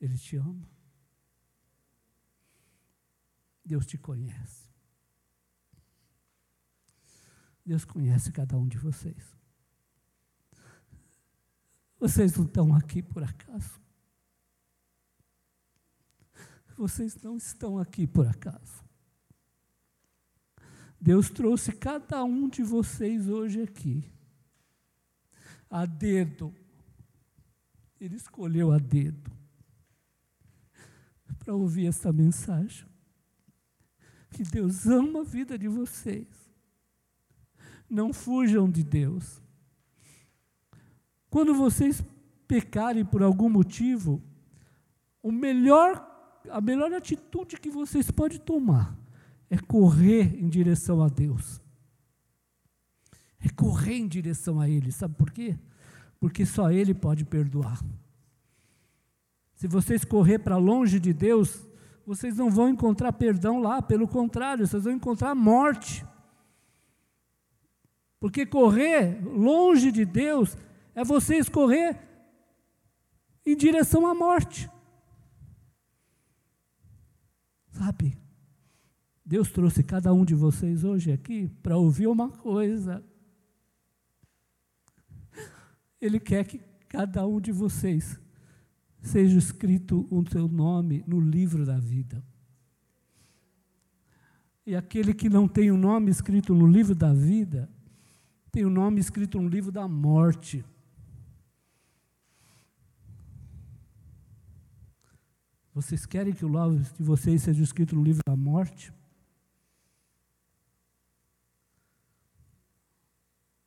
ele 0.00 0.18
te 0.18 0.36
ama. 0.36 0.71
Deus 3.64 3.86
te 3.86 3.96
conhece. 3.96 4.68
Deus 7.64 7.84
conhece 7.84 8.32
cada 8.32 8.56
um 8.56 8.66
de 8.66 8.76
vocês. 8.76 9.36
Vocês 11.98 12.34
não 12.36 12.44
estão 12.44 12.74
aqui 12.74 13.00
por 13.00 13.22
acaso. 13.22 13.80
Vocês 16.76 17.14
não 17.22 17.36
estão 17.36 17.78
aqui 17.78 18.06
por 18.06 18.26
acaso. 18.26 18.82
Deus 21.00 21.30
trouxe 21.30 21.72
cada 21.72 22.24
um 22.24 22.48
de 22.48 22.62
vocês 22.62 23.28
hoje 23.28 23.62
aqui, 23.62 24.12
a 25.70 25.84
dedo. 25.84 26.54
Ele 28.00 28.16
escolheu 28.16 28.72
a 28.72 28.78
dedo 28.78 29.30
para 31.38 31.54
ouvir 31.54 31.86
essa 31.86 32.12
mensagem. 32.12 32.91
Que 34.32 34.42
Deus 34.42 34.86
ama 34.86 35.20
a 35.20 35.24
vida 35.24 35.58
de 35.58 35.68
vocês. 35.68 36.26
Não 37.88 38.12
fujam 38.12 38.70
de 38.70 38.82
Deus. 38.82 39.40
Quando 41.28 41.54
vocês 41.54 42.02
pecarem 42.48 43.04
por 43.04 43.22
algum 43.22 43.48
motivo, 43.48 44.22
o 45.22 45.30
melhor, 45.30 46.06
a 46.50 46.60
melhor 46.60 46.92
atitude 46.92 47.60
que 47.60 47.70
vocês 47.70 48.10
podem 48.10 48.38
tomar 48.38 48.98
é 49.48 49.58
correr 49.58 50.34
em 50.42 50.48
direção 50.48 51.02
a 51.02 51.08
Deus. 51.08 51.60
É 53.38 53.48
correr 53.50 53.96
em 53.96 54.08
direção 54.08 54.60
a 54.60 54.68
Ele. 54.68 54.90
Sabe 54.90 55.14
por 55.14 55.30
quê? 55.30 55.58
Porque 56.18 56.46
só 56.46 56.70
Ele 56.70 56.94
pode 56.94 57.24
perdoar. 57.24 57.82
Se 59.54 59.68
vocês 59.68 60.04
correr 60.04 60.38
para 60.38 60.56
longe 60.56 60.98
de 60.98 61.12
Deus, 61.12 61.66
vocês 62.06 62.36
não 62.36 62.50
vão 62.50 62.68
encontrar 62.68 63.12
perdão 63.12 63.60
lá, 63.60 63.80
pelo 63.80 64.08
contrário, 64.08 64.66
vocês 64.66 64.84
vão 64.84 64.92
encontrar 64.92 65.34
morte. 65.34 66.04
Porque 68.18 68.46
correr 68.46 69.20
longe 69.24 69.90
de 69.90 70.04
Deus 70.04 70.56
é 70.94 71.04
vocês 71.04 71.48
correr 71.48 71.98
em 73.44 73.56
direção 73.56 74.06
à 74.06 74.14
morte. 74.14 74.70
Sabe? 77.72 78.16
Deus 79.24 79.50
trouxe 79.50 79.82
cada 79.82 80.12
um 80.12 80.24
de 80.24 80.34
vocês 80.34 80.84
hoje 80.84 81.10
aqui 81.10 81.48
para 81.62 81.76
ouvir 81.76 82.06
uma 82.06 82.28
coisa. 82.28 83.02
Ele 86.00 86.20
quer 86.20 86.44
que 86.44 86.58
cada 86.88 87.26
um 87.26 87.40
de 87.40 87.50
vocês 87.50 88.20
seja 89.02 89.36
escrito 89.36 90.06
o 90.10 90.24
seu 90.30 90.48
nome 90.48 91.04
no 91.06 91.20
livro 91.20 91.66
da 91.66 91.78
vida. 91.78 92.24
E 94.64 94.76
aquele 94.76 95.12
que 95.12 95.28
não 95.28 95.48
tem 95.48 95.70
o 95.70 95.76
nome 95.76 96.10
escrito 96.10 96.54
no 96.54 96.66
livro 96.66 96.94
da 96.94 97.12
vida, 97.12 97.68
tem 98.52 98.64
o 98.64 98.70
nome 98.70 99.00
escrito 99.00 99.40
no 99.40 99.48
livro 99.48 99.72
da 99.72 99.88
morte. 99.88 100.64
Vocês 105.74 106.06
querem 106.06 106.32
que 106.32 106.44
o 106.44 106.48
nome 106.48 106.80
de 106.80 107.02
vocês 107.02 107.42
seja 107.42 107.62
escrito 107.62 107.96
no 107.96 108.04
livro 108.04 108.22
da 108.24 108.36
morte? 108.36 108.92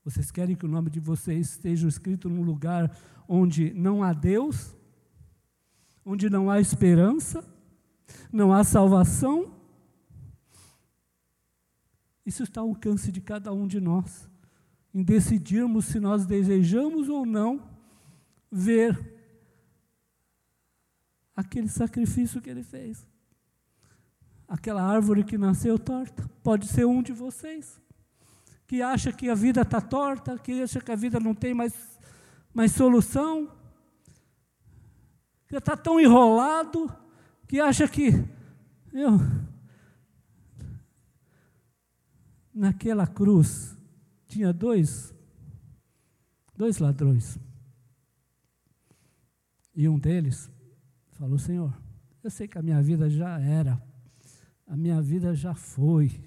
Vocês 0.04 0.30
querem 0.30 0.56
que 0.56 0.66
o 0.66 0.70
nome 0.70 0.92
de 0.92 1.00
vocês 1.00 1.50
esteja 1.50 1.88
escrito 1.88 2.30
num 2.30 2.44
lugar 2.44 2.96
onde 3.28 3.74
não 3.74 4.04
há 4.04 4.14
Deus? 4.14 4.78
Onde 6.06 6.30
não 6.30 6.52
há 6.52 6.62
esperança, 6.62 7.44
não 8.32 8.54
há 8.54 8.64
salvação. 8.64 9.52
Isso 12.26 12.44
está 12.44 12.62
ao 12.62 12.70
alcance 12.70 13.12
de 13.12 13.20
cada 13.20 13.52
um 13.52 13.68
de 13.68 13.82
nós, 13.82 14.30
em 14.94 15.04
decidirmos 15.04 15.86
se 15.86 16.00
nós 16.00 16.26
desejamos 16.26 17.10
ou 17.10 17.26
não 17.26 17.62
ver 18.52 19.14
aquele 21.36 21.68
sacrifício 21.68 22.42
que 22.42 22.50
ele 22.50 22.64
fez. 22.64 23.06
Aquela 24.48 24.84
árvore 24.84 25.24
que 25.24 25.38
nasceu 25.38 25.78
torta, 25.80 26.30
pode 26.44 26.68
ser 26.68 26.86
um 26.86 27.02
de 27.02 27.12
vocês, 27.12 27.82
que 28.68 28.82
acha 28.82 29.12
que 29.12 29.28
a 29.28 29.36
vida 29.36 29.62
está 29.62 29.82
torta, 29.82 30.38
que 30.38 30.62
acha 30.62 30.80
que 30.80 30.92
a 30.92 30.96
vida 30.96 31.20
não 31.20 31.34
tem 31.34 31.54
mais, 31.54 31.74
mais 32.54 32.72
solução, 32.72 33.52
que 35.48 35.56
está 35.56 35.76
tão 35.78 36.00
enrolado 36.00 36.92
que 37.48 37.60
acha 37.60 37.88
que 37.88 38.10
eu, 38.92 39.20
naquela 42.54 43.06
cruz 43.06 43.78
tinha 44.28 44.52
dois 44.52 45.14
dois 46.58 46.78
ladrões. 46.78 47.38
E 49.76 49.88
um 49.90 50.00
deles 50.00 50.50
falou: 51.12 51.38
Senhor, 51.38 51.74
eu 52.24 52.30
sei 52.30 52.48
que 52.48 52.58
a 52.58 52.62
minha 52.62 52.82
vida 52.82 53.10
já 53.10 53.40
era, 53.40 53.82
a 54.66 54.76
minha 54.76 55.02
vida 55.02 55.36
já 55.36 55.54
foi. 55.54 56.24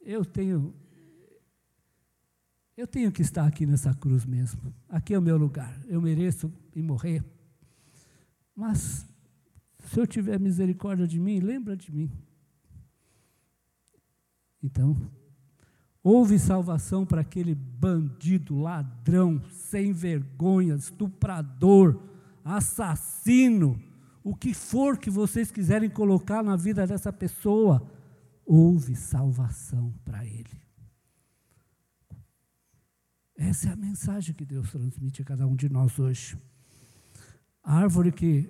Eu 0.00 0.24
tenho 0.24 0.74
eu 2.76 2.86
tenho 2.86 3.10
que 3.10 3.22
estar 3.22 3.46
aqui 3.46 3.64
nessa 3.64 3.94
cruz 3.94 4.26
mesmo. 4.26 4.60
Aqui 4.88 5.14
é 5.14 5.18
o 5.18 5.22
meu 5.22 5.38
lugar. 5.38 5.82
Eu 5.88 6.00
mereço 6.00 6.52
ir 6.74 6.82
morrer. 6.82 7.24
Mas, 8.56 9.06
se 9.84 10.00
eu 10.00 10.06
tiver 10.06 10.40
misericórdia 10.40 11.06
de 11.06 11.20
mim, 11.20 11.40
lembra 11.40 11.76
de 11.76 11.92
mim. 11.94 12.10
Então, 14.62 14.96
houve 16.02 16.38
salvação 16.38 17.04
para 17.04 17.20
aquele 17.20 17.54
bandido, 17.54 18.58
ladrão, 18.58 19.42
sem 19.50 19.92
vergonha, 19.92 20.74
estuprador, 20.74 22.02
assassino, 22.42 23.78
o 24.24 24.34
que 24.34 24.54
for 24.54 24.96
que 24.98 25.10
vocês 25.10 25.50
quiserem 25.50 25.90
colocar 25.90 26.42
na 26.42 26.56
vida 26.56 26.86
dessa 26.86 27.12
pessoa, 27.12 27.86
houve 28.44 28.96
salvação 28.96 29.92
para 30.04 30.24
ele. 30.24 30.60
Essa 33.36 33.68
é 33.68 33.72
a 33.72 33.76
mensagem 33.76 34.34
que 34.34 34.44
Deus 34.44 34.70
transmite 34.70 35.20
a 35.20 35.24
cada 35.24 35.46
um 35.46 35.54
de 35.54 35.68
nós 35.68 35.98
hoje. 35.98 36.38
A 37.66 37.78
árvore 37.78 38.12
que 38.12 38.48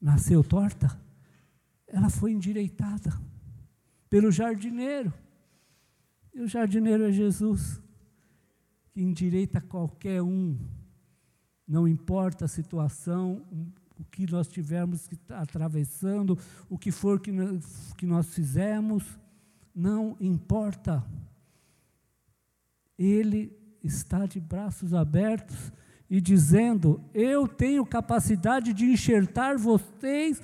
nasceu 0.00 0.42
torta, 0.42 1.00
ela 1.86 2.10
foi 2.10 2.32
endireitada 2.32 3.16
pelo 4.10 4.32
jardineiro. 4.32 5.14
E 6.34 6.40
o 6.40 6.48
jardineiro 6.48 7.04
é 7.04 7.12
Jesus, 7.12 7.80
que 8.90 9.00
endireita 9.00 9.60
qualquer 9.60 10.20
um, 10.20 10.58
não 11.68 11.86
importa 11.86 12.46
a 12.46 12.48
situação, 12.48 13.46
o 13.96 14.02
que 14.10 14.28
nós 14.28 14.48
tivermos 14.48 15.08
atravessando, 15.28 16.36
o 16.68 16.76
que 16.76 16.90
for 16.90 17.20
que 17.20 17.30
que 17.96 18.06
nós 18.06 18.34
fizemos, 18.34 19.04
não 19.72 20.16
importa. 20.18 21.06
Ele 22.98 23.56
está 23.84 24.26
de 24.26 24.40
braços 24.40 24.92
abertos 24.92 25.72
e 26.08 26.20
dizendo: 26.20 27.00
Eu 27.12 27.46
tenho 27.46 27.84
capacidade 27.84 28.72
de 28.72 28.86
enxertar 28.86 29.58
vocês 29.58 30.40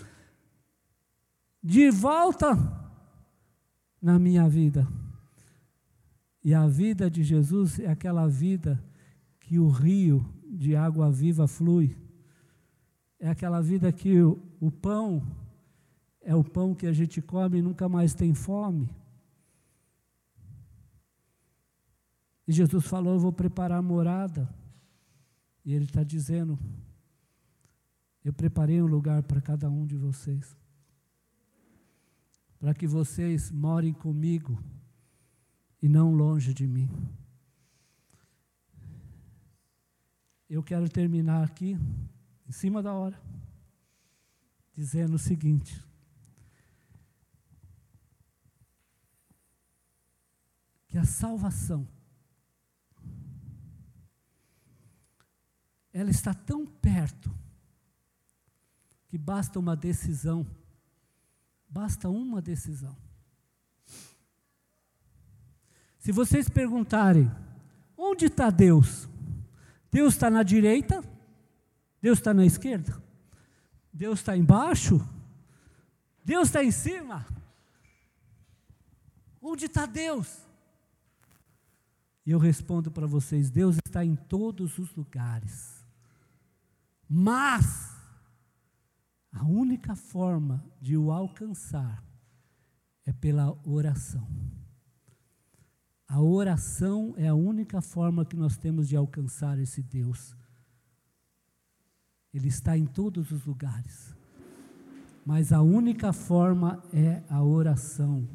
de 1.63 1.91
volta 1.91 2.57
na 4.01 4.19
minha 4.19 4.49
vida. 4.49 4.87
E 6.43 6.53
a 6.53 6.67
vida 6.67 7.11
de 7.11 7.23
Jesus 7.23 7.79
é 7.79 7.89
aquela 7.89 8.29
vida 8.29 8.83
que 9.41 9.59
o 9.59 9.69
rio 9.69 10.29
de 10.45 10.77
água 10.77 11.11
viva 11.11 11.49
flui. 11.49 11.97
É 13.19 13.29
aquela 13.31 13.63
vida 13.63 13.91
que 13.91 14.21
o, 14.21 14.39
o 14.61 14.71
pão 14.71 15.23
é 16.21 16.35
o 16.35 16.43
pão 16.43 16.75
que 16.75 16.87
a 16.87 16.93
gente 16.93 17.21
come 17.21 17.59
e 17.59 17.63
nunca 17.63 17.89
mais 17.89 18.15
tem 18.15 18.35
fome. 18.35 18.91
E 22.47 22.53
Jesus 22.53 22.87
falou: 22.87 23.15
Eu 23.15 23.21
vou 23.21 23.33
preparar 23.33 23.83
morada. 23.83 24.49
E 25.65 25.73
Ele 25.73 25.85
está 25.85 26.03
dizendo: 26.03 26.59
Eu 28.25 28.33
preparei 28.33 28.83
um 28.83 28.87
lugar 28.87 29.23
para 29.23 29.41
cada 29.41 29.71
um 29.71 29.87
de 29.87 29.97
vocês, 29.97 30.57
para 32.59 32.75
que 32.75 32.87
vocês 32.87 33.51
morem 33.51 33.93
comigo 33.93 34.63
e 35.81 35.89
não 35.89 36.15
longe 36.15 36.53
de 36.53 36.67
mim. 36.67 36.89
eu 40.55 40.63
quero 40.63 40.89
terminar 40.89 41.43
aqui, 41.43 41.77
em 42.47 42.53
cima 42.53 42.81
da 42.83 42.93
hora, 42.93 43.21
dizendo 44.73 45.15
o 45.15 45.19
seguinte: 45.19 45.85
que 50.87 50.97
a 50.97 51.05
salvação 51.05 51.89
ela 55.95 56.11
está 56.11 56.35
tão 56.35 56.67
perto 56.67 57.33
que 59.07 59.17
basta 59.17 59.61
uma 59.61 59.77
decisão, 59.77 60.45
basta 61.69 62.11
uma 62.11 62.43
decisão. 62.43 62.97
Se 66.01 66.11
vocês 66.11 66.49
perguntarem, 66.49 67.31
onde 67.97 68.27
está 68.27 68.51
Deus? 68.51 69.09
Deus 69.91 70.15
está 70.15 70.29
na 70.29 70.43
direita? 70.43 71.03
Deus 72.03 72.19
está 72.19 72.35
na 72.35 72.45
esquerda? 72.45 73.01
Deus 73.93 74.19
está 74.19 74.37
embaixo? 74.37 75.01
Deus 76.25 76.49
está 76.49 76.65
em 76.65 76.73
cima? 76.73 77.25
Onde 79.41 79.67
está 79.67 79.87
Deus? 79.87 80.45
E 82.27 82.33
eu 82.33 82.39
respondo 82.39 82.91
para 82.91 83.07
vocês: 83.07 83.49
Deus 83.49 83.77
está 83.87 84.05
em 84.05 84.17
todos 84.17 84.79
os 84.79 84.93
lugares. 84.95 85.74
Mas 87.09 87.93
a 89.33 89.45
única 89.45 89.95
forma 89.95 90.65
de 90.81 90.97
o 90.97 91.11
alcançar 91.11 92.03
é 93.05 93.13
pela 93.13 93.57
oração. 93.65 94.27
A 96.09 96.21
oração 96.21 97.15
é 97.17 97.29
a 97.29 97.35
única 97.35 97.81
forma 97.81 98.25
que 98.25 98.37
nós 98.37 98.57
temos 98.57 98.89
de 98.89 98.97
alcançar 98.97 99.59
esse 99.59 99.83
Deus. 99.83 100.37
Ele 102.33 102.49
está 102.49 102.77
em 102.77 102.87
todos 102.87 103.31
os 103.31 103.45
lugares. 103.45 104.15
Mas 105.25 105.53
a 105.53 105.63
única 105.63 106.13
forma 106.13 106.83
é 106.93 107.23
a 107.29 107.43
oração. 107.43 108.29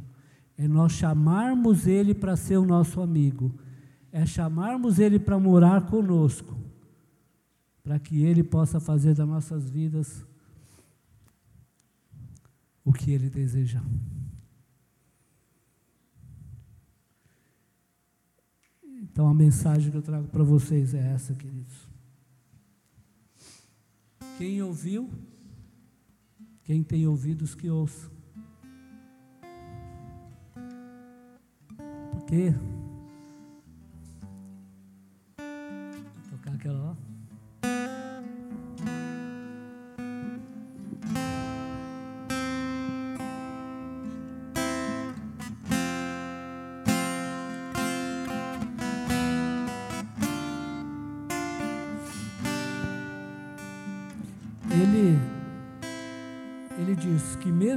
É 0.57 0.67
nós 0.67 0.91
chamarmos 0.93 1.88
Ele 1.88 2.13
para 2.13 2.36
ser 2.36 2.57
o 2.57 2.65
nosso 2.65 3.01
amigo 3.01 3.59
é 4.11 4.26
chamarmos 4.26 4.99
Ele 4.99 5.20
para 5.20 5.39
morar 5.39 5.86
conosco, 5.88 6.57
para 7.89 7.97
que 7.97 8.21
Ele 8.21 8.43
possa 8.43 8.79
fazer 8.79 9.15
das 9.15 9.27
nossas 9.27 9.67
vidas 9.67 10.23
o 12.85 12.93
que 12.93 13.09
Ele 13.09 13.31
deseja. 13.31 13.81
Então 18.83 19.27
a 19.27 19.33
mensagem 19.33 19.89
que 19.89 19.97
eu 19.97 20.03
trago 20.03 20.27
para 20.27 20.43
vocês 20.43 20.93
é 20.93 20.99
essa, 20.99 21.33
queridos. 21.33 21.89
Quem 24.37 24.61
ouviu, 24.61 25.09
quem 26.61 26.83
tem 26.83 27.07
ouvidos 27.07 27.55
que 27.55 27.71
ouça. 27.71 28.07
Porque 32.11 32.53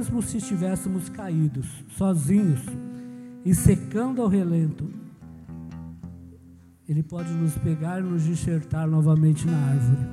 mesmo 0.03 0.21
se 0.21 0.35
estivéssemos 0.35 1.07
caídos, 1.07 1.65
sozinhos 1.95 2.59
e 3.45 3.55
secando 3.55 4.21
ao 4.21 4.27
relento, 4.27 4.91
ele 6.89 7.01
pode 7.01 7.31
nos 7.31 7.57
pegar 7.57 8.01
e 8.01 8.03
nos 8.03 8.27
enxertar 8.27 8.85
novamente 8.85 9.47
na 9.47 9.57
árvore. 9.57 10.07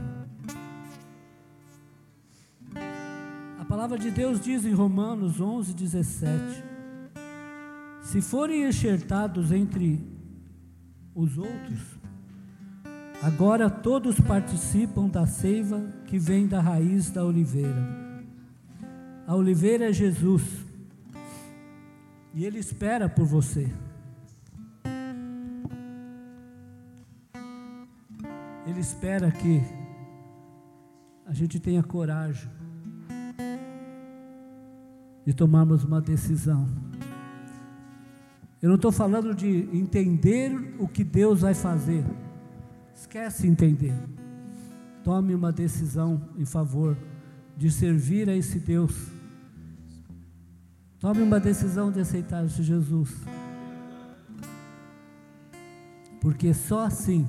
A 3.59 3.65
palavra 3.65 3.99
de 3.99 4.13
Deus 4.13 4.41
diz 4.41 4.65
em 4.65 4.73
Romanos 4.73 5.41
11, 5.41 5.75
17: 5.75 6.63
Se 8.01 8.23
forem 8.23 8.69
enxertados 8.69 9.51
entre 9.51 10.07
os 11.17 11.37
outros, 11.37 11.81
agora 13.21 13.69
todos 13.69 14.21
participam 14.21 15.09
da 15.09 15.27
seiva 15.27 15.83
que 16.07 16.17
vem 16.17 16.47
da 16.47 16.61
raiz 16.61 17.11
da 17.11 17.25
oliveira. 17.25 18.10
A 19.31 19.37
oliveira 19.37 19.89
é 19.89 19.93
Jesus, 19.93 20.43
e 22.35 22.45
Ele 22.45 22.59
espera 22.59 23.09
por 23.09 23.25
você. 23.25 23.73
Ele 28.67 28.81
espera 28.81 29.31
que 29.31 29.63
a 31.25 31.33
gente 31.33 31.61
tenha 31.61 31.81
coragem 31.81 32.51
de 35.25 35.33
tomarmos 35.33 35.85
uma 35.85 36.01
decisão. 36.01 36.69
Eu 38.61 38.69
não 38.69 38.75
estou 38.75 38.91
falando 38.91 39.33
de 39.33 39.69
entender 39.73 40.75
o 40.77 40.89
que 40.89 41.05
Deus 41.05 41.43
vai 41.43 41.55
fazer. 41.55 42.05
Esquece 42.93 43.47
entender. 43.47 43.95
Tome 45.05 45.37
uma 45.37 45.53
decisão 45.53 46.21
em 46.37 46.45
favor 46.45 46.97
de 47.57 47.71
servir 47.71 48.29
a 48.29 48.35
esse 48.35 48.59
Deus. 48.59 49.20
Tome 51.01 51.23
uma 51.23 51.41
decisão 51.41 51.91
de 51.91 51.99
aceitar 51.99 52.47
Jesus. 52.47 53.11
Porque 56.21 56.53
só 56.53 56.85
assim 56.85 57.27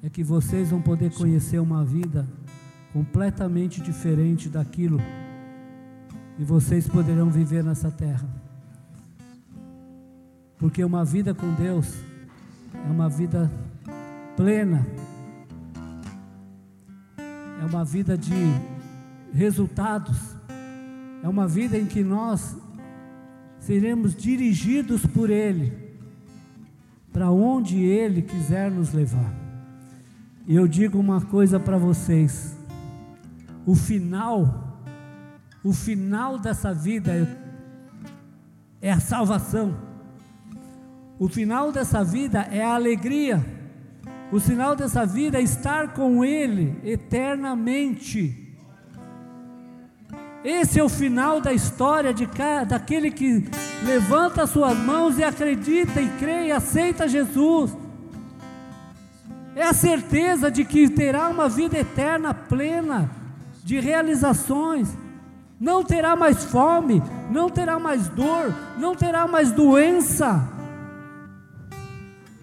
é 0.00 0.08
que 0.08 0.22
vocês 0.22 0.70
vão 0.70 0.80
poder 0.80 1.12
conhecer 1.12 1.58
uma 1.58 1.84
vida 1.84 2.24
completamente 2.92 3.82
diferente 3.82 4.48
daquilo 4.48 5.00
e 6.38 6.44
vocês 6.44 6.86
poderão 6.86 7.28
viver 7.30 7.64
nessa 7.64 7.90
terra. 7.90 8.28
Porque 10.56 10.84
uma 10.84 11.04
vida 11.04 11.34
com 11.34 11.52
Deus 11.54 11.92
é 12.74 12.90
uma 12.90 13.08
vida 13.08 13.50
plena, 14.36 14.86
é 17.60 17.64
uma 17.64 17.84
vida 17.84 18.16
de 18.16 18.32
resultados, 19.32 20.36
é 21.22 21.28
uma 21.28 21.46
vida 21.46 21.78
em 21.78 21.86
que 21.86 22.02
nós 22.02 22.56
seremos 23.58 24.14
dirigidos 24.14 25.06
por 25.06 25.30
Ele 25.30 25.72
para 27.12 27.30
onde 27.30 27.78
Ele 27.78 28.22
quiser 28.22 28.70
nos 28.70 28.92
levar. 28.92 29.32
E 30.46 30.56
eu 30.56 30.66
digo 30.66 30.98
uma 30.98 31.20
coisa 31.20 31.60
para 31.60 31.78
vocês: 31.78 32.56
o 33.64 33.74
final, 33.74 34.80
o 35.62 35.72
final 35.72 36.38
dessa 36.38 36.74
vida 36.74 37.12
é, 38.80 38.90
a 38.90 38.98
salvação. 38.98 39.76
O 41.18 41.28
final 41.28 41.70
dessa 41.70 42.02
vida 42.02 42.40
é 42.50 42.64
a 42.64 42.74
alegria. 42.74 43.44
O 44.32 44.40
final 44.40 44.74
dessa 44.74 45.06
vida 45.06 45.38
é 45.38 45.42
estar 45.42 45.92
com 45.92 46.24
Ele 46.24 46.76
eternamente. 46.82 48.41
Esse 50.44 50.80
é 50.80 50.82
o 50.82 50.88
final 50.88 51.40
da 51.40 51.52
história 51.52 52.12
de 52.12 52.26
cada, 52.26 52.64
daquele 52.64 53.10
que 53.10 53.48
levanta 53.84 54.46
suas 54.46 54.76
mãos 54.76 55.16
e 55.18 55.22
acredita 55.22 56.00
e 56.00 56.08
crê 56.18 56.46
e 56.46 56.52
aceita 56.52 57.06
Jesus. 57.06 57.76
É 59.54 59.62
a 59.62 59.72
certeza 59.72 60.50
de 60.50 60.64
que 60.64 60.88
terá 60.88 61.28
uma 61.28 61.48
vida 61.48 61.78
eterna 61.78 62.34
plena 62.34 63.08
de 63.62 63.78
realizações. 63.78 64.88
Não 65.60 65.84
terá 65.84 66.16
mais 66.16 66.42
fome, 66.44 67.00
não 67.30 67.48
terá 67.48 67.78
mais 67.78 68.08
dor, 68.08 68.52
não 68.78 68.96
terá 68.96 69.28
mais 69.28 69.52
doença. 69.52 70.48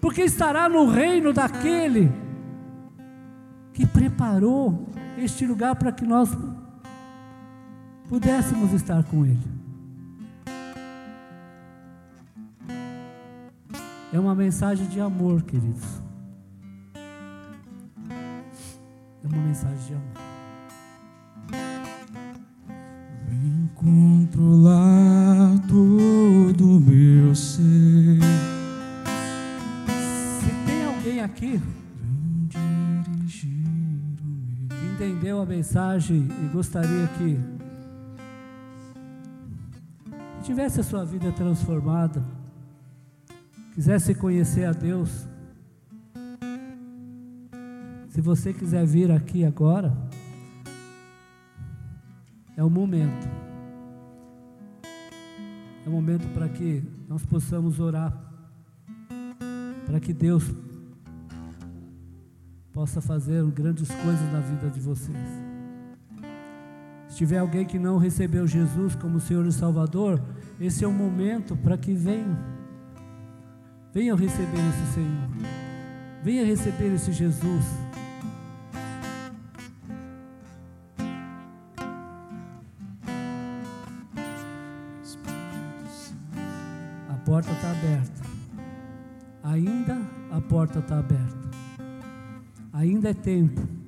Porque 0.00 0.22
estará 0.22 0.70
no 0.70 0.86
reino 0.86 1.34
daquele 1.34 2.10
que 3.74 3.84
preparou 3.84 4.88
este 5.18 5.44
lugar 5.44 5.76
para 5.76 5.92
que 5.92 6.06
nós 6.06 6.30
pudéssemos 8.10 8.72
estar 8.72 9.04
com 9.04 9.24
Ele. 9.24 9.38
É 14.12 14.18
uma 14.18 14.34
mensagem 14.34 14.84
de 14.88 15.00
amor, 15.00 15.42
queridos. 15.42 16.02
É 19.22 19.28
uma 19.28 19.42
mensagem 19.42 19.78
de 19.86 19.94
amor. 19.94 20.30
Vem 23.28 23.70
controlar 23.76 25.56
todo 25.68 26.78
o 26.78 26.80
meu 26.80 27.32
ser. 27.36 28.18
Se 30.40 30.50
tem 30.66 30.84
alguém 30.84 31.20
aqui 31.20 31.62
entendeu 35.00 35.40
a 35.40 35.46
mensagem 35.46 36.28
e 36.42 36.48
gostaria 36.48 37.06
que 37.16 37.59
tivesse 40.50 40.80
a 40.80 40.82
sua 40.82 41.04
vida 41.04 41.30
transformada, 41.30 42.24
quisesse 43.72 44.12
conhecer 44.16 44.64
a 44.64 44.72
Deus, 44.72 45.28
se 48.08 48.20
você 48.20 48.52
quiser 48.52 48.84
vir 48.84 49.12
aqui 49.12 49.44
agora, 49.44 49.96
é 52.56 52.64
o 52.64 52.68
momento. 52.68 53.28
É 55.86 55.88
o 55.88 55.92
momento 55.92 56.26
para 56.34 56.48
que 56.48 56.82
nós 57.08 57.24
possamos 57.24 57.78
orar, 57.78 58.12
para 59.86 60.00
que 60.00 60.12
Deus 60.12 60.52
possa 62.72 63.00
fazer 63.00 63.44
grandes 63.52 63.88
coisas 63.88 64.32
na 64.32 64.40
vida 64.40 64.68
de 64.68 64.80
vocês. 64.80 65.50
Se 67.10 67.16
tiver 67.16 67.38
alguém 67.38 67.64
que 67.64 67.78
não 67.78 67.98
recebeu 67.98 68.46
Jesus 68.46 68.94
como 68.94 69.18
Senhor 69.18 69.44
e 69.44 69.52
Salvador, 69.52 70.22
esse 70.60 70.84
é 70.84 70.86
o 70.86 70.92
momento 70.92 71.56
para 71.56 71.78
que 71.78 71.94
venham. 71.94 72.38
Venham 73.94 74.16
receber 74.16 74.58
esse 74.58 74.94
Senhor. 74.94 75.28
Venha 76.22 76.44
receber 76.44 76.94
esse 76.94 77.12
Jesus. 77.12 77.64
A 87.08 87.14
porta 87.24 87.50
está 87.52 87.70
aberta. 87.70 88.22
Ainda 89.42 89.98
a 90.30 90.40
porta 90.42 90.80
está 90.80 90.98
aberta. 90.98 91.50
Ainda 92.70 93.08
é 93.08 93.14
tempo. 93.14 93.79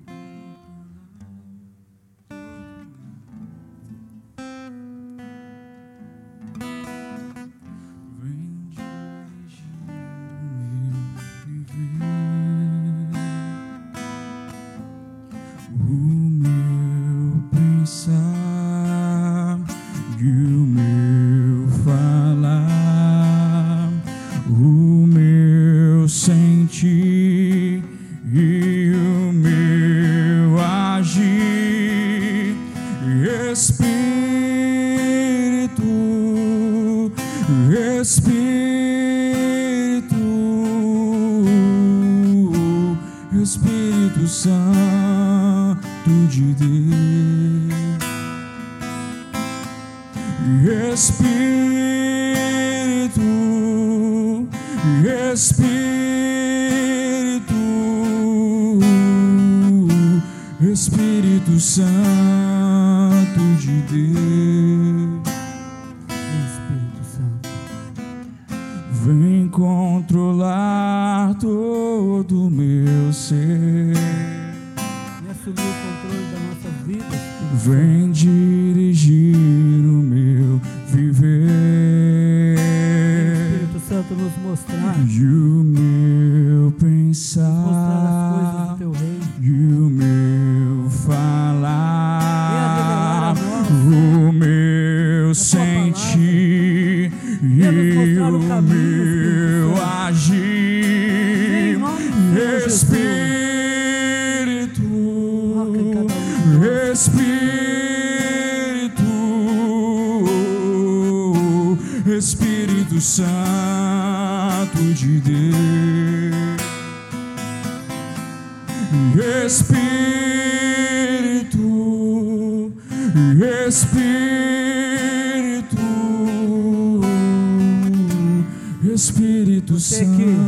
Você 129.82 130.04
que-. 130.04 130.38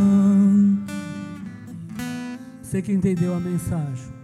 Você 2.62 2.80
que 2.80 2.92
entendeu 2.92 3.34
a 3.34 3.40
mensagem. 3.40 4.14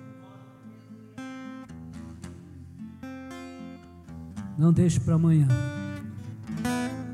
Não 4.56 4.72
deixe 4.72 5.00
para 5.00 5.16
amanhã. 5.16 5.48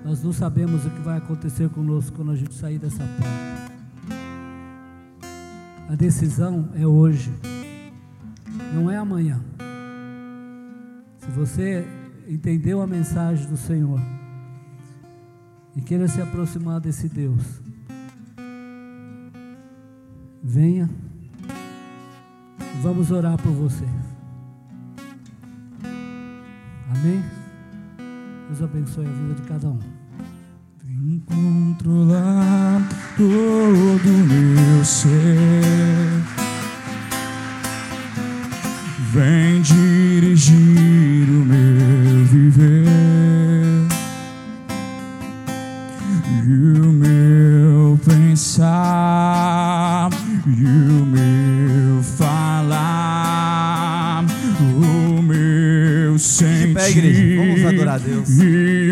Nós 0.05 0.22
não 0.22 0.30
sabemos 0.30 0.84
o 0.84 0.90
que 0.90 1.01
vai 1.01 1.16
acontecer 1.16 1.70
conosco 1.70 2.14
quando 2.14 2.32
a 2.32 2.36
gente 2.36 2.53
sair 2.53 2.78
dessa 2.78 3.03
porta. 3.03 3.72
A 5.88 5.94
decisão 5.94 6.68
é 6.74 6.86
hoje, 6.86 7.32
não 8.74 8.90
é 8.90 8.99
amanhã. 8.99 9.40
Se 11.18 11.30
você 11.30 11.86
entendeu 12.28 12.82
a 12.82 12.86
mensagem 12.86 13.49
do 13.49 13.57
Senhor 13.57 14.01
e 15.74 15.80
queira 15.80 16.07
se 16.07 16.20
aproximar 16.20 16.78
desse 16.80 17.09
Deus, 17.09 17.66
venha. 20.47 20.88
Vamos 22.82 23.11
orar 23.11 23.36
por 23.36 23.53
você. 23.53 23.84
Amém? 26.94 27.22
Deus 28.49 28.62
abençoe 28.62 29.07
a 29.07 29.11
vida 29.11 29.34
de 29.34 29.42
cada 29.42 29.68
um. 29.68 29.78
Vem 30.84 31.20
controlar 31.26 32.80
todo 33.16 34.09
meu 34.09 34.84
ser. 34.84 35.11
Vem 39.12 39.62
dirigir 39.62 40.86
Deus. 58.07 58.86